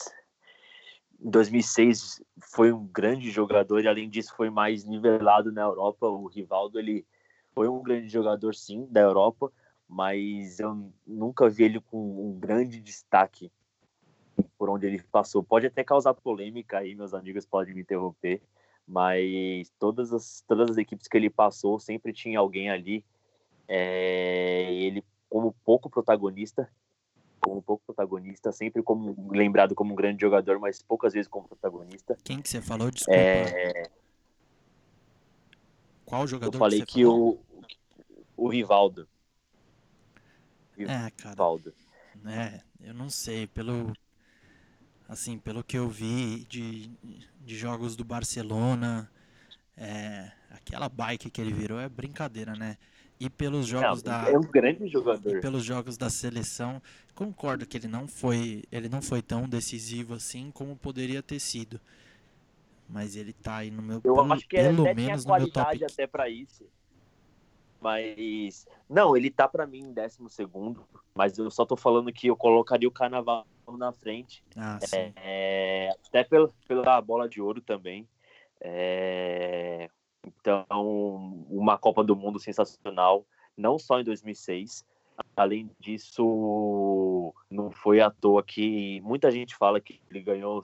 em 1.20 1.30
2006 1.30 2.22
foi 2.54 2.72
um 2.72 2.86
grande 2.86 3.32
jogador 3.32 3.84
e 3.84 3.88
além 3.88 4.10
disso 4.10 4.34
foi 4.36 4.50
mais 4.50 4.84
nivelado 4.84 5.52
na 5.52 5.62
Europa. 5.62 6.08
O 6.08 6.28
Rivaldo 6.28 6.80
ele 6.80 7.06
foi 7.54 7.68
um 7.68 7.82
grande 7.82 8.10
jogador 8.10 8.54
sim 8.54 8.86
da 8.92 9.02
Europa, 9.02 9.52
mas 9.88 10.60
eu 10.60 10.92
nunca 11.06 11.48
vi 11.50 11.64
ele 11.64 11.80
com 11.80 12.30
um 12.30 12.38
grande 12.38 12.80
destaque 12.82 13.52
por 14.58 14.70
onde 14.70 14.86
ele 14.88 15.02
passou. 15.12 15.44
Pode 15.44 15.68
até 15.68 15.84
causar 15.84 16.14
polêmica 16.14 16.80
aí, 16.80 16.96
meus 16.96 17.14
amigos 17.14 17.46
podem 17.46 17.74
me 17.74 17.82
interromper, 17.82 18.42
mas 18.88 19.72
todas 19.80 20.14
as 20.14 20.44
todas 20.48 20.72
as 20.72 20.78
equipes 20.78 21.08
que 21.08 21.18
ele 21.18 21.30
passou 21.30 21.80
sempre 21.80 22.14
tinha 22.14 22.40
alguém 22.40 22.70
ali 22.70 23.04
é, 23.68 24.72
ele, 24.74 25.04
como 25.30 25.54
pouco 25.64 25.90
protagonista, 25.90 26.70
como 27.40 27.62
pouco 27.62 27.84
protagonista, 27.86 28.52
sempre 28.52 28.82
como 28.84 29.32
lembrado 29.32 29.76
como 29.76 29.94
um 29.94 29.96
grande 29.96 30.22
jogador, 30.22 30.60
mas 30.60 30.82
poucas 30.82 31.14
vezes 31.14 31.28
como 31.28 31.48
protagonista. 31.48 32.18
Quem 32.24 32.42
que 32.42 32.50
você 32.50 32.62
falou? 32.62 32.92
Desculpa. 32.92 33.20
É... 33.20 33.90
Qual 36.06 36.28
jogador? 36.28 36.56
Eu 36.56 36.60
falei 36.60 36.80
que, 36.82 36.86
que 36.86 37.06
o, 37.06 37.40
o 38.38 38.48
Rivaldo. 38.48 39.08
É, 40.78 41.10
cara. 41.12 41.32
Rivaldo. 41.32 41.74
É, 42.26 42.62
eu 42.82 42.94
não 42.94 43.10
sei, 43.10 43.48
pelo 43.48 43.94
assim, 45.08 45.38
pelo 45.38 45.64
que 45.64 45.78
eu 45.78 45.88
vi 45.88 46.46
de, 46.46 46.90
de 47.42 47.56
jogos 47.56 47.96
do 47.96 48.04
Barcelona, 48.04 49.10
é, 49.78 50.32
aquela 50.52 50.90
bike 50.90 51.30
que 51.30 51.42
ele 51.42 51.54
virou 51.54 51.80
é 51.80 51.88
brincadeira, 51.88 52.54
né? 52.54 52.78
E 53.20 53.30
pelos 53.30 53.66
jogos 53.66 54.04
não, 54.04 54.12
da 54.12 54.30
é 54.30 54.38
um 54.38 54.42
grande 54.42 54.88
jogador. 54.88 55.38
E 55.38 55.40
pelos 55.40 55.64
jogos 55.64 55.98
da 55.98 56.10
seleção, 56.10 56.82
concordo 57.14 57.66
que 57.66 57.78
ele 57.78 57.88
não 57.88 58.08
foi, 58.08 58.64
ele 58.72 58.90
não 58.90 59.02
foi 59.02 59.22
tão 59.22 59.48
decisivo 59.48 60.14
assim 60.14 60.52
como 60.52 60.76
poderia 60.76 61.24
ter 61.24 61.40
sido. 61.40 61.80
Mas 62.90 63.16
ele 63.16 63.32
tá 63.32 63.58
aí 63.58 63.72
no 63.72 63.82
meu 63.82 64.02
Eu 64.04 64.14
pelo, 64.14 64.34
acho 64.34 64.48
que 64.48 64.58
pelo 64.58 64.84
até 64.84 64.94
menos 64.94 65.24
tinha 65.24 65.34
no 65.34 65.40
meu 65.40 65.52
top. 65.52 65.84
até 65.84 66.06
para 66.06 66.30
isso. 66.30 66.66
Mas 67.80 68.66
não, 68.90 69.16
ele 69.16 69.32
tá 69.32 69.48
para 69.48 69.66
mim 69.66 69.80
em 69.80 69.94
décimo 69.94 70.30
segundo, 70.30 70.84
mas 71.14 71.38
eu 71.38 71.50
só 71.50 71.66
tô 71.66 71.78
falando 71.78 72.12
que 72.12 72.28
eu 72.28 72.36
colocaria 72.36 72.88
o 72.88 72.92
Carnaval 72.92 73.46
na 73.78 73.92
frente. 73.92 74.44
Ah, 74.56 74.80
é, 74.94 75.14
é, 75.18 75.90
até 76.08 76.24
pela, 76.24 76.50
pela 76.68 77.02
bola 77.02 77.28
de 77.28 77.42
ouro 77.42 77.62
também. 77.62 78.08
É, 78.62 79.90
então, 80.26 80.66
uma 81.50 81.78
Copa 81.78 82.04
do 82.04 82.16
Mundo 82.16 82.40
sensacional, 82.40 83.26
não 83.56 83.78
só 83.78 84.00
em 84.00 84.04
2006. 84.04 84.86
Além 85.36 85.70
disso, 85.80 87.34
não 87.50 87.72
foi 87.72 88.02
à 88.02 88.12
toa 88.12 88.44
que 88.44 89.00
muita 89.02 89.32
gente 89.32 89.56
fala 89.56 89.80
que 89.80 90.02
ele 90.10 90.22
ganhou 90.22 90.62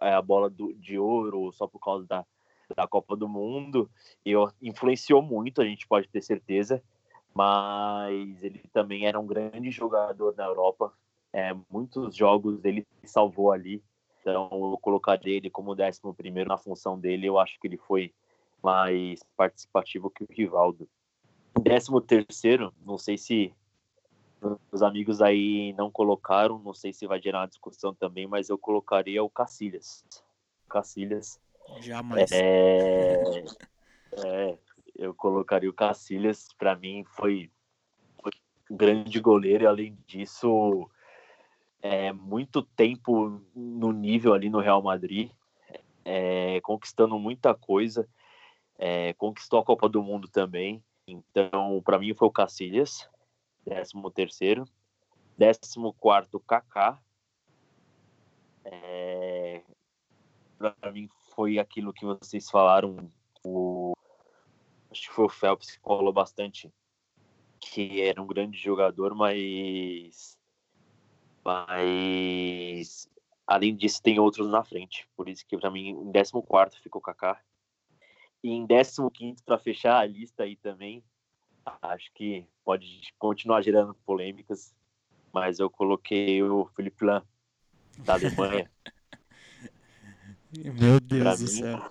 é, 0.00 0.12
a 0.12 0.22
bola 0.22 0.48
do, 0.48 0.72
de 0.74 0.98
ouro 0.98 1.52
só 1.52 1.66
por 1.66 1.80
causa 1.80 2.06
da, 2.06 2.24
da 2.76 2.86
Copa 2.86 3.16
do 3.16 3.28
Mundo. 3.28 3.90
E 4.24 4.32
influenciou 4.62 5.22
muito, 5.22 5.60
a 5.60 5.64
gente 5.64 5.86
pode 5.86 6.08
ter 6.08 6.22
certeza. 6.22 6.82
Mas 7.34 8.42
ele 8.42 8.60
também 8.72 9.06
era 9.06 9.18
um 9.18 9.26
grande 9.26 9.70
jogador 9.70 10.34
na 10.36 10.44
Europa. 10.44 10.92
É, 11.32 11.54
muitos 11.70 12.14
jogos 12.14 12.64
ele 12.64 12.86
salvou 13.04 13.52
ali. 13.52 13.82
Então, 14.20 14.48
eu 14.52 14.78
colocaria 14.80 15.36
ele 15.36 15.50
como 15.50 15.74
décimo 15.74 16.14
primeiro 16.14 16.48
na 16.48 16.58
função 16.58 16.98
dele. 16.98 17.26
Eu 17.26 17.38
acho 17.38 17.58
que 17.60 17.66
ele 17.66 17.76
foi 17.76 18.12
mais 18.62 19.20
participativo 19.36 20.10
que 20.10 20.24
o 20.24 20.28
Rivaldo. 20.30 20.88
Décimo 21.62 22.00
terceiro, 22.00 22.72
não 22.84 22.98
sei 22.98 23.16
se 23.16 23.52
os 24.70 24.82
amigos 24.82 25.20
aí 25.20 25.72
não 25.74 25.90
colocaram, 25.90 26.58
não 26.58 26.72
sei 26.72 26.92
se 26.92 27.06
vai 27.06 27.20
gerar 27.20 27.40
uma 27.40 27.48
discussão 27.48 27.94
também, 27.94 28.26
mas 28.26 28.48
eu 28.48 28.56
colocaria 28.56 29.22
o 29.22 29.30
Cacilhas. 29.30 30.04
Cacilhas. 30.68 31.40
Jamais. 31.80 32.30
É, 32.32 33.22
é, 34.24 34.58
eu 34.96 35.14
colocaria 35.14 35.68
o 35.68 35.74
Cacilhas, 35.74 36.48
para 36.56 36.76
mim 36.76 37.04
foi, 37.04 37.50
foi 38.22 38.32
um 38.70 38.76
grande 38.76 39.20
goleiro 39.20 39.64
e 39.64 39.66
além 39.66 39.98
disso 40.06 40.88
é, 41.82 42.12
muito 42.12 42.62
tempo 42.62 43.40
no 43.54 43.92
nível 43.92 44.34
ali 44.34 44.48
no 44.50 44.60
Real 44.60 44.82
Madrid, 44.82 45.30
é, 46.04 46.60
conquistando 46.60 47.18
muita 47.18 47.54
coisa 47.54 48.08
é, 48.78 49.12
conquistou 49.14 49.58
a 49.58 49.64
Copa 49.64 49.88
do 49.88 50.02
Mundo 50.02 50.28
também. 50.28 50.82
Então, 51.06 51.82
para 51.84 51.98
mim 51.98 52.14
foi 52.14 52.28
o 52.28 52.32
Cacilhas, 52.32 53.08
13 53.64 53.92
terceiro, 54.14 54.64
14 55.36 55.92
quarto 55.98 56.38
Kaká. 56.40 57.02
É, 58.64 59.62
para 60.56 60.92
mim 60.92 61.08
foi 61.34 61.58
aquilo 61.58 61.92
que 61.92 62.04
vocês 62.04 62.48
falaram. 62.48 63.10
O, 63.42 63.94
acho 64.90 65.08
que 65.08 65.14
foi 65.14 65.24
o 65.24 65.28
Phelps 65.28 65.70
que 65.72 65.82
falou 65.82 66.12
bastante 66.12 66.72
que 67.60 68.00
era 68.00 68.22
um 68.22 68.26
grande 68.26 68.56
jogador, 68.56 69.14
mas 69.14 70.37
mas 71.48 73.08
além 73.46 73.74
disso 73.74 74.02
tem 74.02 74.18
outros 74.18 74.50
na 74.50 74.62
frente. 74.62 75.08
Por 75.16 75.28
isso 75.30 75.46
que 75.46 75.56
para 75.56 75.70
mim 75.70 75.88
em 75.88 76.12
14 76.12 76.78
ficou 76.82 77.00
o 77.00 77.02
Kaká. 77.02 77.40
E 78.44 78.50
em 78.50 78.66
15 78.66 79.42
para 79.42 79.58
fechar 79.58 79.98
a 79.98 80.04
lista 80.04 80.42
aí 80.42 80.56
também, 80.56 81.02
acho 81.82 82.12
que 82.14 82.46
pode 82.62 83.00
continuar 83.18 83.62
gerando 83.62 83.94
polêmicas, 84.06 84.74
mas 85.32 85.58
eu 85.58 85.70
coloquei 85.70 86.42
o 86.42 86.66
Felipe 86.76 87.04
Lan, 87.04 87.24
da 87.98 88.12
Alemanha. 88.14 88.70
Meu 90.52 91.00
Deus 91.00 91.22
Pra 91.22 91.34
do 91.34 91.40
mim, 91.40 91.46
céu. 91.48 91.90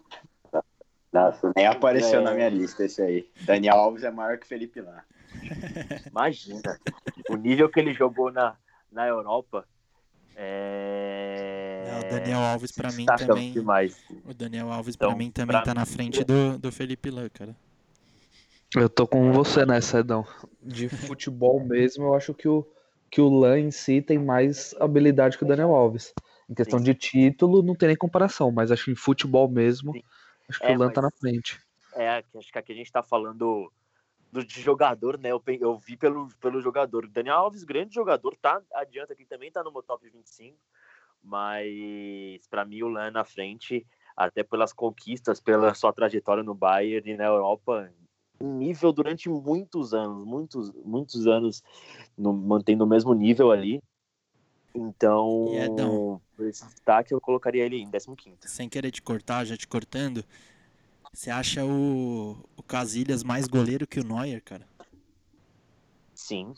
Nossa, 1.11 1.51
nem 1.55 1.65
apareceu 1.65 2.19
É. 2.19 2.23
na 2.23 2.33
minha 2.33 2.49
lista 2.49 2.85
esse 2.85 3.01
aí. 3.01 3.29
Daniel 3.41 3.75
Alves 3.77 4.03
é 4.03 4.11
maior 4.11 4.37
que 4.37 4.47
Felipe 4.47 4.81
Lá. 4.81 5.03
Imagina 6.09 6.79
o 7.29 7.35
nível 7.35 7.69
que 7.69 7.79
ele 7.79 7.93
jogou 7.93 8.31
na, 8.31 8.57
na 8.91 9.07
Europa. 9.07 9.67
É... 10.35 11.83
É, 11.87 11.99
o 12.07 12.09
Daniel 12.09 12.39
Alves 12.39 12.71
pra 12.71 12.89
se 12.89 12.97
mim 12.97 13.05
também- 13.05 13.51
demais. 13.53 13.97
O 14.25 14.33
Daniel 14.33 14.71
Alves 14.71 14.95
Então, 14.95 15.09
pra 15.09 15.17
mim 15.17 15.31
também 15.31 15.55
pra 15.55 15.63
tá 15.63 15.73
na 15.73 15.85
frente 15.85 16.23
do, 16.23 16.57
do 16.57 16.71
Felipe 16.71 17.09
Lan, 17.09 17.29
cara. 17.29 17.55
Eu 18.75 18.89
tô 18.89 19.07
com 19.07 19.31
você 19.31 19.65
nessa, 19.65 19.99
Edão. 19.99 20.25
De 20.61 20.87
futebol 21.15 21.59
mesmo, 21.63 22.05
eu 22.05 22.13
acho 22.13 22.33
que 22.33 22.47
o, 22.47 22.67
que 23.09 23.21
o 23.21 23.29
Lan 23.29 23.59
em 23.59 23.71
si 23.71 24.01
tem 24.01 24.19
mais 24.19 24.75
habilidade 24.79 25.37
que 25.37 25.43
o 25.43 25.47
Daniel 25.47 25.73
Alves. 25.73 26.13
Em 26.49 26.53
questão 26.53 26.79
Sim. 26.79 26.85
de 26.85 26.93
título, 26.93 27.61
não 27.63 27.75
tem 27.75 27.87
nem 27.87 27.97
comparação, 27.97 28.51
mas 28.51 28.71
acho 28.71 28.85
que 28.85 28.91
em 28.91 28.95
futebol 28.95 29.49
mesmo, 29.49 29.91
Sim. 29.93 30.01
acho 30.49 30.59
que 30.59 30.65
É, 30.65 30.75
o 30.75 30.79
Lan 30.79 30.89
tá 30.91 31.01
na 31.01 31.09
mas- 31.11 31.19
frente. 31.19 31.59
É, 31.93 32.21
que 32.21 32.37
acho 32.37 32.51
que 32.51 32.59
aqui 32.59 32.71
a 32.73 32.75
gente 32.75 32.91
tá 32.91 33.01
falando 33.01 33.71
do, 34.31 34.43
de 34.43 34.61
jogador, 34.61 35.17
né? 35.17 35.31
Eu, 35.31 35.41
eu 35.59 35.77
vi 35.77 35.97
pelo, 35.97 36.27
pelo 36.39 36.61
jogador. 36.61 37.07
Daniel 37.07 37.37
Alves, 37.37 37.63
grande 37.63 37.93
jogador, 37.93 38.35
tá 38.37 38.61
adianta 38.73 39.13
aqui 39.13 39.25
também, 39.25 39.51
tá 39.51 39.63
no 39.63 39.71
meu 39.71 39.83
top 39.83 40.09
25. 40.09 40.57
Mas 41.23 42.47
pra 42.49 42.63
mim 42.63 42.83
o 42.83 42.87
Lan 42.87 43.11
na 43.11 43.23
frente, 43.23 43.85
até 44.15 44.43
pelas 44.43 44.71
conquistas, 44.71 45.39
pela 45.39 45.73
sua 45.73 45.91
trajetória 45.91 46.43
no 46.43 46.53
Bayern 46.53 47.09
e 47.11 47.17
na 47.17 47.25
Europa, 47.25 47.91
um 48.39 48.57
nível 48.57 48.93
durante 48.93 49.29
muitos 49.29 49.93
anos, 49.93 50.25
muitos, 50.25 50.71
muitos 50.73 51.27
anos 51.27 51.63
no, 52.17 52.31
mantendo 52.33 52.83
o 52.83 52.87
mesmo 52.87 53.13
nível 53.13 53.51
ali. 53.51 53.81
Então, 54.73 55.45
E 55.47 55.57
Edão? 55.57 56.21
por 56.35 56.45
esse 56.45 56.63
destaque, 56.65 57.13
eu 57.13 57.19
colocaria 57.19 57.65
ele 57.65 57.77
em 57.77 57.89
15. 57.89 58.37
Sem 58.41 58.69
querer 58.69 58.91
te 58.91 59.01
cortar, 59.01 59.43
já 59.43 59.57
te 59.57 59.67
cortando. 59.67 60.23
Você 61.17 61.31
acha 61.31 61.65
o, 61.65 62.37
o 62.55 62.61
Casilhas 62.61 63.23
mais 63.23 63.47
goleiro 63.47 63.87
que 63.87 63.99
o 63.99 64.03
Neuer, 64.03 64.39
cara? 64.43 64.67
Sim, 66.13 66.53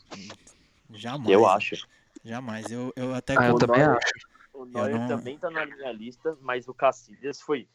Jamais. 0.90 1.30
eu 1.30 1.40
né? 1.40 1.46
acho. 1.46 1.88
Jamais. 2.22 2.70
Eu, 2.70 2.92
eu 2.94 3.14
até 3.14 3.36
Ah, 3.38 3.46
eu 3.48 3.54
também 3.56 3.78
Neuer- 3.78 3.96
acho. 3.96 4.28
O 4.52 4.66
Neuer 4.66 4.98
não- 4.98 5.08
também 5.08 5.38
tá 5.38 5.48
na 5.48 5.64
minha 5.64 5.90
lista, 5.92 6.36
mas 6.42 6.68
o 6.68 6.74
Cacilhas 6.74 7.40
foi 7.40 7.66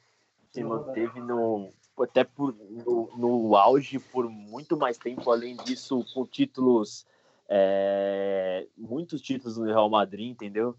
se 0.51 0.63
manteve 0.63 1.19
no 1.21 1.73
até 1.99 2.23
por, 2.23 2.53
no, 2.53 3.17
no 3.17 3.55
auge 3.55 3.97
por 3.97 4.29
muito 4.29 4.77
mais 4.77 4.95
tempo. 4.99 5.31
Além 5.31 5.57
disso, 5.57 6.05
com 6.13 6.23
títulos, 6.23 7.03
é, 7.49 8.67
muitos 8.77 9.23
títulos 9.23 9.57
no 9.57 9.65
Real 9.65 9.89
Madrid, 9.89 10.29
entendeu? 10.29 10.77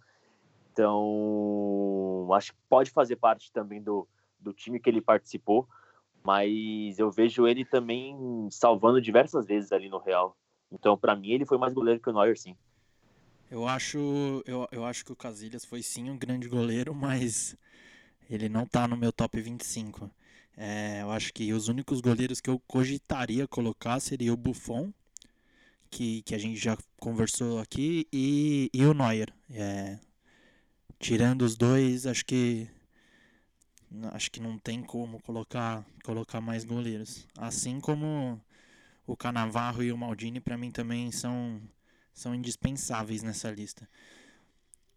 Então, 0.72 2.28
acho 2.32 2.52
que 2.52 2.59
pode 2.68 2.92
fazer 2.92 3.16
parte 3.16 3.50
também 3.50 3.82
do, 3.82 4.07
do 4.38 4.52
time 4.52 4.78
que 4.78 4.88
ele 4.88 5.00
participou, 5.00 5.68
mas 6.26 6.98
eu 6.98 7.08
vejo 7.08 7.46
ele 7.46 7.64
também 7.64 8.48
salvando 8.50 9.00
diversas 9.00 9.46
vezes 9.46 9.70
ali 9.70 9.88
no 9.88 9.98
Real. 9.98 10.36
Então, 10.72 10.98
para 10.98 11.14
mim, 11.14 11.30
ele 11.30 11.46
foi 11.46 11.56
mais 11.56 11.72
goleiro 11.72 12.00
que 12.00 12.10
o 12.10 12.12
Neuer, 12.12 12.36
sim. 12.36 12.56
Eu 13.48 13.68
acho, 13.68 14.42
eu, 14.44 14.66
eu 14.72 14.84
acho 14.84 15.04
que 15.04 15.12
o 15.12 15.16
Casilhas 15.16 15.64
foi 15.64 15.84
sim 15.84 16.10
um 16.10 16.18
grande 16.18 16.48
goleiro, 16.48 16.92
mas 16.92 17.56
ele 18.28 18.48
não 18.48 18.66
tá 18.66 18.88
no 18.88 18.96
meu 18.96 19.12
top 19.12 19.40
25. 19.40 20.10
É, 20.56 21.02
eu 21.02 21.12
acho 21.12 21.32
que 21.32 21.52
os 21.52 21.68
únicos 21.68 22.00
goleiros 22.00 22.40
que 22.40 22.50
eu 22.50 22.60
cogitaria 22.66 23.46
colocar 23.46 24.00
seria 24.00 24.32
o 24.32 24.36
Buffon, 24.36 24.92
que, 25.88 26.22
que 26.22 26.34
a 26.34 26.38
gente 26.38 26.56
já 26.56 26.76
conversou 26.98 27.60
aqui, 27.60 28.08
e, 28.12 28.68
e 28.74 28.84
o 28.84 28.92
Neuer. 28.92 29.32
É, 29.48 30.00
tirando 30.98 31.42
os 31.42 31.54
dois, 31.54 32.04
acho 32.04 32.26
que 32.26 32.68
acho 34.12 34.30
que 34.30 34.41
não 34.41 34.59
tem 34.59 34.82
como 34.82 35.20
colocar 35.22 35.84
colocar 36.05 36.41
mais 36.41 36.64
goleiros. 36.64 37.26
Assim 37.37 37.80
como 37.80 38.41
o 39.07 39.16
Canavarro 39.16 39.82
e 39.82 39.93
o 39.93 39.99
Maldini 39.99 40.41
para 40.41 40.57
mim 40.59 40.70
também 40.70 41.11
são 41.12 41.61
são 42.12 42.34
indispensáveis 42.34 43.22
nessa 43.22 43.51
lista. 43.51 43.89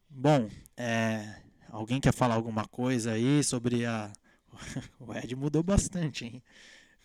Bom, 0.09 0.49
é, 0.77 1.41
alguém 1.69 1.99
quer 1.99 2.13
falar 2.13 2.35
alguma 2.35 2.65
coisa 2.67 3.11
aí 3.11 3.43
sobre 3.43 3.85
a. 3.85 4.11
O 4.99 5.13
Ed 5.13 5.35
mudou 5.35 5.63
bastante, 5.63 6.25
hein? 6.25 6.43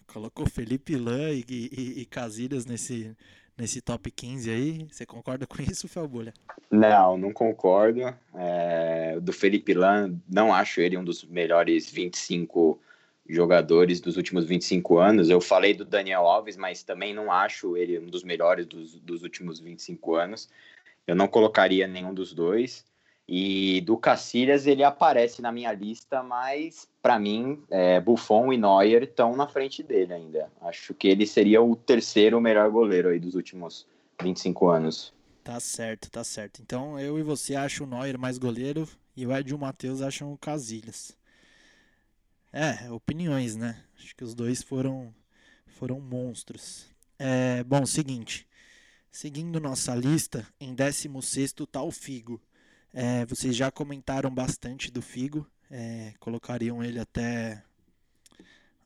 Colocou 0.07 0.47
Felipe 0.47 0.97
Lan 0.97 1.33
e, 1.33 1.45
e, 1.49 2.01
e 2.01 2.07
Casilhas 2.07 2.67
nesse, 2.67 3.17
nesse 3.57 3.81
top 3.81 4.11
15 4.11 4.51
aí. 4.51 4.87
Você 4.91 5.07
concorda 5.07 5.47
com 5.47 5.61
isso, 5.63 5.89
Felbulha? 5.89 6.33
Não, 6.71 7.17
não 7.17 7.33
concordo. 7.33 8.01
É, 8.35 9.19
do 9.21 9.33
Felipe 9.33 9.75
Lan, 9.75 10.15
não 10.29 10.53
acho 10.53 10.81
ele 10.81 10.97
um 10.97 11.05
dos 11.05 11.25
melhores 11.25 11.91
25 11.91 12.81
jogadores 13.29 14.01
dos 14.01 14.17
últimos 14.17 14.45
25 14.45 14.99
anos. 14.99 15.31
Eu 15.31 15.41
falei 15.41 15.75
do 15.75 15.85
Daniel 15.85 16.27
Alves, 16.27 16.57
mas 16.57 16.83
também 16.83 17.15
não 17.15 17.33
acho 17.33 17.77
ele 17.77 17.99
um 17.99 18.07
dos 18.07 18.23
melhores 18.23 18.67
dos, 18.67 18.99
dos 19.01 19.23
últimos 19.23 19.61
25 19.61 20.15
anos. 20.15 20.49
Eu 21.07 21.15
não 21.15 21.29
colocaria 21.29 21.87
nenhum 21.87 22.13
dos 22.13 22.33
dois. 22.33 22.85
E 23.27 23.81
do 23.83 23.97
Cacilhas, 23.97 24.67
ele 24.67 24.85
aparece 24.85 25.41
na 25.41 25.51
minha 25.51 25.73
lista, 25.73 26.23
mas 26.23 26.87
para 27.01 27.19
mim, 27.19 27.63
é, 27.71 28.01
Buffon 28.01 28.53
e 28.53 28.59
Neuer 28.59 29.05
estão 29.05 29.35
na 29.35 29.49
frente 29.49 29.83
dele 29.83 30.13
ainda. 30.13 30.51
Acho 30.61 30.93
que 30.93 31.09
ele 31.09 31.27
seria 31.27 31.63
o 31.63 31.75
terceiro 31.75 32.41
melhor 32.41 32.71
goleiro 32.71 33.09
aí 33.09 33.19
dos 33.19 33.35
últimos 33.35 33.87
25 34.23 34.69
anos. 34.69 35.13
Tá 35.43 35.59
certo, 35.59 36.11
tá 36.11 36.23
certo. 36.23 36.61
Então 36.61 36.99
eu 36.99 37.19
e 37.19 37.23
você 37.23 37.55
acham 37.55 37.87
o 37.87 37.91
Neuer 37.91 38.19
mais 38.19 38.37
goleiro 38.37 38.89
e 39.17 39.27
o 39.27 39.35
Ed 39.35 39.51
e 39.51 39.55
o 39.55 39.59
Matheus 39.59 40.03
acham 40.03 40.33
o 40.33 40.39
Casilhas. 40.39 41.17
É, 42.53 42.91
opiniões, 42.91 43.57
né? 43.57 43.83
Acho 43.99 44.15
que 44.15 44.25
os 44.25 44.35
dois 44.35 44.63
foram 44.63 45.15
foram 45.67 46.01
monstros. 46.01 46.87
É, 47.19 47.65
bom, 47.65 47.85
seguinte. 47.85 48.47
Seguindo 49.11 49.61
nossa 49.61 49.95
lista, 49.95 50.47
em 50.61 50.75
16 50.75 51.53
tá 51.71 51.83
o 51.83 51.91
Figo. 51.91 52.41
É, 52.97 53.27
vocês 53.27 53.57
já 53.57 53.73
comentaram 53.73 54.31
bastante 54.33 54.89
do 54.89 55.03
Figo. 55.03 55.45
é, 55.69 56.15
colocariam 56.21 56.83
ele 56.85 57.01
até 57.01 57.65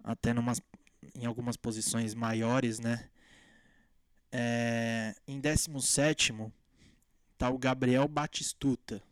até 0.02 0.32
numas, 0.32 0.62
em 1.14 1.26
algumas 1.26 1.58
posições 1.58 2.14
maiores, 2.14 2.80
né? 2.80 3.10
É, 4.32 5.14
em 5.26 5.38
17 5.38 6.34
tá 7.36 7.50
o 7.50 7.58
Gabriel 7.58 8.08
Batistuta. 8.08 9.02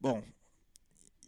Bom, 0.00 0.24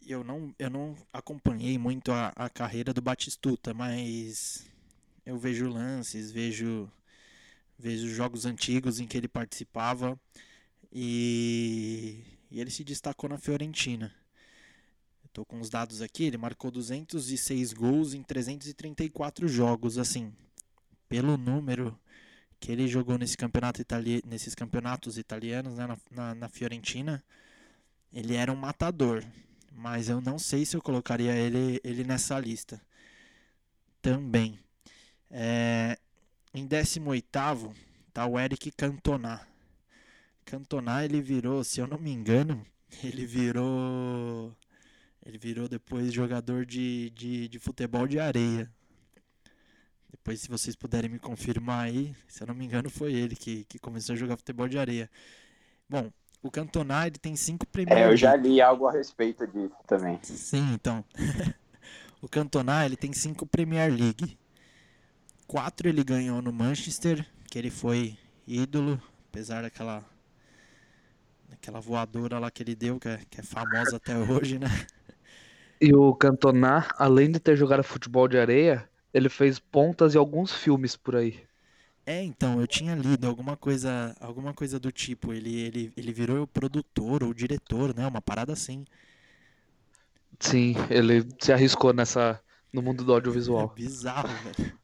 eu 0.05 0.24
não, 0.24 0.53
eu 0.59 0.68
não 0.68 0.96
acompanhei 1.12 1.78
muito 1.78 2.11
a, 2.11 2.32
a 2.34 2.51
carreira 2.51 2.92
do 2.92 3.01
Batistuta, 3.01 3.72
mas 3.72 4.68
eu 5.24 5.38
vejo 5.38 5.68
lances, 5.68 6.32
vejo, 6.32 6.90
vejo 7.78 8.09
jogos 8.09 8.44
antigos 8.44 8.98
em 8.98 9.07
que 9.07 9.16
ele 9.16 9.28
participava 9.28 10.18
e, 10.92 12.24
e 12.51 12.61
ele 12.61 12.70
se 12.70 12.82
destacou 12.84 13.30
na 13.30 13.38
Fiorentina. 13.38 14.14
Estou 15.24 15.44
com 15.44 15.61
os 15.61 15.70
dados 15.70 16.03
aqui, 16.03 16.24
ele 16.24 16.36
marcou 16.36 16.70
206 16.70 17.72
gols 17.72 18.14
em 18.14 18.22
334 18.22 19.46
jogos, 19.46 19.96
assim, 19.96 20.32
pelo 21.09 21.36
número 21.36 21.96
que 22.61 22.70
ele 22.70 22.86
jogou 22.86 23.16
nesse 23.16 23.36
campeonato 23.36 23.80
itali 23.80 24.22
nesses 24.26 24.55
campeonatos 24.55 25.16
italianos 25.16 25.78
né, 25.78 25.86
na, 25.86 25.98
na, 26.11 26.34
na, 26.34 26.48
Fiorentina, 26.48 27.24
ele 28.12 28.34
era 28.34 28.53
um 28.53 28.57
matador. 28.57 29.24
Mas 29.72 30.09
eu 30.09 30.20
não 30.20 30.38
sei 30.38 30.66
se 30.66 30.76
eu 30.76 30.82
colocaria 30.82 31.34
ele, 31.34 31.80
ele 31.82 32.05
nessa 32.05 32.38
lista. 32.38 32.80
Também. 34.03 34.59
É, 35.30 35.96
em 36.53 36.66
18 36.66 37.26
tá 38.12 38.26
o 38.26 38.38
Eric 38.38 38.70
Cantona. 38.72 39.46
Cantona 40.45 41.05
ele 41.05 41.20
virou, 41.20 41.62
se 41.62 41.80
eu 41.80 41.86
não 41.86 41.99
me 41.99 42.11
engano, 42.11 42.64
ele 43.05 43.26
virou. 43.26 44.55
Ele 45.24 45.36
virou 45.36 45.68
depois 45.68 46.12
jogador 46.12 46.64
de, 46.64 47.11
de, 47.11 47.49
de 47.49 47.59
futebol 47.59 48.09
de 48.09 48.18
areia. 48.18 48.70
Depois, 50.11 50.41
se 50.41 50.49
vocês 50.49 50.74
puderem 50.74 51.11
me 51.11 51.18
confirmar 51.18 51.86
aí, 51.86 52.16
se 52.26 52.43
eu 52.43 52.47
não 52.47 52.55
me 52.55 52.64
engano, 52.64 52.91
foi 52.91 53.12
ele 53.12 53.36
que, 53.36 53.64
que 53.64 53.78
começou 53.78 54.14
a 54.14 54.16
jogar 54.16 54.36
futebol 54.36 54.66
de 54.66 54.78
areia. 54.78 55.11
Bom, 55.88 56.11
o 56.43 56.51
Cantona 56.51 57.07
ele 57.07 57.18
tem 57.18 57.36
cinco 57.36 57.66
Premier 57.66 57.99
É, 57.99 58.07
eu 58.07 58.16
já 58.16 58.34
li 58.34 58.61
algo 58.61 58.86
a 58.86 58.93
respeito 58.93 59.47
disso 59.47 59.76
também. 59.86 60.18
Sim, 60.22 60.72
então. 60.72 61.05
o 62.20 62.28
Cantona 62.28 62.84
ele 62.86 62.97
tem 62.97 63.12
cinco 63.12 63.47
Premier 63.47 63.93
League. 63.93 64.38
Quatro 65.47 65.88
ele 65.88 66.03
ganhou 66.03 66.41
no 66.41 66.53
Manchester, 66.53 67.26
que 67.51 67.59
ele 67.59 67.70
foi 67.70 68.16
ídolo, 68.47 69.01
apesar 69.28 69.62
daquela 69.62 70.05
daquela 71.61 71.80
voadora 71.80 72.38
lá 72.38 72.50
que 72.50 72.62
ele 72.62 72.74
deu, 72.74 72.98
que 72.98 73.08
é, 73.08 73.18
que 73.28 73.40
é 73.40 73.42
famosa 73.42 73.96
até 73.98 74.16
hoje, 74.18 74.58
né? 74.58 74.68
E 75.80 75.92
o 75.94 76.14
Cantona, 76.14 76.88
além 76.96 77.30
de 77.30 77.38
ter 77.38 77.54
jogado 77.54 77.82
futebol 77.82 78.26
de 78.26 78.38
areia, 78.38 78.88
ele 79.12 79.28
fez 79.28 79.58
pontas 79.58 80.14
e 80.14 80.18
alguns 80.18 80.52
filmes 80.54 80.96
por 80.96 81.14
aí. 81.16 81.46
É, 82.06 82.22
então, 82.24 82.61
eu 82.61 82.66
tinha 82.66 82.94
lido 82.94 83.26
alguma 83.26 83.56
coisa, 83.56 84.14
alguma 84.20 84.52
coisa 84.52 84.80
do 84.80 84.90
tipo. 84.90 85.32
Ele, 85.32 85.54
ele, 85.61 85.92
ele 85.96 86.12
virou 86.12 86.46
produtor 86.46 87.22
ou 87.22 87.32
diretor, 87.32 87.94
né? 87.94 88.06
Uma 88.06 88.20
parada 88.22 88.52
assim. 88.52 88.84
Sim, 90.40 90.74
ele 90.90 91.24
se 91.40 91.52
arriscou 91.52 91.92
nessa 91.92 92.42
no 92.72 92.82
mundo 92.82 93.04
do 93.04 93.12
É 93.12 93.14
audiovisual. 93.16 93.74
bizarro, 93.74 94.28
velho. 94.38 94.80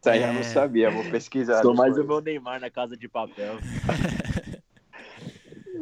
Isso 0.00 0.10
aí 0.10 0.22
eu 0.22 0.32
não 0.32 0.42
É. 0.42 0.44
sabia, 0.44 0.90
vou 0.90 1.04
pesquisar. 1.04 1.62
Sou 1.62 1.74
mais 1.74 1.96
o 1.98 2.04
meu 2.04 2.20
Neymar 2.20 2.60
na 2.60 2.70
casa 2.70 2.96
de 2.96 3.08
papel. 3.08 3.58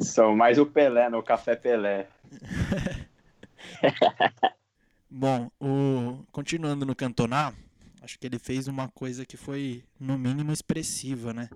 Sou 0.00 0.34
mais 0.34 0.58
o 0.58 0.66
Pelé 0.66 1.08
no 1.08 1.22
Café 1.22 1.56
Pelé. 1.56 2.08
Bom, 5.10 5.50
o... 5.60 6.24
continuando 6.32 6.84
no 6.84 6.94
Cantona, 6.94 7.54
acho 8.02 8.18
que 8.18 8.26
ele 8.26 8.38
fez 8.38 8.66
uma 8.66 8.88
coisa 8.88 9.24
que 9.24 9.36
foi, 9.36 9.84
no 9.98 10.18
mínimo, 10.18 10.52
expressiva, 10.52 11.32
né? 11.32 11.48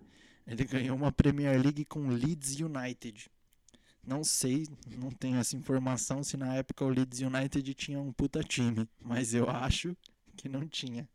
Ele 0.47 0.65
ganhou 0.65 0.97
uma 0.97 1.13
Premier 1.13 1.61
League 1.61 1.85
com 1.85 2.09
Leeds 2.09 2.61
United. 2.61 3.31
Não 4.07 4.25
sei, 4.25 4.67
não 4.97 5.11
tenho 5.11 5.39
essa 5.39 5.57
informação 5.57 6.25
se 6.25 6.37
na 6.37 6.55
época 6.55 6.85
o 6.85 6.89
Leeds 6.89 7.21
United 7.21 7.75
tinha 7.75 8.01
um 8.01 8.13
puta 8.13 8.43
time, 8.43 8.89
mas 9.01 9.35
eu 9.35 9.51
acho 9.51 9.95
que 10.37 10.49
não 10.49 10.67
tinha. 10.67 11.07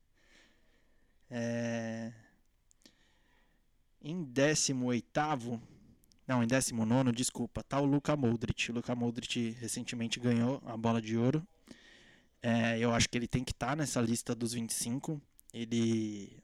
É... 1.31 2.13
Em 3.99 4.23
18º, 4.23 5.59
não, 6.27 6.41
em 6.41 6.47
19º, 6.47 7.11
desculpa, 7.11 7.61
tá 7.63 7.79
o 7.79 7.85
Luka 7.85 8.15
Modric. 8.15 8.71
O 8.71 8.75
Luka 8.75 8.95
Modric 8.95 9.51
recentemente 9.59 10.19
ganhou 10.19 10.61
a 10.65 10.77
bola 10.77 11.01
de 11.01 11.17
ouro. 11.17 11.45
É, 12.41 12.77
eu 12.79 12.93
acho 12.93 13.09
que 13.09 13.17
ele 13.17 13.27
tem 13.27 13.43
que 13.43 13.51
estar 13.51 13.75
nessa 13.75 13.99
lista 14.01 14.33
dos 14.33 14.53
25. 14.53 15.21
Ele, 15.53 16.41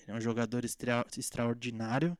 ele 0.00 0.08
é 0.08 0.14
um 0.14 0.20
jogador 0.20 0.64
extra- 0.64 1.06
extraordinário. 1.16 2.16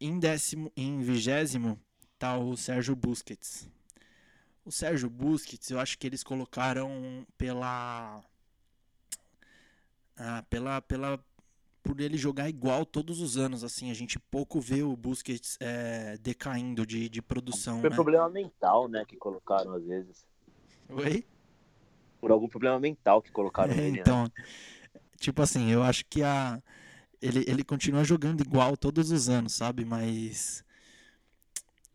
Em 0.00 0.18
décimo, 0.18 0.72
em 0.76 1.00
vigésimo 1.00 1.78
tá 2.18 2.36
o 2.36 2.56
Sérgio 2.56 2.96
Busquets. 2.96 3.68
O 4.64 4.70
Sérgio 4.72 5.08
Busquets, 5.08 5.70
eu 5.70 5.78
acho 5.78 5.98
que 5.98 6.06
eles 6.06 6.22
colocaram 6.22 7.26
pela 7.36 8.22
ah, 10.16 10.44
pela 10.48 10.80
pela 10.80 11.24
por 11.82 12.00
ele 12.00 12.16
jogar 12.16 12.48
igual 12.48 12.86
todos 12.86 13.20
os 13.20 13.36
anos, 13.36 13.64
assim, 13.64 13.90
a 13.90 13.94
gente 13.94 14.18
pouco 14.18 14.60
vê 14.60 14.82
o 14.82 14.96
Busquets 14.96 15.56
é, 15.60 16.16
decaindo 16.18 16.86
de, 16.86 17.08
de 17.08 17.22
produção, 17.22 17.82
Foi 17.82 17.90
né? 17.90 18.02
problema 18.02 18.30
mental, 18.30 18.88
né, 18.88 19.04
que 19.04 19.14
colocaram 19.18 19.74
às 19.74 19.84
vezes. 19.84 20.26
Oi? 20.90 21.24
Por 22.20 22.30
algum 22.30 22.48
problema 22.48 22.80
mental 22.80 23.20
que 23.20 23.30
colocaram 23.30 23.74
É, 23.74 23.76
nele, 23.76 24.02
né? 24.02 24.16
então, 24.16 24.30
tipo 25.20 25.42
assim, 25.42 25.70
eu 25.70 25.82
acho 25.82 26.04
que 26.06 26.22
a 26.22 26.62
ele, 27.22 27.44
ele 27.48 27.64
continua 27.64 28.04
jogando 28.04 28.42
igual 28.42 28.76
todos 28.76 29.10
os 29.12 29.28
anos, 29.28 29.54
sabe? 29.54 29.84
Mas 29.84 30.64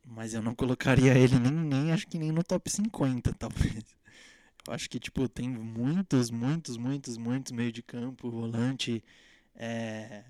mas 0.06 0.34
eu 0.34 0.42
não 0.42 0.56
colocaria 0.56 1.18
ele 1.18 1.38
nem, 1.40 1.52
nem 1.52 1.92
acho 1.92 2.08
que 2.08 2.18
nem 2.18 2.32
no 2.32 2.44
top 2.44 2.70
50, 2.70 3.34
talvez. 3.38 3.84
Eu 4.68 4.74
acho 4.74 4.90
que 4.90 5.00
tipo 5.00 5.28
tem 5.30 5.50
muitos, 5.50 6.32
muitos, 6.32 6.78
muitos, 6.78 7.18
muitos 7.18 7.52
meio 7.52 7.72
de 7.72 7.84
campo, 7.84 8.32
volante 8.32 9.04
é, 9.58 10.24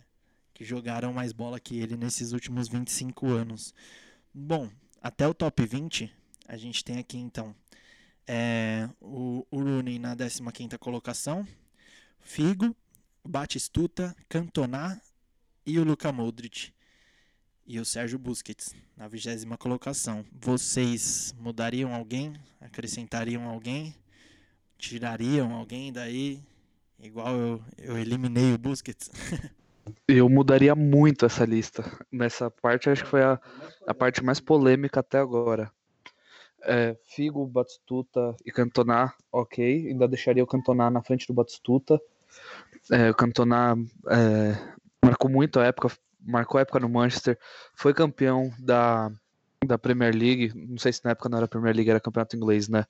que 0.54 0.66
jogaram 0.66 1.14
mais 1.14 1.32
bola 1.32 1.60
que 1.60 1.78
ele 1.78 1.96
nesses 1.96 2.32
últimos 2.32 2.68
25 2.68 3.28
anos. 3.28 3.74
Bom, 4.34 4.70
até 5.02 5.28
o 5.28 5.34
top 5.34 5.66
20, 5.66 6.12
a 6.48 6.58
gente 6.58 6.84
tem 6.84 6.98
aqui 6.98 7.18
então 7.18 7.56
é, 8.28 8.90
o, 9.00 9.46
o 9.50 9.60
Rooney 9.62 9.98
na 9.98 10.16
15ª 10.16 10.78
colocação, 10.78 11.48
Figo, 12.20 12.76
Batistuta, 13.24 14.16
Cantona 14.28 15.02
e 15.66 15.80
o 15.80 15.84
Luka 15.84 16.12
Modric. 16.12 16.74
E 17.66 17.80
o 17.80 17.86
Sérgio 17.86 18.18
Busquets 18.18 18.74
na 18.96 19.08
20 19.08 19.46
colocação. 19.58 20.26
Vocês 20.32 21.36
mudariam 21.38 21.94
alguém? 21.94 22.34
Acrescentariam 22.62 23.44
alguém? 23.48 23.94
Tirariam 24.78 25.54
alguém 25.54 25.92
daí? 25.92 26.42
Igual 27.02 27.36
eu, 27.36 27.62
eu 27.78 27.98
eliminei 27.98 28.54
o 28.54 28.58
Busquets. 28.58 29.10
Eu 30.08 30.28
mudaria 30.28 30.76
muito 30.76 31.26
essa 31.26 31.46
lista. 31.46 31.84
Nessa 32.12 32.52
parte, 32.52 32.90
acho 32.90 33.04
que 33.04 33.10
foi 33.10 33.24
a, 33.24 33.40
a 33.86 33.94
parte 33.94 34.24
mais 34.24 34.40
polêmica 34.40 35.00
até 35.00 35.18
agora. 35.18 35.72
É, 36.64 36.98
Figo, 37.06 37.46
Batistuta 37.46 38.36
e 38.46 38.52
Cantona, 38.52 39.14
ok. 39.32 39.88
Ainda 39.88 40.08
deixaria 40.08 40.44
o 40.44 40.48
Cantona 40.48 40.90
na 40.90 41.02
frente 41.02 41.28
do 41.28 41.34
Batistuta. 41.34 42.02
É, 42.92 43.10
o 43.10 43.16
Cantona 43.16 43.78
é, 44.10 44.58
marcou 45.04 45.30
muito 45.30 45.60
a 45.60 45.66
época, 45.66 45.90
marcou 46.22 46.58
a 46.58 46.62
época 46.62 46.80
no 46.80 46.90
Manchester, 46.90 47.38
foi 47.74 47.94
campeão 47.94 48.52
da, 48.60 49.12
da 49.66 49.78
Premier 49.78 50.14
League. 50.14 50.52
Não 50.56 50.78
sei 50.78 50.92
se 50.92 51.04
na 51.06 51.12
época 51.12 51.30
não 51.30 51.38
era 51.38 51.48
Premier 51.48 51.76
League, 51.76 51.90
era 51.90 52.00
campeonato 52.00 52.36
inglês, 52.36 52.68
né? 52.68 52.86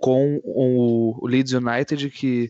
Com 0.00 0.40
o, 0.42 1.24
o 1.24 1.26
Leeds 1.26 1.52
United, 1.52 2.10
que, 2.10 2.48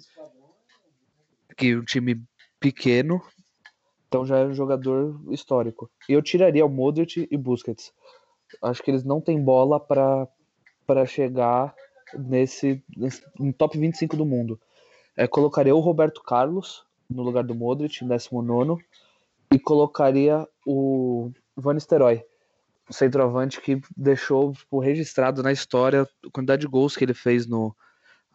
que 1.56 1.76
um 1.76 1.84
time 1.84 2.22
pequeno, 2.60 3.22
então 4.14 4.24
já 4.24 4.38
é 4.38 4.44
um 4.44 4.54
jogador 4.54 5.20
histórico. 5.30 5.90
Eu 6.08 6.22
tiraria 6.22 6.64
o 6.64 6.68
Modric 6.68 7.26
e 7.28 7.36
Busquets. 7.36 7.92
Acho 8.62 8.80
que 8.80 8.88
eles 8.88 9.02
não 9.02 9.20
têm 9.20 9.42
bola 9.42 9.80
para 9.80 11.04
chegar 11.04 11.74
nesse, 12.16 12.80
nesse 12.96 13.24
no 13.36 13.52
top 13.52 13.76
25 13.76 14.16
do 14.16 14.24
mundo. 14.24 14.60
É, 15.16 15.26
colocaria 15.26 15.74
o 15.74 15.80
Roberto 15.80 16.22
Carlos 16.22 16.84
no 17.10 17.24
lugar 17.24 17.42
do 17.42 17.56
Modric, 17.56 18.04
em 18.04 18.08
19 18.08 18.84
e 19.52 19.58
colocaria 19.58 20.46
o 20.64 21.32
Van 21.56 21.74
Nistelrooy, 21.74 22.24
o 22.88 22.92
centroavante 22.92 23.60
que 23.60 23.80
deixou 23.96 24.52
tipo, 24.52 24.78
registrado 24.78 25.42
na 25.42 25.50
história 25.50 26.02
a 26.02 26.30
quantidade 26.30 26.60
de 26.60 26.68
gols 26.68 26.96
que 26.96 27.04
ele 27.04 27.14
fez 27.14 27.48
no, 27.48 27.74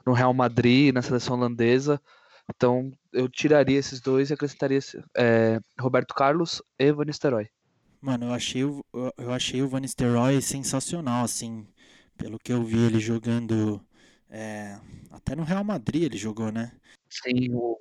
no 0.05 0.11
Real 0.11 0.33
Madrid, 0.33 0.93
na 0.93 1.01
seleção 1.01 1.37
holandesa. 1.37 2.01
Então 2.49 2.91
eu 3.13 3.29
tiraria 3.29 3.77
esses 3.77 4.01
dois 4.01 4.29
e 4.29 4.33
acrescentaria 4.33 4.79
é, 5.15 5.59
Roberto 5.79 6.13
Carlos 6.13 6.61
e 6.77 6.91
Van 6.91 7.05
Nistelrooy. 7.05 7.47
Mano, 8.01 8.27
eu 8.27 8.33
achei 8.33 8.63
o, 8.63 8.83
eu- 9.17 9.31
achei 9.33 9.61
o 9.61 9.67
Van 9.67 9.81
Nistelrooy 9.81 10.41
sensacional, 10.41 11.23
assim, 11.25 11.67
pelo 12.17 12.39
que 12.39 12.51
eu 12.51 12.63
vi 12.63 12.79
ele 12.79 12.99
jogando, 12.99 13.85
é, 14.29 14.79
até 15.11 15.35
no 15.35 15.43
Real 15.43 15.63
Madrid 15.63 16.03
ele 16.03 16.17
jogou, 16.17 16.51
né? 16.51 16.71
Sim, 17.09 17.53
o, 17.53 17.77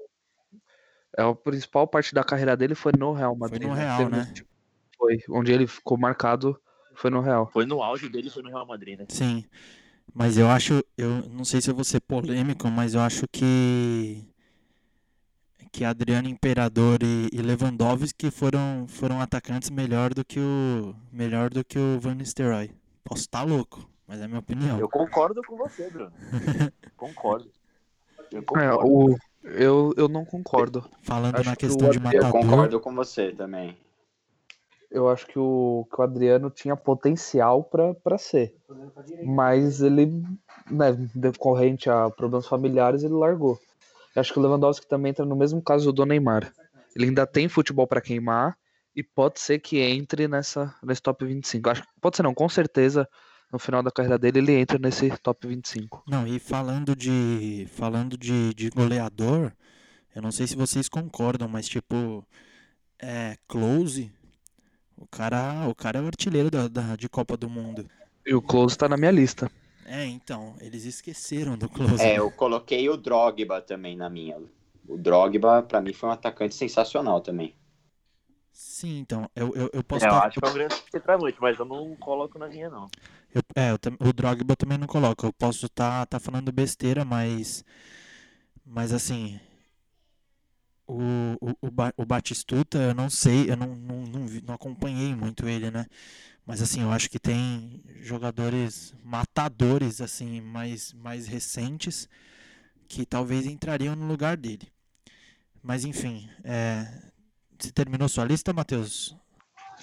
é 1.16 1.22
a 1.22 1.34
principal 1.34 1.86
parte 1.86 2.12
da 2.14 2.24
carreira 2.24 2.56
dele 2.56 2.74
foi 2.74 2.92
no 2.98 3.12
Real 3.12 3.36
Madrid. 3.36 3.62
no 3.62 3.74
né? 3.74 3.82
Real, 3.82 3.98
Teve- 3.98 4.10
né? 4.10 4.34
Foi, 4.96 5.18
onde 5.30 5.52
ele 5.52 5.66
ficou 5.66 5.96
marcado 5.96 6.60
foi 6.96 7.10
no 7.10 7.20
Real. 7.20 7.48
Foi 7.52 7.64
no 7.64 7.80
auge 7.80 8.08
dele, 8.08 8.28
foi 8.28 8.42
no 8.42 8.48
Real 8.48 8.66
Madrid, 8.66 8.98
né? 8.98 9.06
Sim, 9.08 9.44
mas 10.12 10.36
eu 10.36 10.48
acho, 10.50 10.82
eu 10.96 11.22
não 11.28 11.44
sei 11.44 11.60
se 11.60 11.70
eu 11.70 11.74
vou 11.76 11.84
ser 11.84 12.00
polêmico, 12.00 12.68
mas 12.68 12.94
eu 12.94 13.00
acho 13.00 13.26
que 13.28 14.26
que 15.78 15.84
Adriano 15.84 16.28
Imperador 16.28 16.98
e, 17.04 17.28
e 17.32 17.40
Lewandowski 17.40 18.32
foram 18.32 18.84
foram 18.88 19.20
atacantes 19.20 19.70
melhor 19.70 20.12
do 20.12 20.24
que 20.24 20.40
o 20.40 20.92
melhor 21.12 21.50
do 21.50 21.64
que 21.64 21.78
o 21.78 22.00
Van 22.00 22.16
Nistelrooy. 22.16 22.72
Posso 23.04 23.20
estar 23.22 23.44
louco, 23.44 23.88
mas 24.04 24.20
é 24.20 24.24
a 24.24 24.26
minha 24.28 24.40
opinião. 24.40 24.76
Eu 24.80 24.88
concordo 24.88 25.40
com 25.46 25.56
você, 25.56 25.88
Bruno. 25.88 26.10
concordo. 26.96 27.48
Eu 28.32 28.40
É, 28.40 28.42
concordo. 28.42 28.88
o, 28.92 29.16
eu, 29.44 29.94
eu 29.96 30.08
não 30.08 30.24
concordo. 30.24 30.84
Falando 31.04 31.36
acho 31.36 31.48
na 31.48 31.54
que 31.54 31.66
o 31.66 31.68
questão 31.68 31.90
de 31.90 31.98
Adriano- 31.98 32.16
Eu 32.16 32.22
matador, 32.24 32.42
concordo 32.50 32.80
com 32.80 32.94
você 32.96 33.30
também. 33.30 33.78
Eu 34.90 35.08
acho 35.08 35.26
que 35.28 35.38
o, 35.38 35.86
que 35.94 36.00
o 36.00 36.02
Adriano 36.02 36.50
tinha 36.50 36.74
potencial 36.74 37.62
para 37.62 38.18
ser. 38.18 38.52
Mas 39.24 39.80
ele, 39.80 40.06
né, 40.68 40.92
decorrente 41.14 41.88
a 41.88 42.10
problemas 42.10 42.48
familiares, 42.48 43.04
ele 43.04 43.14
largou. 43.14 43.60
Acho 44.18 44.32
que 44.32 44.38
o 44.38 44.42
Lewandowski 44.42 44.86
também 44.86 45.10
entra 45.10 45.24
no 45.24 45.36
mesmo 45.36 45.62
caso 45.62 45.92
do 45.92 46.04
Neymar. 46.04 46.52
Ele 46.94 47.06
ainda 47.06 47.26
tem 47.26 47.48
futebol 47.48 47.86
para 47.86 48.00
queimar 48.00 48.56
e 48.94 49.02
pode 49.02 49.40
ser 49.40 49.58
que 49.60 49.78
entre 49.78 50.26
nessa 50.26 50.74
nesse 50.82 51.00
top 51.02 51.24
25. 51.24 51.70
Acho 51.70 51.82
pode 52.00 52.16
ser 52.16 52.22
não, 52.22 52.34
com 52.34 52.48
certeza 52.48 53.08
no 53.52 53.58
final 53.58 53.82
da 53.82 53.90
carreira 53.90 54.18
dele 54.18 54.38
ele 54.40 54.52
entra 54.52 54.78
nesse 54.78 55.10
top 55.18 55.46
25. 55.46 56.02
Não, 56.06 56.26
e 56.26 56.38
falando 56.38 56.94
de 56.96 57.66
falando 57.70 58.16
de, 58.18 58.52
de 58.54 58.68
goleador, 58.70 59.52
eu 60.14 60.20
não 60.22 60.32
sei 60.32 60.46
se 60.46 60.56
vocês 60.56 60.88
concordam, 60.88 61.48
mas 61.48 61.68
tipo, 61.68 62.24
é 63.00 63.36
Close, 63.46 64.10
o 64.96 65.06
cara, 65.06 65.68
o 65.68 65.74
cara 65.74 65.98
é 65.98 66.02
o 66.02 66.06
artilheiro 66.06 66.50
da, 66.50 66.66
da- 66.68 66.96
de 66.96 67.08
Copa 67.08 67.36
do 67.36 67.48
Mundo. 67.48 67.88
E 68.26 68.34
o 68.34 68.42
Close 68.42 68.76
tá 68.76 68.88
na 68.88 68.96
minha 68.96 69.10
lista. 69.10 69.50
É, 69.90 70.04
então, 70.04 70.54
eles 70.60 70.84
esqueceram 70.84 71.56
do 71.56 71.68
Close. 71.68 72.02
É, 72.02 72.18
eu 72.18 72.30
coloquei 72.30 72.88
o 72.88 72.96
Drogba 72.96 73.60
também 73.60 73.96
na 73.96 74.08
minha. 74.08 74.38
O 74.86 74.96
Drogba, 74.96 75.62
pra 75.62 75.80
mim, 75.80 75.92
foi 75.92 76.08
um 76.08 76.12
atacante 76.12 76.54
sensacional 76.54 77.20
também. 77.20 77.54
Sim, 78.52 78.98
então, 78.98 79.30
eu, 79.36 79.54
eu, 79.54 79.70
eu 79.72 79.84
posso 79.84 80.04
É, 80.04 80.08
eu 80.08 80.12
tá- 80.12 80.28
acho 80.28 80.38
que 80.38 80.44
é 80.44 80.48
um 80.50 80.52
grande 80.54 80.74
centroavante, 80.90 81.38
mas 81.40 81.58
eu 81.58 81.64
não 81.64 81.94
coloco 81.96 82.38
na 82.38 82.48
minha, 82.48 82.68
não. 82.68 82.88
Eu, 83.34 83.42
é, 83.54 83.70
eu, 83.70 84.08
o 84.08 84.12
Drogba 84.12 84.52
eu 84.52 84.56
também 84.56 84.78
não 84.78 84.86
coloco. 84.86 85.26
Eu 85.26 85.32
posso 85.32 85.66
estar 85.66 86.06
tá, 86.06 86.18
tá 86.18 86.20
falando 86.20 86.50
besteira, 86.52 87.04
mas. 87.04 87.64
Mas 88.64 88.92
assim. 88.92 89.40
O, 90.86 90.94
o, 91.40 91.50
o, 91.60 92.02
o 92.02 92.06
Batistuta, 92.06 92.78
eu 92.78 92.94
não 92.94 93.10
sei, 93.10 93.50
eu 93.50 93.56
não, 93.58 93.66
não, 93.76 94.06
não, 94.06 94.20
não 94.46 94.54
acompanhei 94.54 95.14
muito 95.14 95.46
ele, 95.46 95.70
né? 95.70 95.84
Mas 96.48 96.62
assim, 96.62 96.80
eu 96.80 96.90
acho 96.90 97.10
que 97.10 97.18
tem 97.18 97.84
jogadores 98.00 98.94
matadores, 99.04 100.00
assim, 100.00 100.40
mais, 100.40 100.94
mais 100.94 101.26
recentes, 101.26 102.08
que 102.88 103.04
talvez 103.04 103.44
entrariam 103.44 103.94
no 103.94 104.06
lugar 104.06 104.34
dele. 104.34 104.66
Mas 105.62 105.84
enfim, 105.84 106.26
é... 106.42 106.86
você 107.58 107.70
terminou 107.70 108.08
sua 108.08 108.24
lista, 108.24 108.50
Matheus? 108.50 109.14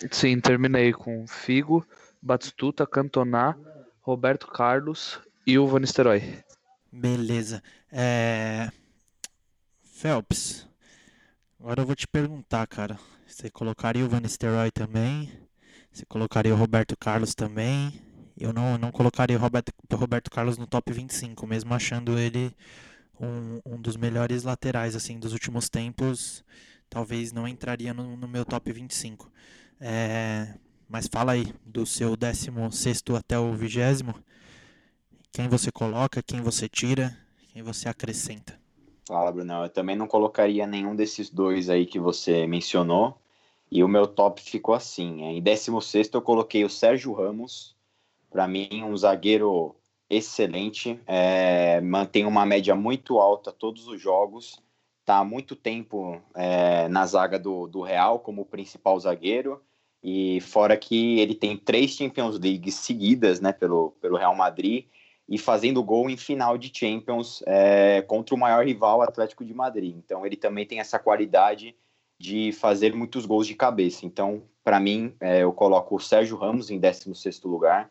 Sim, 0.09 0.39
terminei 0.39 0.91
com 0.91 1.27
Figo, 1.27 1.85
Batistuta, 2.19 2.87
Cantona, 2.87 3.55
Roberto 4.01 4.47
Carlos 4.47 5.19
e 5.45 5.59
o 5.59 5.67
Van 5.67 5.81
Nistelrooy. 5.81 6.43
Beleza. 6.91 7.61
É... 7.91 8.71
Phelps, 9.83 10.67
agora 11.59 11.83
eu 11.83 11.85
vou 11.85 11.95
te 11.95 12.07
perguntar, 12.07 12.65
cara. 12.65 12.97
Você 13.27 13.51
colocaria 13.51 14.03
o 14.03 14.09
Van 14.09 14.19
Nistelrooy 14.19 14.71
também? 14.71 15.44
Você 15.95 16.05
colocaria 16.05 16.53
o 16.53 16.57
Roberto 16.57 16.97
Carlos 16.97 17.33
também? 17.33 18.01
Eu 18.37 18.51
não, 18.51 18.77
não 18.77 18.91
colocaria 18.91 19.37
o 19.37 19.39
Roberto, 19.39 19.71
Roberto 19.93 20.29
Carlos 20.29 20.57
no 20.57 20.67
top 20.67 20.91
25, 20.91 21.47
mesmo 21.47 21.73
achando 21.73 22.19
ele 22.19 22.53
um, 23.17 23.61
um 23.65 23.81
dos 23.81 23.95
melhores 23.95 24.43
laterais 24.43 24.93
assim 24.93 25.17
dos 25.17 25.31
últimos 25.31 25.69
tempos. 25.69 26.43
Talvez 26.89 27.31
não 27.31 27.47
entraria 27.47 27.93
no, 27.93 28.17
no 28.17 28.27
meu 28.27 28.43
top 28.43 28.73
25. 28.73 29.31
É, 29.79 30.55
mas 30.89 31.07
fala 31.07 31.31
aí, 31.31 31.53
do 31.65 31.85
seu 31.85 32.17
16 32.17 33.01
até 33.17 33.39
o 33.39 33.53
20, 33.53 34.03
quem 35.31 35.47
você 35.47 35.71
coloca, 35.71 36.21
quem 36.21 36.41
você 36.41 36.67
tira, 36.67 37.17
quem 37.53 37.63
você 37.63 37.87
acrescenta? 37.87 38.59
Fala, 39.07 39.31
Brunão. 39.31 39.63
Eu 39.63 39.69
também 39.69 39.95
não 39.95 40.07
colocaria 40.07 40.67
nenhum 40.67 40.93
desses 40.93 41.29
dois 41.29 41.69
aí 41.69 41.85
que 41.85 42.01
você 42.01 42.45
mencionou. 42.45 43.17
E 43.71 43.83
o 43.83 43.87
meu 43.87 44.07
top 44.07 44.41
ficou 44.41 44.75
assim. 44.75 45.23
Em 45.23 45.41
16 45.41 46.09
eu 46.13 46.21
coloquei 46.21 46.63
o 46.63 46.69
Sérgio 46.69 47.13
Ramos. 47.13 47.75
Para 48.29 48.47
mim, 48.47 48.83
um 48.83 48.95
zagueiro 48.95 49.75
excelente. 50.09 50.99
É, 51.07 51.81
mantém 51.81 52.25
uma 52.25 52.45
média 52.45 52.75
muito 52.75 53.19
alta 53.19 53.51
todos 53.51 53.87
os 53.87 53.99
jogos. 53.99 54.61
Está 55.01 55.17
há 55.17 55.23
muito 55.23 55.55
tempo 55.55 56.21
é, 56.35 56.87
na 56.87 57.05
zaga 57.05 57.37
do, 57.37 57.67
do 57.67 57.81
Real 57.81 58.19
como 58.19 58.45
principal 58.45 58.99
zagueiro. 58.99 59.61
E 60.03 60.39
fora 60.41 60.77
que 60.77 61.19
ele 61.19 61.33
tem 61.33 61.57
três 61.57 61.91
Champions 61.91 62.39
League 62.39 62.71
seguidas 62.71 63.39
né, 63.39 63.51
pelo, 63.51 63.91
pelo 64.01 64.17
Real 64.17 64.35
Madrid 64.35 64.85
e 65.27 65.37
fazendo 65.37 65.83
gol 65.83 66.09
em 66.09 66.17
final 66.17 66.57
de 66.57 66.71
Champions 66.71 67.43
é, 67.47 68.03
contra 68.03 68.35
o 68.35 68.37
maior 68.37 68.63
rival 68.63 69.01
Atlético 69.01 69.43
de 69.43 69.53
Madrid. 69.53 69.95
Então 69.97 70.23
ele 70.25 70.35
também 70.35 70.65
tem 70.65 70.79
essa 70.79 70.99
qualidade 70.99 71.75
de 72.17 72.51
fazer 72.51 72.95
muitos 72.95 73.25
gols 73.25 73.47
de 73.47 73.55
cabeça. 73.55 74.05
Então, 74.05 74.43
para 74.63 74.79
mim, 74.79 75.13
é, 75.19 75.43
eu 75.43 75.51
coloco 75.53 75.95
o 75.95 75.99
Sérgio 75.99 76.37
Ramos 76.37 76.69
em 76.69 76.79
16 76.79 77.41
lugar. 77.43 77.89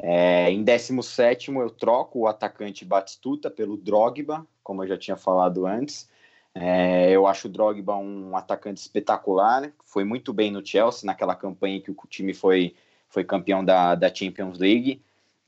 É, 0.00 0.50
em 0.50 0.62
17 0.62 1.50
eu 1.50 1.70
troco 1.70 2.20
o 2.20 2.26
atacante 2.28 2.84
Batistuta 2.84 3.50
pelo 3.50 3.76
Drogba, 3.76 4.46
como 4.62 4.82
eu 4.82 4.88
já 4.88 4.96
tinha 4.96 5.16
falado 5.16 5.66
antes. 5.66 6.08
É, 6.54 7.10
eu 7.10 7.26
acho 7.26 7.46
o 7.48 7.50
Drogba 7.50 7.96
um 7.96 8.36
atacante 8.36 8.80
espetacular, 8.80 9.72
foi 9.84 10.04
muito 10.04 10.32
bem 10.32 10.50
no 10.50 10.64
Chelsea, 10.64 11.06
naquela 11.06 11.34
campanha 11.34 11.80
que 11.80 11.90
o 11.90 11.96
time 12.08 12.32
foi, 12.34 12.74
foi 13.08 13.22
campeão 13.22 13.64
da, 13.64 13.94
da 13.94 14.12
Champions 14.12 14.58
League. 14.58 15.02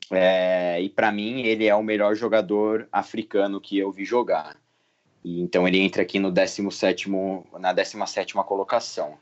É, 0.09 0.81
e 0.81 0.89
para 0.89 1.11
mim, 1.11 1.41
ele 1.41 1.65
é 1.65 1.75
o 1.75 1.83
melhor 1.83 2.15
jogador 2.15 2.87
africano 2.91 3.61
que 3.61 3.77
eu 3.77 3.91
vi 3.91 4.03
jogar. 4.03 4.57
E, 5.23 5.41
então 5.41 5.67
ele 5.67 5.79
entra 5.79 6.01
aqui 6.01 6.19
no 6.19 6.31
17 6.31 7.09
na 7.59 7.73
17 7.73 8.33
colocação. 8.45 9.17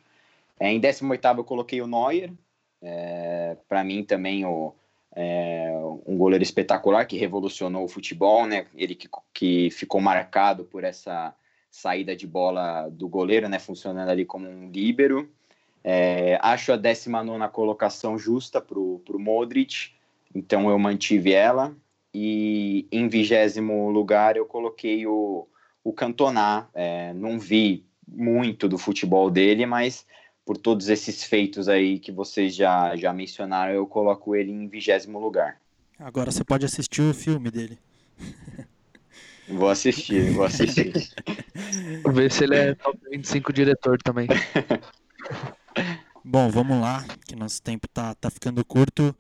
É, 0.60 0.72
em 0.72 0.80
18 0.80 1.26
eu 1.38 1.44
coloquei 1.44 1.82
o 1.82 1.88
Neuer. 1.88 2.32
É, 2.82 3.58
para 3.68 3.84
mim 3.84 4.04
também 4.04 4.46
o, 4.46 4.74
é, 5.16 5.72
um 6.06 6.18
goleiro 6.18 6.44
espetacular 6.44 7.06
que 7.06 7.18
revolucionou 7.18 7.84
o 7.84 7.90
futebol, 7.90 8.46
né? 8.46 8.68
Ele 8.76 8.96
que, 8.96 9.10
que 9.34 9.70
ficou 9.72 10.00
marcado 10.00 10.64
por 10.64 10.84
essa 10.84 11.34
saída 11.70 12.16
de 12.16 12.26
bola 12.26 12.90
do 12.90 13.08
goleiro, 13.08 13.48
né, 13.48 13.60
funcionando 13.60 14.10
ali 14.10 14.26
como 14.26 14.48
um 14.50 14.72
líbero. 14.72 15.30
É, 15.84 16.38
acho 16.42 16.74
a 16.74 16.76
19 16.76 17.48
colocação 17.52 18.18
justa 18.18 18.60
para 18.60 18.80
o 18.80 19.02
Modric, 19.14 19.92
então 20.34 20.70
eu 20.70 20.78
mantive 20.80 21.34
ela. 21.34 21.76
E 22.14 22.88
em 22.92 23.08
vigésimo 23.08 23.90
lugar 23.92 24.36
eu 24.36 24.46
coloquei 24.46 25.06
o, 25.06 25.48
o 25.90 25.94
Cantona. 25.94 26.68
É, 26.74 27.14
não 27.14 27.40
vi 27.40 27.84
muito 28.08 28.68
do 28.68 28.78
futebol 28.78 29.30
dele, 29.30 29.66
mas 29.66 30.06
por 30.46 30.56
todos 30.58 30.88
esses 30.88 31.24
feitos 31.24 31.68
aí 31.68 32.00
que 32.00 32.12
vocês 32.12 32.56
já, 32.56 32.96
já 32.96 33.12
mencionaram, 33.12 33.74
eu 33.74 33.86
coloco 33.88 34.36
ele 34.36 34.52
em 34.52 34.68
vigésimo 34.68 35.20
lugar. 35.20 35.60
Agora 35.98 36.32
você 36.32 36.44
pode 36.44 36.66
assistir 36.66 37.02
o 37.02 37.14
filme 37.14 37.52
dele. 37.52 37.78
Vou 39.52 39.68
assistir, 39.68 40.32
vou 40.32 40.46
assistir. 40.46 40.94
Vou 42.04 42.14
ver 42.14 42.32
se 42.32 42.44
ele 42.44 42.56
é 42.56 42.76
top 42.76 43.00
25 43.10 43.52
diretor 43.52 43.98
também. 43.98 44.28
Bom, 46.24 46.52
vamos 46.52 46.80
lá, 46.80 47.04
que 47.26 47.36
nosso 47.36 47.60
tempo 47.60 47.88
tá, 47.88 48.14
tá 48.14 48.30
ficando 48.30 48.64
curto. 48.64 49.16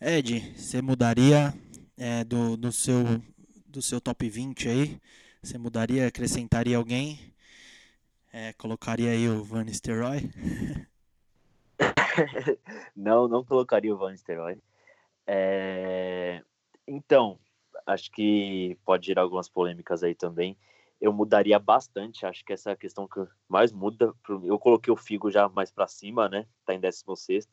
Ed, 0.00 0.52
você 0.56 0.82
mudaria 0.82 1.54
é, 1.96 2.24
do, 2.24 2.56
do, 2.56 2.72
seu, 2.72 3.22
do 3.68 3.80
seu 3.80 4.00
top 4.00 4.28
20 4.28 4.68
aí? 4.68 5.00
Você 5.42 5.58
mudaria, 5.58 6.06
acrescentaria 6.06 6.76
alguém? 6.76 7.18
É, 8.32 8.52
colocaria 8.52 9.10
aí 9.10 9.28
o 9.28 9.42
Van 9.42 9.64
Nistelrooy? 9.64 10.30
não, 12.94 13.26
não 13.26 13.44
colocaria 13.44 13.92
o 13.92 13.98
Van 13.98 14.12
Nistelrooy. 14.12 14.62
É... 15.26 16.44
Então, 16.86 17.40
acho 17.84 18.12
que 18.12 18.78
pode 18.84 19.06
gerar 19.06 19.22
algumas 19.22 19.48
polêmicas 19.48 20.04
aí 20.04 20.14
também. 20.14 20.56
Eu 21.00 21.12
mudaria 21.12 21.58
bastante, 21.58 22.24
acho 22.24 22.44
que 22.44 22.52
essa 22.52 22.70
é 22.70 22.74
a 22.74 22.76
questão 22.76 23.08
que 23.08 23.26
mais 23.48 23.72
muda. 23.72 24.14
Eu 24.44 24.60
coloquei 24.60 24.92
o 24.92 24.96
Figo 24.96 25.28
já 25.28 25.48
mais 25.48 25.72
para 25.72 25.88
cima, 25.88 26.28
né? 26.28 26.46
Tá 26.64 26.72
em 26.72 26.78
16 26.78 27.48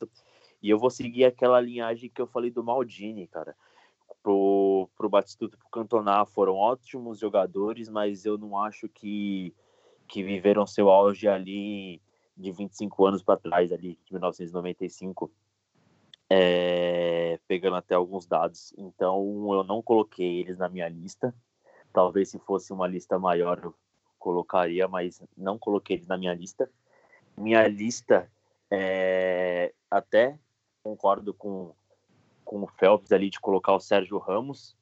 e 0.61 0.69
eu 0.69 0.77
vou 0.77 0.91
seguir 0.91 1.25
aquela 1.25 1.59
linhagem 1.59 2.07
que 2.09 2.21
eu 2.21 2.27
falei 2.27 2.51
do 2.51 2.63
Maldini, 2.63 3.27
cara. 3.27 3.55
Pro, 4.21 4.89
pro 4.97 5.09
Batistuta 5.09 5.57
pro 5.57 5.69
Cantona 5.69 6.25
foram 6.25 6.55
ótimos 6.55 7.19
jogadores, 7.19 7.87
mas 7.89 8.25
eu 8.25 8.37
não 8.37 8.57
acho 8.57 8.89
que, 8.89 9.53
que 10.07 10.21
viveram 10.21 10.67
seu 10.67 10.89
auge 10.89 11.27
ali 11.27 12.01
de 12.35 12.51
25 12.51 13.05
anos 13.05 13.23
para 13.23 13.39
trás, 13.39 13.71
ali 13.71 13.97
de 14.05 14.13
1995 14.13 15.31
é, 16.29 17.39
pegando 17.47 17.75
até 17.75 17.95
alguns 17.95 18.25
dados. 18.25 18.73
Então, 18.77 19.17
eu 19.53 19.63
não 19.63 19.81
coloquei 19.81 20.39
eles 20.39 20.57
na 20.57 20.69
minha 20.69 20.87
lista. 20.87 21.33
Talvez 21.91 22.29
se 22.29 22.37
fosse 22.39 22.71
uma 22.71 22.87
lista 22.87 23.17
maior 23.17 23.59
eu 23.63 23.75
colocaria, 24.19 24.87
mas 24.87 25.21
não 25.35 25.57
coloquei 25.57 25.95
eles 25.95 26.07
na 26.07 26.17
minha 26.17 26.33
lista. 26.33 26.69
Minha 27.35 27.67
lista, 27.67 28.29
é, 28.69 29.73
até 29.89 30.37
concordo 30.83 31.33
com, 31.33 31.73
com 32.49 32.63
o 32.63 32.67
Phelps 32.67 33.11
ali 33.11 33.29
de 33.29 33.39
colocar 33.39 33.75
o 33.75 33.79
Sérgio 33.79 34.17
Ramos, 34.17 34.75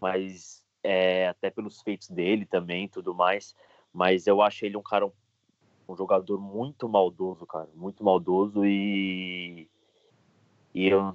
mas 0.00 0.64
é, 0.82 1.28
até 1.28 1.50
pelos 1.50 1.82
feitos 1.82 2.08
dele 2.08 2.46
também 2.46 2.88
tudo 2.88 3.14
mais. 3.14 3.54
Mas 3.92 4.26
eu 4.26 4.40
acho 4.40 4.64
ele 4.64 4.78
um 4.78 4.82
cara, 4.82 5.04
um, 5.04 5.12
um 5.86 5.94
jogador 5.94 6.40
muito 6.40 6.88
maldoso, 6.88 7.44
cara, 7.46 7.68
muito 7.74 8.02
maldoso 8.02 8.64
e 8.64 9.68
e 10.74 10.88
eu, 10.88 11.12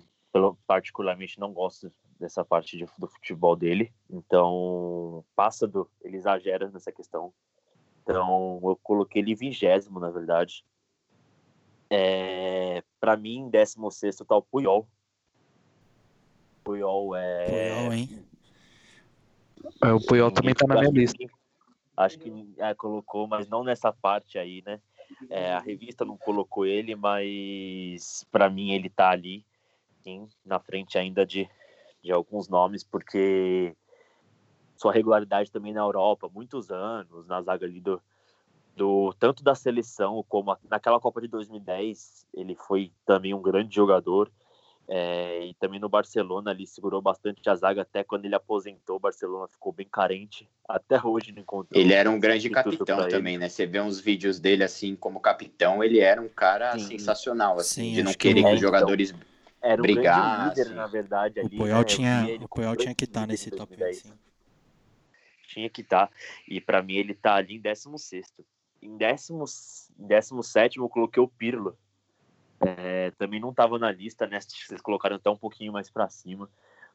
particularmente, 0.68 1.40
não 1.40 1.52
gosto 1.52 1.92
dessa 2.20 2.46
parte 2.46 2.78
de, 2.78 2.86
do 3.00 3.08
futebol 3.08 3.56
dele. 3.56 3.92
Então, 4.08 5.26
passa 5.36 5.66
do. 5.66 5.90
Ele 6.04 6.18
exagera 6.18 6.70
nessa 6.70 6.92
questão. 6.92 7.34
Então, 8.04 8.60
eu 8.62 8.80
coloquei 8.84 9.24
ele 9.24 9.34
vigésimo, 9.34 10.00
na 10.00 10.12
verdade. 10.12 10.64
É, 11.90 12.84
para 13.00 13.18
mim, 13.18 13.50
16 13.50 14.18
tá 14.18 14.36
o 14.36 14.44
Puyol. 14.44 14.88
Puyol 16.66 17.16
é. 17.16 17.46
Puyol, 17.46 17.94
hein? 17.94 18.26
É, 19.84 19.94
o 19.94 20.00
Puyol 20.06 20.32
também 20.32 20.54
tá 20.54 20.66
na 20.68 20.82
minha 20.82 20.92
lista. 20.92 21.24
acho 21.96 22.20
que 22.20 22.56
é, 22.58 22.74
colocou, 22.74 23.28
mas 23.28 23.48
não 23.48 23.64
nessa 23.64 23.94
parte 23.94 24.38
aí, 24.40 24.64
né? 24.66 24.82
É, 25.30 25.54
a 25.54 25.60
revista 25.60 26.04
não 26.04 26.18
colocou 26.18 26.66
ele, 26.66 26.96
mas 26.96 28.26
para 28.32 28.50
mim 28.50 28.72
ele 28.72 28.90
tá 28.90 29.12
ali, 29.12 29.46
sim, 30.02 30.28
na 30.44 30.60
frente 30.60 30.98
ainda 30.98 31.24
de, 31.24 31.48
de 32.02 32.12
alguns 32.12 32.50
nomes, 32.50 32.84
porque 32.84 33.76
sua 34.76 34.92
regularidade 34.92 35.52
também 35.52 35.72
na 35.72 35.82
Europa, 35.82 36.30
muitos 36.34 36.72
anos, 36.72 37.28
na 37.28 37.42
zaga 37.44 37.66
ali 37.66 37.80
do, 37.80 38.02
do 38.76 39.14
tanto 39.20 39.44
da 39.44 39.54
seleção 39.54 40.26
como 40.28 40.52
a, 40.52 40.58
naquela 40.70 41.00
Copa 41.00 41.22
de 41.22 41.28
2010, 41.28 42.26
ele 42.34 42.56
foi 42.56 42.92
também 43.06 43.34
um 43.34 43.42
grande 43.42 43.76
jogador. 43.76 44.32
É, 44.88 45.44
e 45.48 45.54
também 45.56 45.80
no 45.80 45.90
Barcelona 45.90 46.52
ali 46.52 46.68
segurou 46.68 47.02
bastante 47.02 47.50
a 47.50 47.56
zaga 47.56 47.82
até 47.82 48.04
quando 48.04 48.26
ele 48.26 48.36
aposentou. 48.36 48.98
O 48.98 49.00
Barcelona 49.00 49.48
ficou 49.48 49.72
bem 49.72 49.88
carente. 49.92 50.48
Até 50.68 51.02
hoje 51.04 51.32
não 51.32 51.42
encontrou. 51.42 51.82
Ele 51.82 51.94
era 51.94 52.10
um 52.10 52.20
grande 52.20 52.50
capitão 52.50 53.08
também, 53.08 53.34
ele. 53.34 53.42
né? 53.42 53.50
Você 53.50 53.66
vê 53.66 53.82
uns 53.82 54.00
vídeos 54.00 54.40
dele 54.40 54.64
assim 54.64 54.96
como 54.96 55.20
capitão, 55.20 55.84
ele 55.84 56.00
era 56.00 56.22
um 56.22 56.30
cara 56.30 56.78
Sim. 56.78 56.86
sensacional, 56.86 57.60
assim, 57.60 57.84
Sim, 57.84 57.94
de 57.94 58.04
não 58.04 58.14
querer 58.14 58.44
que, 58.44 58.54
os 58.54 58.60
jogadores 58.60 59.10
então, 59.10 59.22
era 59.62 59.82
um 59.82 59.84
brigassem. 59.84 60.64
líder, 60.64 60.76
na 60.76 60.88
verdade. 60.88 61.40
Ali, 61.40 61.56
o 61.56 61.58
Puyol 61.58 61.80
né? 61.80 61.84
tinha, 61.84 62.38
o 62.42 62.48
Puyol 62.48 62.76
tinha 62.76 62.94
que 62.94 63.06
estar 63.06 63.22
tá 63.22 63.28
nesse 63.28 63.50
top 63.50 63.76
25. 63.76 64.16
Tinha 65.48 65.70
que 65.70 65.82
estar. 65.82 66.08
Tá. 66.08 66.14
E 66.48 66.62
para 66.62 66.84
mim 66.84 66.96
ele 66.96 67.16
tá 67.16 67.36
ali 67.36 67.56
em 67.56 67.60
16. 67.60 68.34
Em 68.84 68.98
17 68.98 70.78
eu 70.78 70.88
coloquei 70.88 71.24
o 71.24 71.28
Pirlo 71.28 71.76
é, 72.66 73.12
também 73.12 73.40
não 73.40 73.52
estava 73.52 73.78
na 73.78 73.92
lista, 73.92 74.26
né? 74.28 74.40
Vocês 74.42 74.82
colocaram 74.82 75.16
até 75.16 75.30
um 75.30 75.38
pouquinho 75.38 75.74
mais 75.74 75.90
para 75.90 76.10
cima. 76.10 76.50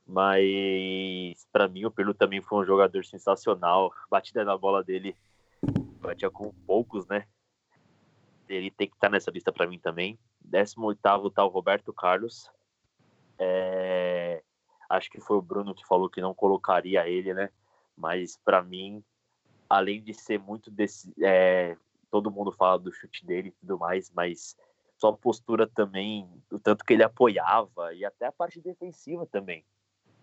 Mas 0.06 1.46
para 1.52 1.68
mim 1.68 1.84
o 1.84 1.90
Pirlo 1.90 2.14
também 2.14 2.40
foi 2.40 2.62
um 2.62 2.66
jogador 2.66 3.04
sensacional. 3.04 3.92
Batida 4.10 4.44
na 4.44 4.56
bola 4.56 4.82
dele 4.82 5.16
batia 6.00 6.30
com 6.30 6.52
poucos, 6.66 7.06
né? 7.06 7.26
Ele 8.48 8.70
tem 8.70 8.88
que 8.88 8.94
estar 8.94 9.08
tá 9.08 9.12
nessa 9.12 9.30
lista 9.30 9.52
para 9.52 9.66
mim 9.66 9.78
também. 9.78 10.18
18 10.40 10.98
tá 11.00 11.44
o 11.44 11.48
Roberto 11.48 11.92
Carlos. 11.92 12.50
É... 13.38 14.42
Acho 14.88 15.08
que 15.10 15.20
foi 15.20 15.36
o 15.36 15.42
Bruno 15.42 15.74
que 15.74 15.86
falou 15.86 16.10
que 16.10 16.20
não 16.20 16.34
colocaria 16.34 17.08
ele, 17.08 17.32
né? 17.32 17.50
Mas 17.96 18.36
para 18.36 18.62
mim, 18.62 19.04
além 19.68 20.02
de 20.02 20.12
ser 20.12 20.40
muito 20.40 20.70
desse. 20.70 21.14
É... 21.22 21.76
Todo 22.10 22.30
mundo 22.30 22.50
fala 22.50 22.76
do 22.76 22.90
chute 22.90 23.24
dele 23.24 23.50
e 23.50 23.52
tudo 23.52 23.78
mais, 23.78 24.10
mas 24.10 24.56
sua 25.00 25.16
postura 25.16 25.66
também, 25.66 26.28
o 26.52 26.58
tanto 26.58 26.84
que 26.84 26.92
ele 26.92 27.02
apoiava 27.02 27.94
e 27.94 28.04
até 28.04 28.26
a 28.26 28.32
parte 28.32 28.60
defensiva 28.60 29.26
também. 29.26 29.64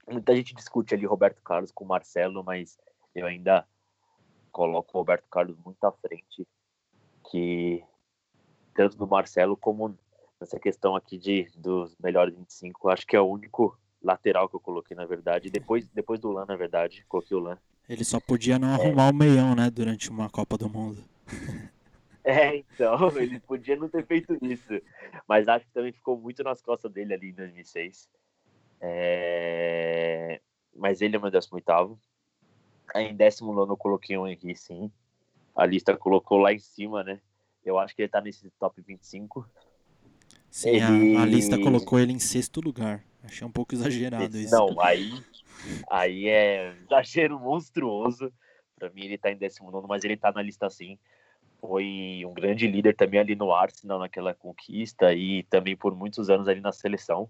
Muita 0.07 0.35
gente 0.35 0.53
discute 0.53 0.93
ali 0.93 1.05
Roberto 1.05 1.41
Carlos 1.41 1.71
com 1.71 1.83
o 1.83 1.87
Marcelo, 1.87 2.43
mas 2.43 2.77
eu 3.15 3.25
ainda 3.25 3.67
coloco 4.51 4.91
o 4.93 4.99
Roberto 4.99 5.27
Carlos 5.29 5.57
muito 5.65 5.83
à 5.83 5.91
frente 5.91 6.47
que 7.29 7.83
tanto 8.73 8.95
do 8.95 9.07
Marcelo 9.07 9.57
como 9.57 9.97
nessa 10.39 10.59
questão 10.59 10.95
aqui 10.95 11.17
de 11.17 11.47
dos 11.57 11.97
melhores 11.97 12.35
25, 12.35 12.89
acho 12.89 13.07
que 13.07 13.15
é 13.15 13.19
o 13.19 13.25
único 13.25 13.77
lateral 14.01 14.47
que 14.47 14.55
eu 14.55 14.59
coloquei 14.59 14.95
na 14.95 15.05
verdade, 15.05 15.49
depois 15.49 15.89
depois 15.89 16.19
do 16.19 16.31
Lan, 16.31 16.45
na 16.45 16.55
verdade, 16.55 17.03
coloquei 17.09 17.35
o 17.35 17.39
Lan. 17.39 17.57
Ele 17.89 18.03
só 18.03 18.19
podia 18.19 18.59
não 18.59 18.69
é. 18.69 18.73
arrumar 18.73 19.09
o 19.09 19.13
meião, 19.13 19.55
né, 19.55 19.71
durante 19.71 20.09
uma 20.09 20.29
Copa 20.29 20.57
do 20.57 20.69
Mundo. 20.69 21.03
É, 22.27 22.57
então, 22.57 22.97
ele 23.15 23.39
podia 23.39 23.77
não 23.77 23.87
ter 23.87 24.05
feito 24.05 24.37
isso. 24.41 24.81
Mas 25.25 25.47
acho 25.47 25.65
que 25.65 25.71
também 25.71 25.93
ficou 25.93 26.19
muito 26.19 26.43
nas 26.43 26.61
costas 26.61 26.91
dele 26.91 27.13
ali 27.13 27.29
em 27.29 27.33
2006. 27.33 28.09
É... 28.81 30.41
Mas 30.75 31.01
ele 31.01 31.15
é 31.15 31.19
meu 31.19 31.31
18. 31.31 31.97
Aí 32.93 33.07
em 33.07 33.15
19 33.15 33.71
eu 33.71 33.77
coloquei 33.77 34.17
um 34.17 34.27
Henry, 34.27 34.57
sim. 34.57 34.91
A 35.55 35.65
lista 35.65 35.95
colocou 35.95 36.37
lá 36.37 36.51
em 36.51 36.59
cima, 36.59 37.01
né? 37.01 37.21
Eu 37.63 37.79
acho 37.79 37.95
que 37.95 38.01
ele 38.01 38.09
tá 38.09 38.19
nesse 38.19 38.49
top 38.59 38.81
25. 38.81 39.49
Sim, 40.51 40.69
ele... 40.69 41.15
a, 41.15 41.21
a, 41.21 41.25
lista 41.25 41.57
colocou 41.57 41.97
ele 41.97 42.11
em 42.11 42.19
sexto 42.19 42.59
lugar. 42.59 43.05
Achei 43.23 43.47
um 43.47 43.51
pouco 43.51 43.73
exagerado 43.73 44.37
isso. 44.37 44.53
Não, 44.53 44.79
aí, 44.81 45.13
aí 45.89 46.27
é 46.27 46.75
exagero 46.83 47.39
monstruoso. 47.39 48.33
Pra 48.77 48.89
mim 48.89 49.05
ele 49.05 49.17
tá 49.17 49.31
em 49.31 49.37
19, 49.37 49.87
mas 49.87 50.03
ele 50.03 50.17
tá 50.17 50.31
na 50.31 50.41
lista 50.41 50.69
sim 50.69 50.99
foi 51.59 52.23
um 52.25 52.33
grande 52.33 52.67
líder 52.67 52.95
também 52.95 53.19
ali 53.19 53.35
no 53.35 53.51
Arsenal 53.51 53.99
naquela 53.99 54.33
conquista 54.33 55.13
e 55.13 55.43
também 55.43 55.75
por 55.75 55.95
muitos 55.95 56.29
anos 56.29 56.47
ali 56.47 56.61
na 56.61 56.71
seleção. 56.71 57.29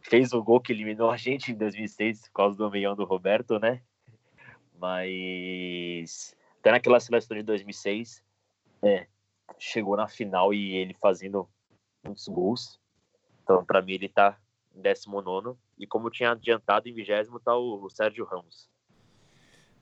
Fez 0.00 0.32
o 0.32 0.42
gol 0.42 0.60
que 0.60 0.72
eliminou 0.72 1.10
a 1.10 1.16
gente 1.16 1.52
em 1.52 1.54
2006 1.54 2.22
por 2.28 2.32
causa 2.32 2.58
do 2.58 2.70
meião 2.70 2.96
do 2.96 3.04
Roberto, 3.04 3.58
né? 3.58 3.80
Mas 4.78 6.36
até 6.58 6.72
naquela 6.72 6.98
seleção 7.00 7.36
de 7.36 7.42
2006, 7.42 8.22
é, 8.82 9.06
chegou 9.58 9.96
na 9.96 10.08
final 10.08 10.52
e 10.52 10.74
ele 10.74 10.94
fazendo 10.94 11.48
muitos 12.04 12.26
gols. 12.28 12.80
Então, 13.42 13.64
para 13.64 13.80
mim, 13.80 13.92
ele 13.92 14.08
tá 14.08 14.38
em 14.74 14.80
19 14.80 15.56
e 15.78 15.86
como 15.86 16.06
eu 16.06 16.10
tinha 16.10 16.32
adiantado, 16.32 16.88
em 16.88 16.94
20 16.94 17.08
tá 17.44 17.56
o 17.56 17.88
Sérgio 17.90 18.24
Ramos. 18.24 18.68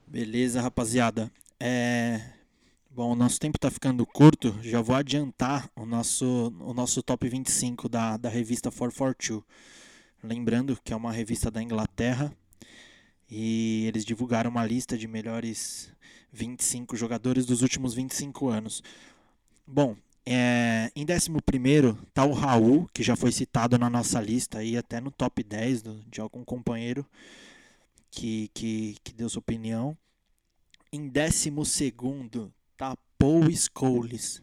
Beleza, 0.05 0.61
rapaziada. 0.61 1.31
É, 1.59 2.40
Bom, 2.93 3.13
o 3.13 3.15
nosso 3.15 3.39
tempo 3.39 3.55
está 3.55 3.71
ficando 3.71 4.05
curto, 4.05 4.53
já 4.61 4.81
vou 4.81 4.93
adiantar 4.93 5.71
o 5.77 5.85
nosso, 5.85 6.53
o 6.59 6.73
nosso 6.73 7.01
top 7.01 7.29
25 7.29 7.87
da, 7.87 8.17
da 8.17 8.27
revista 8.27 8.69
442. 8.69 9.43
Lembrando 10.21 10.77
que 10.83 10.91
é 10.91 10.95
uma 10.95 11.09
revista 11.09 11.49
da 11.49 11.63
Inglaterra 11.63 12.35
e 13.29 13.85
eles 13.87 14.03
divulgaram 14.03 14.51
uma 14.51 14.65
lista 14.65 14.97
de 14.97 15.07
melhores 15.07 15.89
25 16.33 16.97
jogadores 16.97 17.45
dos 17.45 17.61
últimos 17.61 17.93
25 17.93 18.49
anos. 18.49 18.83
Bom, 19.65 19.95
é, 20.25 20.91
em 20.93 21.05
11 21.09 21.31
está 22.09 22.25
o 22.25 22.33
Raul, 22.33 22.89
que 22.93 23.03
já 23.03 23.15
foi 23.15 23.31
citado 23.31 23.77
na 23.77 23.89
nossa 23.89 24.19
lista, 24.19 24.61
e 24.65 24.75
até 24.75 24.99
no 24.99 25.11
top 25.11 25.41
10 25.41 25.81
do, 25.81 26.03
de 26.09 26.19
algum 26.19 26.43
companheiro 26.43 27.05
que, 28.11 28.51
que, 28.53 28.97
que 29.01 29.13
deu 29.13 29.29
sua 29.29 29.39
opinião. 29.39 29.97
Em 30.91 31.07
12 31.07 31.51
tá 32.81 32.97
Paul 33.15 33.43
Scholes. 33.51 34.41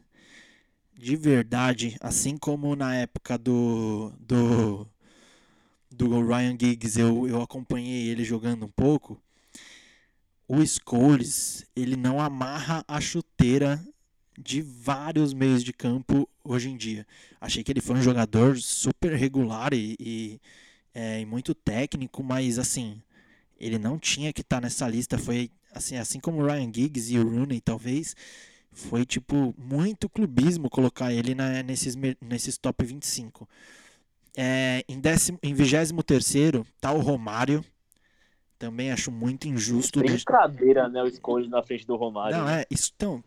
De 0.94 1.16
verdade, 1.16 1.96
assim 2.00 2.36
como 2.36 2.76
na 2.76 2.94
época 2.94 3.36
do 3.36 4.12
do 4.20 4.86
do 5.90 6.24
Ryan 6.24 6.56
Giggs, 6.58 7.00
eu, 7.00 7.26
eu 7.26 7.42
acompanhei 7.42 8.08
ele 8.08 8.22
jogando 8.22 8.64
um 8.64 8.70
pouco. 8.70 9.20
O 10.46 10.64
Scholes, 10.64 11.66
ele 11.74 11.96
não 11.96 12.20
amarra 12.20 12.84
a 12.86 13.00
chuteira 13.00 13.84
de 14.38 14.62
vários 14.62 15.34
meios 15.34 15.64
de 15.64 15.72
campo 15.72 16.28
hoje 16.44 16.70
em 16.70 16.76
dia. 16.76 17.04
Achei 17.40 17.64
que 17.64 17.72
ele 17.72 17.80
foi 17.80 17.96
um 17.96 18.02
jogador 18.02 18.56
super 18.56 19.14
regular 19.14 19.74
e, 19.74 19.96
e, 19.98 20.40
é, 20.94 21.20
e 21.20 21.26
muito 21.26 21.56
técnico, 21.56 22.22
mas 22.22 22.56
assim, 22.56 23.02
ele 23.58 23.78
não 23.78 23.98
tinha 23.98 24.32
que 24.32 24.42
estar 24.42 24.58
tá 24.58 24.60
nessa 24.60 24.88
lista. 24.88 25.18
Foi 25.18 25.50
assim, 25.78 25.96
assim 25.96 26.20
como 26.20 26.42
o 26.42 26.46
Ryan 26.46 26.70
Giggs 26.72 27.12
e 27.12 27.18
o 27.18 27.28
Rooney, 27.28 27.60
talvez, 27.60 28.14
foi 28.70 29.04
tipo 29.04 29.54
muito 29.56 30.08
clubismo 30.08 30.68
colocar 30.68 31.12
ele 31.12 31.34
na, 31.34 31.62
nesses, 31.62 31.96
nesses 32.20 32.58
top 32.58 32.84
25. 32.84 33.48
É, 34.36 34.84
em, 34.88 35.00
décimo, 35.00 35.38
em 35.42 35.54
23 35.54 36.64
tá 36.80 36.92
o 36.92 37.00
Romário. 37.00 37.64
Também 38.58 38.90
acho 38.90 39.10
muito 39.10 39.46
injusto. 39.46 40.00
Brincadeira, 40.00 40.88
né? 40.88 41.02
O 41.02 41.06
escolho 41.06 41.48
na 41.48 41.62
frente 41.62 41.86
do 41.86 41.96
Romário. 41.96 42.36
Não, 42.36 42.48
é. 42.48 42.64
Isso, 42.68 42.92
então, 42.94 43.22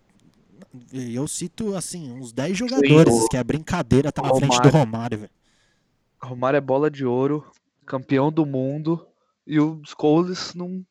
eu 0.94 1.28
cito 1.28 1.76
assim, 1.76 2.12
uns 2.12 2.34
10 2.34 2.58
jogadores 2.58 3.14
Sim, 3.14 3.28
que 3.30 3.38
a 3.38 3.44
brincadeira 3.44 4.12
tá 4.12 4.22
na 4.22 4.28
Romário. 4.28 4.54
frente 4.54 4.62
do 4.62 4.78
Romário, 4.78 5.18
velho. 5.20 5.32
Romário 6.22 6.58
é 6.58 6.62
bola 6.62 6.92
de 6.92 7.06
ouro, 7.06 7.50
campeão 7.86 8.32
do 8.32 8.46
mundo. 8.46 9.08
E 9.48 9.60
o 9.60 9.82
Scholes 9.86 10.54
não 10.54 10.86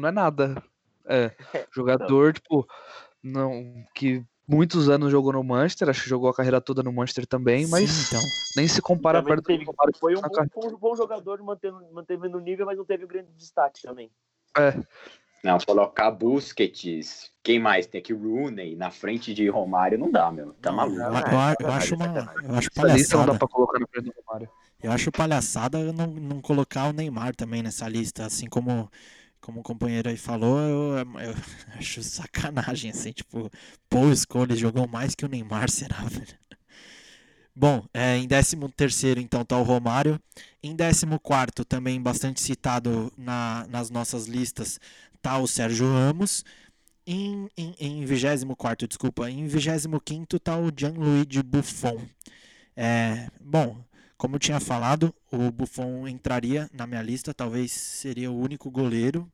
não 0.00 0.08
é 0.08 0.12
nada. 0.12 0.62
É, 1.06 1.30
jogador, 1.74 2.32
tipo, 2.32 2.66
não, 3.22 3.84
que 3.94 4.24
muitos 4.46 4.88
anos 4.88 5.10
jogou 5.10 5.32
no 5.32 5.42
Manchester, 5.42 5.88
acho 5.88 6.02
que 6.02 6.08
jogou 6.08 6.28
a 6.28 6.34
carreira 6.34 6.60
toda 6.60 6.82
no 6.82 6.92
Manchester 6.92 7.26
também, 7.26 7.66
mas 7.66 7.90
Sim, 7.90 8.16
então. 8.16 8.28
nem 8.56 8.68
se 8.68 8.80
compara 8.82 9.22
perto 9.22 9.42
teve, 9.42 9.64
do 9.64 9.74
Foi 9.98 10.16
um 10.16 10.20
bom, 10.20 10.68
um 10.68 10.78
bom, 10.78 10.96
jogador, 10.96 11.42
mantendo, 11.42 11.80
mantendo 11.92 12.36
o 12.36 12.40
nível, 12.40 12.66
mas 12.66 12.76
não 12.76 12.84
teve 12.84 13.06
grande 13.06 13.30
destaque 13.32 13.82
também. 13.82 14.10
É. 14.56 14.74
Não, 15.42 15.58
colocar 15.58 16.10
Busquets, 16.10 17.30
quem 17.42 17.58
mais? 17.58 17.86
Tem 17.86 17.98
aqui 17.98 18.14
Rooney 18.14 18.74
na 18.76 18.90
frente 18.90 19.34
de 19.34 19.46
Romário, 19.48 19.98
não 19.98 20.10
dá, 20.10 20.32
meu. 20.32 20.54
Tá 20.54 20.72
maluco. 20.72 20.98
Eu, 20.98 21.06
eu, 21.06 21.12
eu, 21.60 21.70
acho 21.70 21.94
uma, 21.94 22.34
eu 22.42 22.54
acho 22.54 22.70
palhaçada. 22.72 23.26
Não 23.26 23.32
dá 23.34 23.38
pra 23.38 23.48
colocar 23.48 23.78
na 23.78 23.86
frente 23.86 24.06
do 24.06 24.14
Romário. 24.24 24.48
Eu 24.82 24.90
acho 24.90 25.12
palhaçada 25.12 25.92
não, 25.92 26.06
não 26.06 26.40
colocar 26.40 26.88
o 26.88 26.92
Neymar 26.92 27.36
também 27.36 27.62
nessa 27.62 27.86
lista, 27.88 28.24
assim 28.24 28.46
como 28.46 28.90
como 29.44 29.60
o 29.60 29.62
companheiro 29.62 30.08
aí 30.08 30.16
falou, 30.16 30.58
eu, 30.58 30.96
eu, 31.20 31.34
acho 31.78 32.02
sacanagem, 32.02 32.90
assim, 32.90 33.12
tipo, 33.12 33.50
Paul 33.90 34.10
Scholes 34.16 34.58
jogou 34.58 34.88
mais 34.88 35.14
que 35.14 35.22
o 35.22 35.28
Neymar, 35.28 35.70
será, 35.70 36.02
velho? 36.04 36.34
Bom, 37.54 37.86
é, 37.92 38.16
em 38.16 38.26
13 38.26 38.56
terceiro 38.74 39.20
então 39.20 39.44
tá 39.44 39.56
o 39.58 39.62
Romário. 39.62 40.18
Em 40.62 40.74
14 40.74 41.06
quarto 41.22 41.64
também 41.64 42.00
bastante 42.00 42.40
citado 42.40 43.12
na, 43.18 43.66
nas 43.68 43.90
nossas 43.90 44.26
listas, 44.26 44.80
tá 45.20 45.38
o 45.38 45.46
Sérgio 45.46 45.86
Ramos. 45.92 46.42
Em, 47.06 47.46
em, 47.56 47.74
em 47.78 48.04
24 48.06 48.88
desculpa, 48.88 49.30
em 49.30 49.46
25 49.46 50.38
tá 50.40 50.56
o 50.58 50.72
Gianluigi 50.74 51.42
Buffon. 51.42 52.00
É, 52.74 53.28
bom, 53.40 53.84
como 54.16 54.36
eu 54.36 54.40
tinha 54.40 54.60
falado, 54.60 55.14
o 55.30 55.50
Buffon 55.50 56.06
entraria 56.08 56.70
na 56.72 56.86
minha 56.86 57.02
lista, 57.02 57.34
talvez 57.34 57.72
seria 57.72 58.30
o 58.30 58.38
único 58.38 58.70
goleiro, 58.70 59.30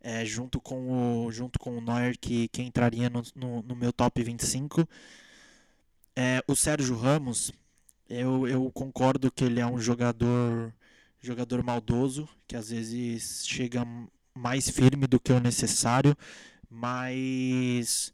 é, 0.00 0.24
junto, 0.24 0.60
com 0.60 1.26
o, 1.26 1.32
junto 1.32 1.58
com 1.58 1.78
o 1.78 1.80
Neuer, 1.80 2.16
que, 2.18 2.48
que 2.48 2.62
entraria 2.62 3.08
no, 3.10 3.22
no, 3.34 3.62
no 3.62 3.76
meu 3.76 3.92
top 3.92 4.22
25. 4.22 4.88
É, 6.16 6.42
o 6.46 6.54
Sérgio 6.54 6.96
Ramos, 6.96 7.52
Eu, 8.08 8.46
eu 8.48 8.70
concordo 8.72 9.30
que 9.32 9.44
ele 9.44 9.60
é 9.60 9.66
um 9.66 9.78
jogador 9.80 10.72
jogador 11.20 11.62
maldoso, 11.64 12.28
que 12.48 12.56
às 12.56 12.70
vezes 12.70 13.46
chega 13.46 13.86
mais 14.34 14.68
firme 14.68 15.06
do 15.06 15.20
que 15.20 15.32
o 15.32 15.40
necessário, 15.40 16.16
mas 16.68 18.12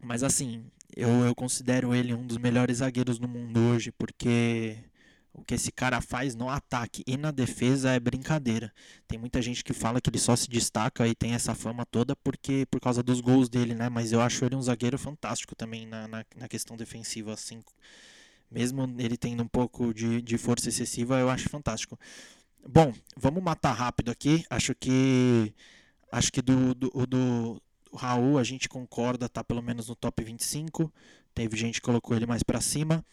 mas 0.00 0.22
assim, 0.22 0.64
eu, 0.96 1.08
eu 1.24 1.34
considero 1.34 1.94
ele 1.94 2.14
um 2.14 2.26
dos 2.26 2.38
melhores 2.38 2.78
zagueiros 2.78 3.18
do 3.18 3.28
mundo 3.28 3.58
hoje, 3.60 3.92
porque 3.92 4.78
o 5.32 5.42
que 5.42 5.54
esse 5.54 5.72
cara 5.72 6.00
faz 6.00 6.36
no 6.36 6.48
ataque 6.48 7.02
e 7.06 7.16
na 7.16 7.32
defesa 7.32 7.90
é 7.90 7.98
brincadeira. 7.98 8.72
Tem 9.08 9.18
muita 9.18 9.42
gente 9.42 9.64
que 9.64 9.72
fala 9.72 10.00
que 10.00 10.08
ele 10.08 10.18
só 10.18 10.36
se 10.36 10.48
destaca 10.48 11.06
e 11.08 11.14
tem 11.14 11.34
essa 11.34 11.54
fama 11.54 11.84
toda 11.84 12.14
porque 12.16 12.64
por 12.70 12.80
causa 12.80 13.02
dos 13.02 13.20
gols 13.20 13.48
dele, 13.48 13.74
né? 13.74 13.88
Mas 13.88 14.12
eu 14.12 14.20
acho 14.20 14.44
ele 14.44 14.54
um 14.54 14.62
zagueiro 14.62 14.96
fantástico 14.96 15.56
também 15.56 15.86
na, 15.86 16.06
na, 16.06 16.24
na 16.36 16.48
questão 16.48 16.76
defensiva, 16.76 17.32
assim. 17.32 17.60
Mesmo 18.48 18.82
ele 18.98 19.16
tendo 19.16 19.42
um 19.42 19.48
pouco 19.48 19.92
de, 19.92 20.22
de 20.22 20.38
força 20.38 20.68
excessiva, 20.68 21.18
eu 21.18 21.28
acho 21.28 21.48
fantástico. 21.48 21.98
Bom, 22.66 22.92
vamos 23.16 23.42
matar 23.42 23.72
rápido 23.72 24.10
aqui. 24.12 24.44
Acho 24.48 24.74
que 24.74 25.52
acho 26.12 26.32
que 26.32 26.40
do, 26.40 26.74
do, 26.74 26.90
do 27.06 27.62
Raul 27.94 28.38
a 28.38 28.44
gente 28.44 28.68
concorda, 28.68 29.28
tá 29.28 29.42
pelo 29.42 29.62
menos 29.62 29.88
no 29.88 29.94
top 29.94 30.22
25. 30.22 30.92
Teve 31.34 31.56
gente 31.56 31.80
que 31.80 31.86
colocou 31.86 32.16
ele 32.16 32.26
mais 32.26 32.42
para 32.42 32.60
cima. 32.60 33.04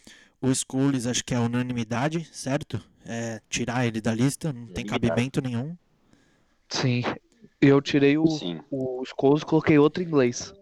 O 0.41 0.53
Scholes 0.53 1.05
acho 1.05 1.23
que 1.23 1.33
é 1.33 1.39
unanimidade, 1.39 2.27
certo? 2.31 2.81
É, 3.05 3.39
tirar 3.49 3.85
ele 3.85 4.01
da 4.01 4.13
lista, 4.13 4.51
não 4.51 4.67
tem 4.67 4.85
cabimento 4.85 5.41
nenhum. 5.41 5.75
Sim. 6.69 7.03
Eu 7.59 7.79
tirei 7.81 8.17
o, 8.17 8.25
o 8.71 9.03
Scholes 9.05 9.43
e 9.43 9.45
coloquei 9.45 9.77
outro 9.77 10.01
inglês. 10.01 10.53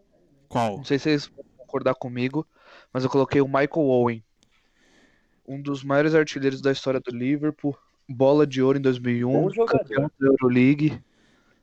Qual? 0.50 0.78
Não 0.78 0.84
sei 0.84 0.98
se 0.98 1.04
vocês 1.04 1.28
vão 1.28 1.46
concordar 1.58 1.96
comigo, 1.96 2.46
mas 2.92 3.04
eu 3.04 3.10
coloquei 3.10 3.40
o 3.40 3.48
Michael 3.48 3.88
Owen. 3.88 4.24
Um 5.48 5.62
dos 5.62 5.84
maiores 5.84 6.14
artilheiros 6.14 6.62
da 6.62 6.72
história 6.72 7.00
do 7.00 7.16
Liverpool. 7.16 7.78
Bola 8.08 8.46
de 8.46 8.62
ouro 8.62 8.78
em 8.78 8.82
2001. 8.82 9.50
Campeão 9.66 10.12
da 10.20 10.28
Euroleague. 10.28 11.02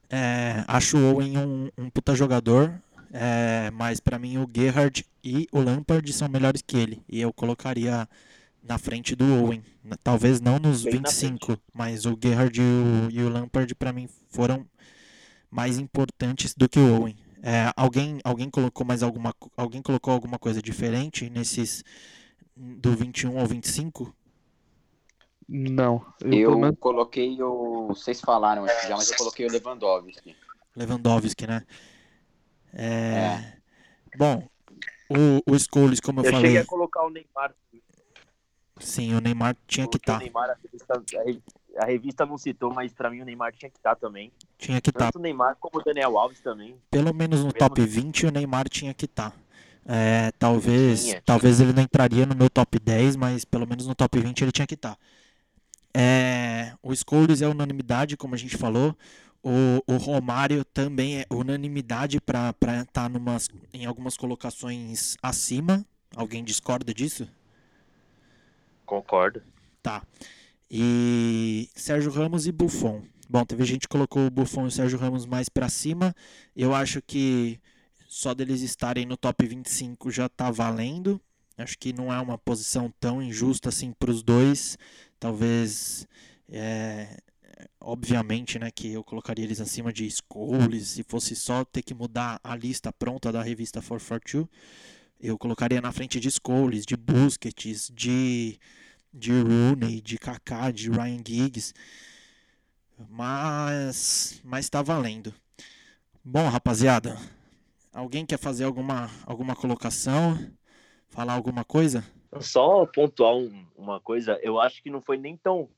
É, 0.09 0.65
acho 0.69 0.97
o 0.97 1.15
Owen 1.15 1.39
um, 1.39 1.71
um 1.77 1.91
puta 1.91 2.15
jogador. 2.15 2.81
É, 3.13 3.71
mas 3.71 4.01
para 4.01 4.19
mim 4.19 4.37
o 4.39 4.51
Gerrard 4.53 5.07
e 5.23 5.47
o 5.53 5.61
Lampard 5.61 6.13
são 6.13 6.29
melhores 6.29 6.63
que 6.63 6.77
ele. 6.77 7.03
E 7.09 7.21
eu 7.21 7.33
colocaria 7.33 8.09
na 8.63 8.79
frente 8.79 9.15
do 9.15 9.25
Owen. 9.43 9.63
Talvez 10.03 10.41
não 10.41 10.59
nos 10.59 10.83
Bem 10.83 10.95
25, 10.95 11.59
mas 11.73 12.05
o 12.05 12.19
Gerrard 12.21 12.61
e 12.61 12.63
o, 12.63 13.11
e 13.11 13.23
o 13.23 13.29
Lampard 13.29 13.75
para 13.75 13.93
mim 13.93 14.09
foram 14.29 14.67
mais 15.51 15.79
importantes 15.79 16.55
do 16.55 16.69
que 16.69 16.79
o 16.79 17.01
Owen. 17.01 17.17
É, 17.43 17.73
alguém, 17.77 18.19
alguém 18.25 18.51
colocou 18.51 18.85
mais 18.85 19.03
alguma 19.03 19.33
alguém 19.57 19.81
colocou 19.81 20.13
alguma 20.13 20.39
coisa 20.39 20.61
diferente 20.61 21.31
nesses 21.31 21.85
do 22.57 22.97
21 22.97 23.39
ao 23.39 23.47
25? 23.47 24.13
Não. 25.49 26.05
Eu, 26.21 26.65
eu 26.65 26.77
coloquei 26.77 27.41
o. 27.41 27.89
Vocês 27.89 28.21
falaram 28.21 28.67
já, 28.67 28.97
mas 28.97 29.11
eu 29.11 29.17
coloquei 29.17 29.47
o 29.47 29.51
Lewandowski. 29.51 30.37
Lewandowski, 30.75 31.47
né? 31.47 31.63
É... 32.75 32.85
é. 32.85 33.57
Bom, 34.17 34.43
o, 35.09 35.53
o 35.53 35.59
Scholes, 35.59 36.01
como 36.01 36.21
eu, 36.21 36.25
eu 36.25 36.33
falei. 36.33 36.47
Eu 36.47 36.51
cheguei 36.51 36.63
a 36.63 36.67
colocar 36.67 37.05
o 37.05 37.11
Neymar. 37.11 37.55
Sim, 38.79 39.15
o 39.15 39.21
Neymar 39.21 39.57
tinha 39.67 39.89
que 39.89 39.97
estar. 39.97 40.19
Tá. 40.19 40.25
A 40.25 40.57
revista, 40.63 41.03
a 41.79 41.85
revista 41.87 42.27
não 42.27 42.37
citou, 42.37 42.75
mas 42.75 42.93
pra 42.93 43.09
mim 43.09 43.23
o 43.23 43.25
Neymar 43.25 43.53
tinha 43.53 43.71
que 43.71 43.79
estar 43.79 43.95
tá 43.95 44.01
também. 44.01 44.33
Tinha 44.59 44.81
que 44.81 44.91
estar. 44.91 44.99
Tá. 44.99 45.07
Tanto 45.07 45.19
o 45.19 45.23
Neymar 45.23 45.57
como 45.61 45.81
o 45.81 45.85
Daniel 45.85 46.19
Alves 46.19 46.41
também. 46.41 46.77
Pelo 46.91 47.15
menos 47.15 47.39
no 47.41 47.47
Mesmo 47.47 47.59
top 47.59 47.81
20 47.81 48.27
o 48.27 48.31
Neymar 48.31 48.69
tinha 48.69 48.93
que 48.93 49.05
estar. 49.05 49.31
Tá. 49.31 49.37
É, 49.89 50.33
talvez, 50.33 51.05
tinha, 51.05 51.23
talvez 51.25 51.57
tinha. 51.57 51.69
ele 51.69 51.77
não 51.77 51.83
entraria 51.85 52.27
no 52.27 52.35
meu 52.35 52.51
top 52.51 52.77
10, 52.77 53.15
mas 53.15 53.45
pelo 53.45 53.67
menos 53.69 53.87
no 53.87 53.95
top 53.95 54.19
20 54.19 54.43
ele 54.43 54.53
tinha 54.53 54.67
que 54.67 54.75
estar. 54.75 54.99
É, 55.99 56.75
o 56.83 56.95
Scholes 56.95 57.41
é 57.41 57.49
unanimidade, 57.49 58.19
como 58.19 58.35
a 58.35 58.39
gente 58.39 58.59
falou. 58.59 58.95
O, 59.43 59.83
o 59.87 59.97
Romário 59.97 60.63
também 60.63 61.21
é 61.21 61.27
unanimidade 61.31 62.21
para 62.21 62.51
estar 62.51 62.85
tá 62.93 63.11
em 63.73 63.87
algumas 63.87 64.15
colocações 64.15 65.17
acima. 65.23 65.87
Alguém 66.15 66.45
discorda 66.45 66.93
disso? 66.93 67.27
Concordo. 68.85 69.43
Tá. 69.83 70.03
E 70.71 71.71
Sérgio 71.75 72.11
Ramos 72.11 72.47
e 72.47 72.53
Buffon. 72.53 73.03
Bom, 73.27 73.47
teve 73.47 73.65
gente 73.65 73.83
que 73.83 73.89
colocou 73.89 74.27
o 74.27 74.31
Buffon 74.31 74.65
e 74.65 74.69
o 74.69 74.71
Sérgio 74.71 74.99
Ramos 74.99 75.25
mais 75.25 75.49
para 75.49 75.71
cima. 75.71 76.15
Eu 76.55 76.75
acho 76.75 77.01
que 77.01 77.59
só 78.07 78.35
deles 78.35 78.61
estarem 78.61 79.07
no 79.07 79.17
top 79.17 79.47
25 79.47 80.11
já 80.11 80.29
tá 80.29 80.51
valendo. 80.51 81.19
Acho 81.59 81.79
que 81.79 81.91
não 81.91 82.13
é 82.13 82.21
uma 82.21 82.37
posição 82.37 82.93
tão 83.01 83.23
injusta 83.23 83.71
assim 83.71 83.93
para 83.93 84.11
os 84.11 84.23
dois. 84.23 84.77
Talvez, 85.19 86.07
é, 86.49 87.19
obviamente, 87.81 88.59
né, 88.59 88.71
que 88.71 88.93
eu 88.93 89.03
colocaria 89.03 89.45
eles 89.45 89.61
acima 89.61 89.93
de 89.93 90.09
Scholes. 90.11 90.89
Se 90.89 91.03
fosse 91.03 91.35
só 91.35 91.65
ter 91.65 91.83
que 91.83 91.95
mudar 91.95 92.41
a 92.43 92.55
lista 92.55 92.93
pronta 92.93 93.33
da 93.33 93.43
revista 93.43 93.81
442, 93.81 94.49
eu 95.19 95.39
colocaria 95.39 95.81
na 95.81 95.93
frente 95.93 96.21
de 96.21 96.31
Scholes, 96.31 96.85
de 96.85 96.97
Busquets, 96.97 97.91
de, 97.95 98.59
de 99.13 99.33
Rooney, 99.33 100.01
de 100.01 100.19
Kaká, 100.19 100.71
de 100.71 100.91
Ryan 100.91 101.23
Giggs. 101.27 101.73
Mas, 103.09 104.41
mas 104.45 104.69
tá 104.69 104.83
valendo. 104.83 105.35
Bom, 106.25 106.49
rapaziada, 106.49 107.17
alguém 107.93 108.27
quer 108.27 108.39
fazer 108.39 108.65
alguma, 108.65 109.11
alguma 109.25 109.55
colocação? 109.55 110.39
Falar 111.09 111.35
alguma 111.35 111.65
coisa? 111.65 112.05
Só 112.41 112.87
pontuar 112.87 113.35
um, 113.35 113.67
uma 113.77 114.01
coisa, 114.01 114.39
eu 114.43 114.61
acho 114.61 114.83
que 114.83 114.91
não 114.91 115.01
foi 115.01 115.17
nem 115.17 115.37
tão 115.37 115.69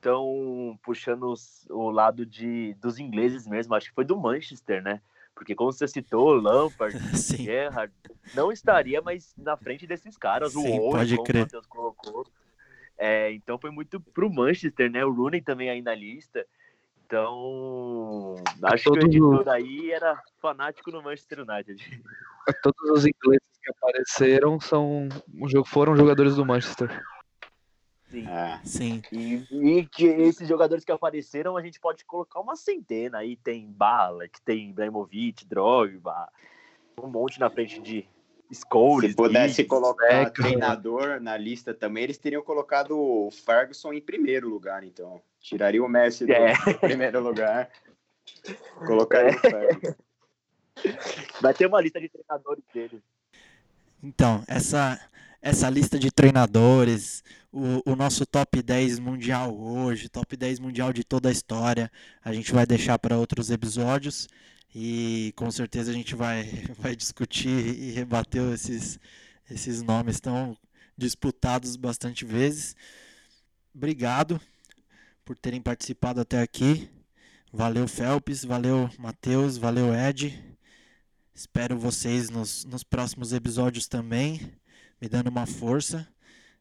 tão 0.00 0.76
puxando 0.82 1.30
os, 1.30 1.64
o 1.70 1.88
lado 1.90 2.26
de 2.26 2.74
dos 2.74 2.98
ingleses 2.98 3.46
mesmo, 3.46 3.74
acho 3.74 3.88
que 3.88 3.94
foi 3.94 4.04
do 4.04 4.18
Manchester, 4.18 4.82
né? 4.82 5.00
Porque 5.34 5.54
como 5.54 5.72
você 5.72 5.88
citou, 5.88 6.34
Lampard, 6.34 6.96
Gerrard, 7.16 7.92
não 8.34 8.52
estaria 8.52 9.00
mais 9.00 9.32
na 9.36 9.56
frente 9.56 9.86
desses 9.86 10.16
caras, 10.16 10.52
Sim, 10.52 10.78
o 10.78 10.82
Owen, 10.82 11.16
como 11.16 11.24
crer. 11.24 11.42
o 11.42 11.44
Matheus 11.44 11.66
colocou. 11.66 12.26
É, 12.98 13.32
então 13.32 13.58
foi 13.58 13.70
muito 13.70 14.00
pro 14.00 14.32
Manchester, 14.32 14.90
né? 14.90 15.04
O 15.04 15.12
Rooney 15.12 15.40
também 15.40 15.70
aí 15.70 15.80
na 15.80 15.94
lista. 15.94 16.46
Então, 17.06 18.36
acho 18.62 18.84
Todo 18.84 18.98
que 19.00 19.04
o 19.04 19.08
editor 19.08 19.48
aí 19.48 19.90
era 19.90 20.20
fanático 20.40 20.90
no 20.90 21.02
Manchester 21.02 21.40
United. 21.40 22.02
Todos 22.62 22.90
os 22.90 23.06
ingleses 23.06 23.51
que 23.62 23.70
apareceram 23.70 24.58
são 24.60 25.08
foram 25.66 25.96
jogadores 25.96 26.36
do 26.36 26.44
Manchester. 26.44 27.02
Sim. 28.12 28.28
É. 28.28 28.60
Sim. 28.62 29.02
E, 29.10 29.46
e, 29.50 29.86
que 29.86 30.04
esses 30.04 30.46
jogadores 30.46 30.84
que 30.84 30.92
apareceram, 30.92 31.56
a 31.56 31.62
gente 31.62 31.80
pode 31.80 32.04
colocar 32.04 32.40
uma 32.40 32.54
centena. 32.54 33.18
Aí 33.18 33.36
tem 33.36 33.66
Bala, 33.66 34.28
que 34.28 34.40
tem 34.42 34.68
Ibrahimovic, 34.68 35.46
Drogba, 35.46 36.28
um 37.02 37.08
monte 37.08 37.40
na 37.40 37.48
frente 37.48 37.80
de 37.80 38.06
Scholes. 38.52 39.12
Se 39.12 39.16
pudesse 39.16 39.64
colocar 39.64 40.30
treinador 40.30 41.20
na 41.20 41.38
lista 41.38 41.72
também, 41.72 42.04
eles 42.04 42.18
teriam 42.18 42.42
colocado 42.42 42.98
o 42.98 43.30
Ferguson 43.30 43.94
em 43.94 44.00
primeiro 44.00 44.46
lugar, 44.46 44.84
então. 44.84 45.22
Tiraria 45.40 45.82
o 45.82 45.88
Messi 45.88 46.26
do 46.26 46.32
é. 46.32 46.52
primeiro 46.80 47.18
lugar. 47.18 47.70
Colocaria 48.86 49.30
é. 49.30 49.36
o 49.36 49.40
Ferguson. 49.40 49.94
Vai 51.40 51.54
ter 51.54 51.66
uma 51.66 51.80
lista 51.80 51.98
de 51.98 52.10
treinadores 52.10 52.64
dele. 52.74 53.02
Então, 54.02 54.42
essa, 54.48 55.00
essa 55.40 55.70
lista 55.70 55.96
de 55.96 56.10
treinadores, 56.10 57.22
o, 57.52 57.92
o, 57.92 57.94
nosso 57.94 58.26
top 58.26 58.60
10 58.60 58.98
mundial 58.98 59.56
hoje, 59.56 60.08
top 60.08 60.36
10 60.36 60.58
mundial 60.58 60.92
de 60.92 61.04
toda 61.04 61.28
a 61.28 61.32
história, 61.32 61.90
a 62.24 62.32
gente 62.32 62.52
vai 62.52 62.66
deixar 62.66 62.98
para 62.98 63.16
outros 63.16 63.50
episódios 63.50 64.28
e 64.74 65.32
com 65.36 65.50
certeza 65.50 65.92
a 65.92 65.94
gente 65.94 66.16
vai, 66.16 66.44
vai 66.80 66.96
discutir 66.96 67.48
e 67.48 67.92
rebater 67.92 68.42
esses, 68.52 68.98
esses 69.48 69.82
nomes 69.82 70.18
tão 70.18 70.56
disputados 70.98 71.76
bastante 71.76 72.24
vezes. 72.24 72.74
Obrigado 73.72 74.40
por 75.24 75.38
terem 75.38 75.62
participado 75.62 76.20
até 76.20 76.40
aqui. 76.40 76.90
Valeu, 77.52 77.86
Felps, 77.86 78.44
valeu, 78.44 78.90
Matheus, 78.98 79.56
valeu, 79.58 79.94
Ed. 79.94 80.51
Espero 81.34 81.78
vocês 81.78 82.28
nos, 82.28 82.64
nos 82.66 82.84
próximos 82.84 83.32
episódios 83.32 83.88
também, 83.88 84.52
me 85.00 85.08
dando 85.08 85.28
uma 85.28 85.46
força. 85.46 86.06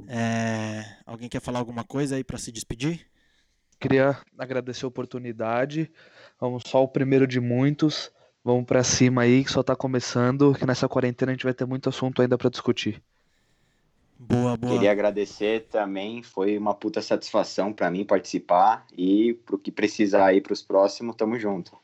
É, 0.08 0.84
alguém 1.06 1.28
quer 1.28 1.42
falar 1.42 1.60
alguma 1.60 1.84
coisa 1.84 2.16
aí 2.16 2.24
para 2.24 2.38
se 2.38 2.54
despedir? 2.54 3.06
Queria 3.78 4.18
agradecer 4.38 4.86
a 4.86 4.88
oportunidade. 4.88 5.92
Vamos 6.40 6.64
só 6.66 6.82
o 6.84 6.88
primeiro 6.88 7.28
de 7.28 7.40
muitos. 7.42 8.12
Vamos 8.44 8.66
para 8.66 8.82
cima 8.84 9.24
aí, 9.24 9.44
que 9.44 9.52
só 9.52 9.60
está 9.60 9.76
começando, 9.76 10.56
que 10.56 10.66
nessa 10.66 10.88
quarentena 10.88 11.32
a 11.32 11.36
gente 11.36 11.44
vai 11.44 11.54
ter 11.54 11.66
muito 11.66 11.90
assunto 11.90 12.22
ainda 12.22 12.38
para 12.38 12.50
discutir. 12.50 13.04
Boa, 14.18 14.56
boa. 14.56 14.74
Queria 14.74 14.92
agradecer 14.92 15.68
também, 15.70 16.24
foi 16.24 16.58
uma 16.58 16.74
puta 16.74 17.02
satisfação 17.02 17.74
para 17.74 17.92
mim 17.92 18.06
participar 18.06 18.86
e 18.96 19.34
pro 19.46 19.60
que 19.60 19.72
precisar 19.72 20.28
aí 20.28 20.40
para 20.40 20.54
os 20.54 20.62
próximos, 20.62 21.16
tamo 21.16 21.38
junto 21.38 21.76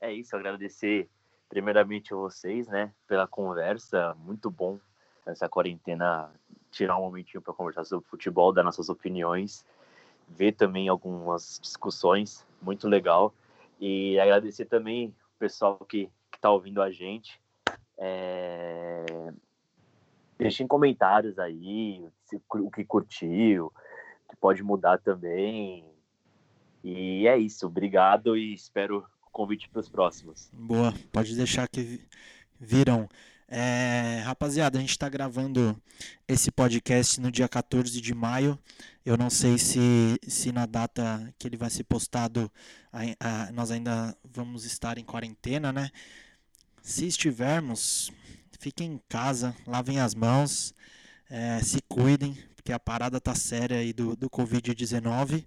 é 0.00 0.12
isso, 0.12 0.36
agradecer 0.36 1.08
primeiramente 1.48 2.12
a 2.12 2.16
vocês, 2.16 2.66
né, 2.66 2.92
pela 3.06 3.26
conversa, 3.26 4.14
muito 4.18 4.50
bom 4.50 4.78
nessa 5.24 5.48
quarentena, 5.48 6.30
tirar 6.70 6.98
um 6.98 7.02
momentinho 7.02 7.42
para 7.42 7.54
conversar 7.54 7.84
sobre 7.84 8.08
futebol, 8.08 8.52
dar 8.52 8.62
nossas 8.62 8.88
opiniões, 8.88 9.64
ver 10.28 10.52
também 10.52 10.88
algumas 10.88 11.58
discussões, 11.62 12.46
muito 12.60 12.88
legal. 12.88 13.34
E 13.80 14.18
agradecer 14.18 14.66
também 14.66 15.08
o 15.08 15.38
pessoal 15.38 15.78
que 15.88 16.10
está 16.34 16.50
ouvindo 16.50 16.80
a 16.82 16.90
gente. 16.90 17.40
É... 17.98 19.04
Deixem 20.38 20.66
comentários 20.66 21.38
aí, 21.38 22.06
o 22.50 22.70
que 22.70 22.84
curtiu, 22.84 23.72
que 24.28 24.36
pode 24.36 24.62
mudar 24.62 24.98
também. 24.98 25.84
E 26.84 27.26
é 27.26 27.36
isso, 27.38 27.66
obrigado 27.66 28.36
e 28.36 28.52
espero 28.52 29.06
convite 29.36 29.68
para 29.68 29.80
os 29.80 29.88
próximos. 29.88 30.48
Boa, 30.50 30.94
pode 31.12 31.36
deixar 31.36 31.68
que 31.68 32.00
viram. 32.58 33.06
É, 33.48 34.22
rapaziada, 34.24 34.76
a 34.76 34.80
gente 34.80 34.90
está 34.90 35.08
gravando 35.08 35.80
esse 36.26 36.50
podcast 36.50 37.20
no 37.20 37.30
dia 37.30 37.46
14 37.46 38.00
de 38.00 38.14
maio. 38.14 38.58
Eu 39.04 39.16
não 39.16 39.28
sei 39.28 39.58
se, 39.58 40.18
se 40.26 40.50
na 40.50 40.64
data 40.64 41.32
que 41.38 41.46
ele 41.46 41.56
vai 41.56 41.68
ser 41.68 41.84
postado 41.84 42.50
a, 42.90 43.02
a, 43.20 43.52
nós 43.52 43.70
ainda 43.70 44.16
vamos 44.24 44.64
estar 44.64 44.96
em 44.96 45.04
quarentena, 45.04 45.70
né? 45.70 45.90
Se 46.82 47.06
estivermos, 47.06 48.10
fiquem 48.58 48.94
em 48.94 49.00
casa, 49.06 49.54
lavem 49.66 50.00
as 50.00 50.14
mãos, 50.14 50.74
é, 51.28 51.60
se 51.62 51.80
cuidem, 51.82 52.36
porque 52.56 52.72
a 52.72 52.80
parada 52.80 53.20
tá 53.20 53.34
séria 53.34 53.78
aí 53.78 53.92
do, 53.92 54.16
do 54.16 54.30
Covid-19. 54.30 55.46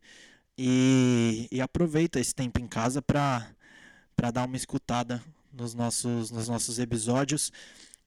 E, 0.58 1.48
e 1.52 1.60
aproveita 1.60 2.20
esse 2.20 2.36
tempo 2.36 2.60
em 2.60 2.68
casa 2.68 3.02
para 4.20 4.32
dar 4.32 4.46
uma 4.46 4.58
escutada 4.58 5.24
nos 5.54 5.74
nossos, 5.74 6.30
nos 6.30 6.50
nossos 6.50 6.78
episódios. 6.78 7.54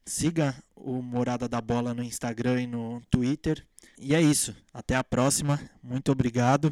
Siga 0.05 0.55
o 0.75 1.01
Morada 1.01 1.49
da 1.49 1.59
Bola 1.59 1.91
no 1.91 2.03
Instagram 2.03 2.61
e 2.61 2.67
no 2.67 3.01
Twitter. 3.09 3.65
E 3.97 4.13
é 4.13 4.21
isso. 4.21 4.55
Até 4.71 4.95
a 4.95 5.03
próxima. 5.03 5.59
Muito 5.81 6.11
obrigado. 6.11 6.71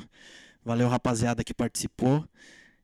Valeu, 0.64 0.88
rapaziada, 0.88 1.44
que 1.44 1.56
participou. 1.56 2.24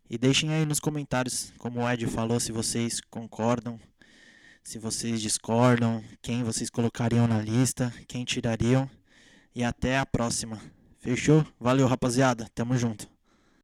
E 0.09 0.17
deixem 0.17 0.51
aí 0.51 0.65
nos 0.65 0.79
comentários, 0.79 1.53
como 1.59 1.81
o 1.81 1.87
Ed 1.87 2.07
falou, 2.07 2.39
se 2.39 2.51
vocês 2.51 3.01
concordam, 3.01 3.79
se 4.63 4.79
vocês 4.79 5.21
discordam, 5.21 6.03
quem 6.23 6.43
vocês 6.43 6.71
colocariam 6.71 7.27
na 7.27 7.39
lista, 7.39 7.93
quem 8.07 8.25
tirariam. 8.25 8.89
E 9.53 9.63
até 9.63 9.99
a 9.99 10.07
próxima. 10.07 10.59
Fechou? 10.97 11.45
Valeu, 11.59 11.85
rapaziada. 11.85 12.49
Tamo 12.55 12.75
junto. 12.75 13.16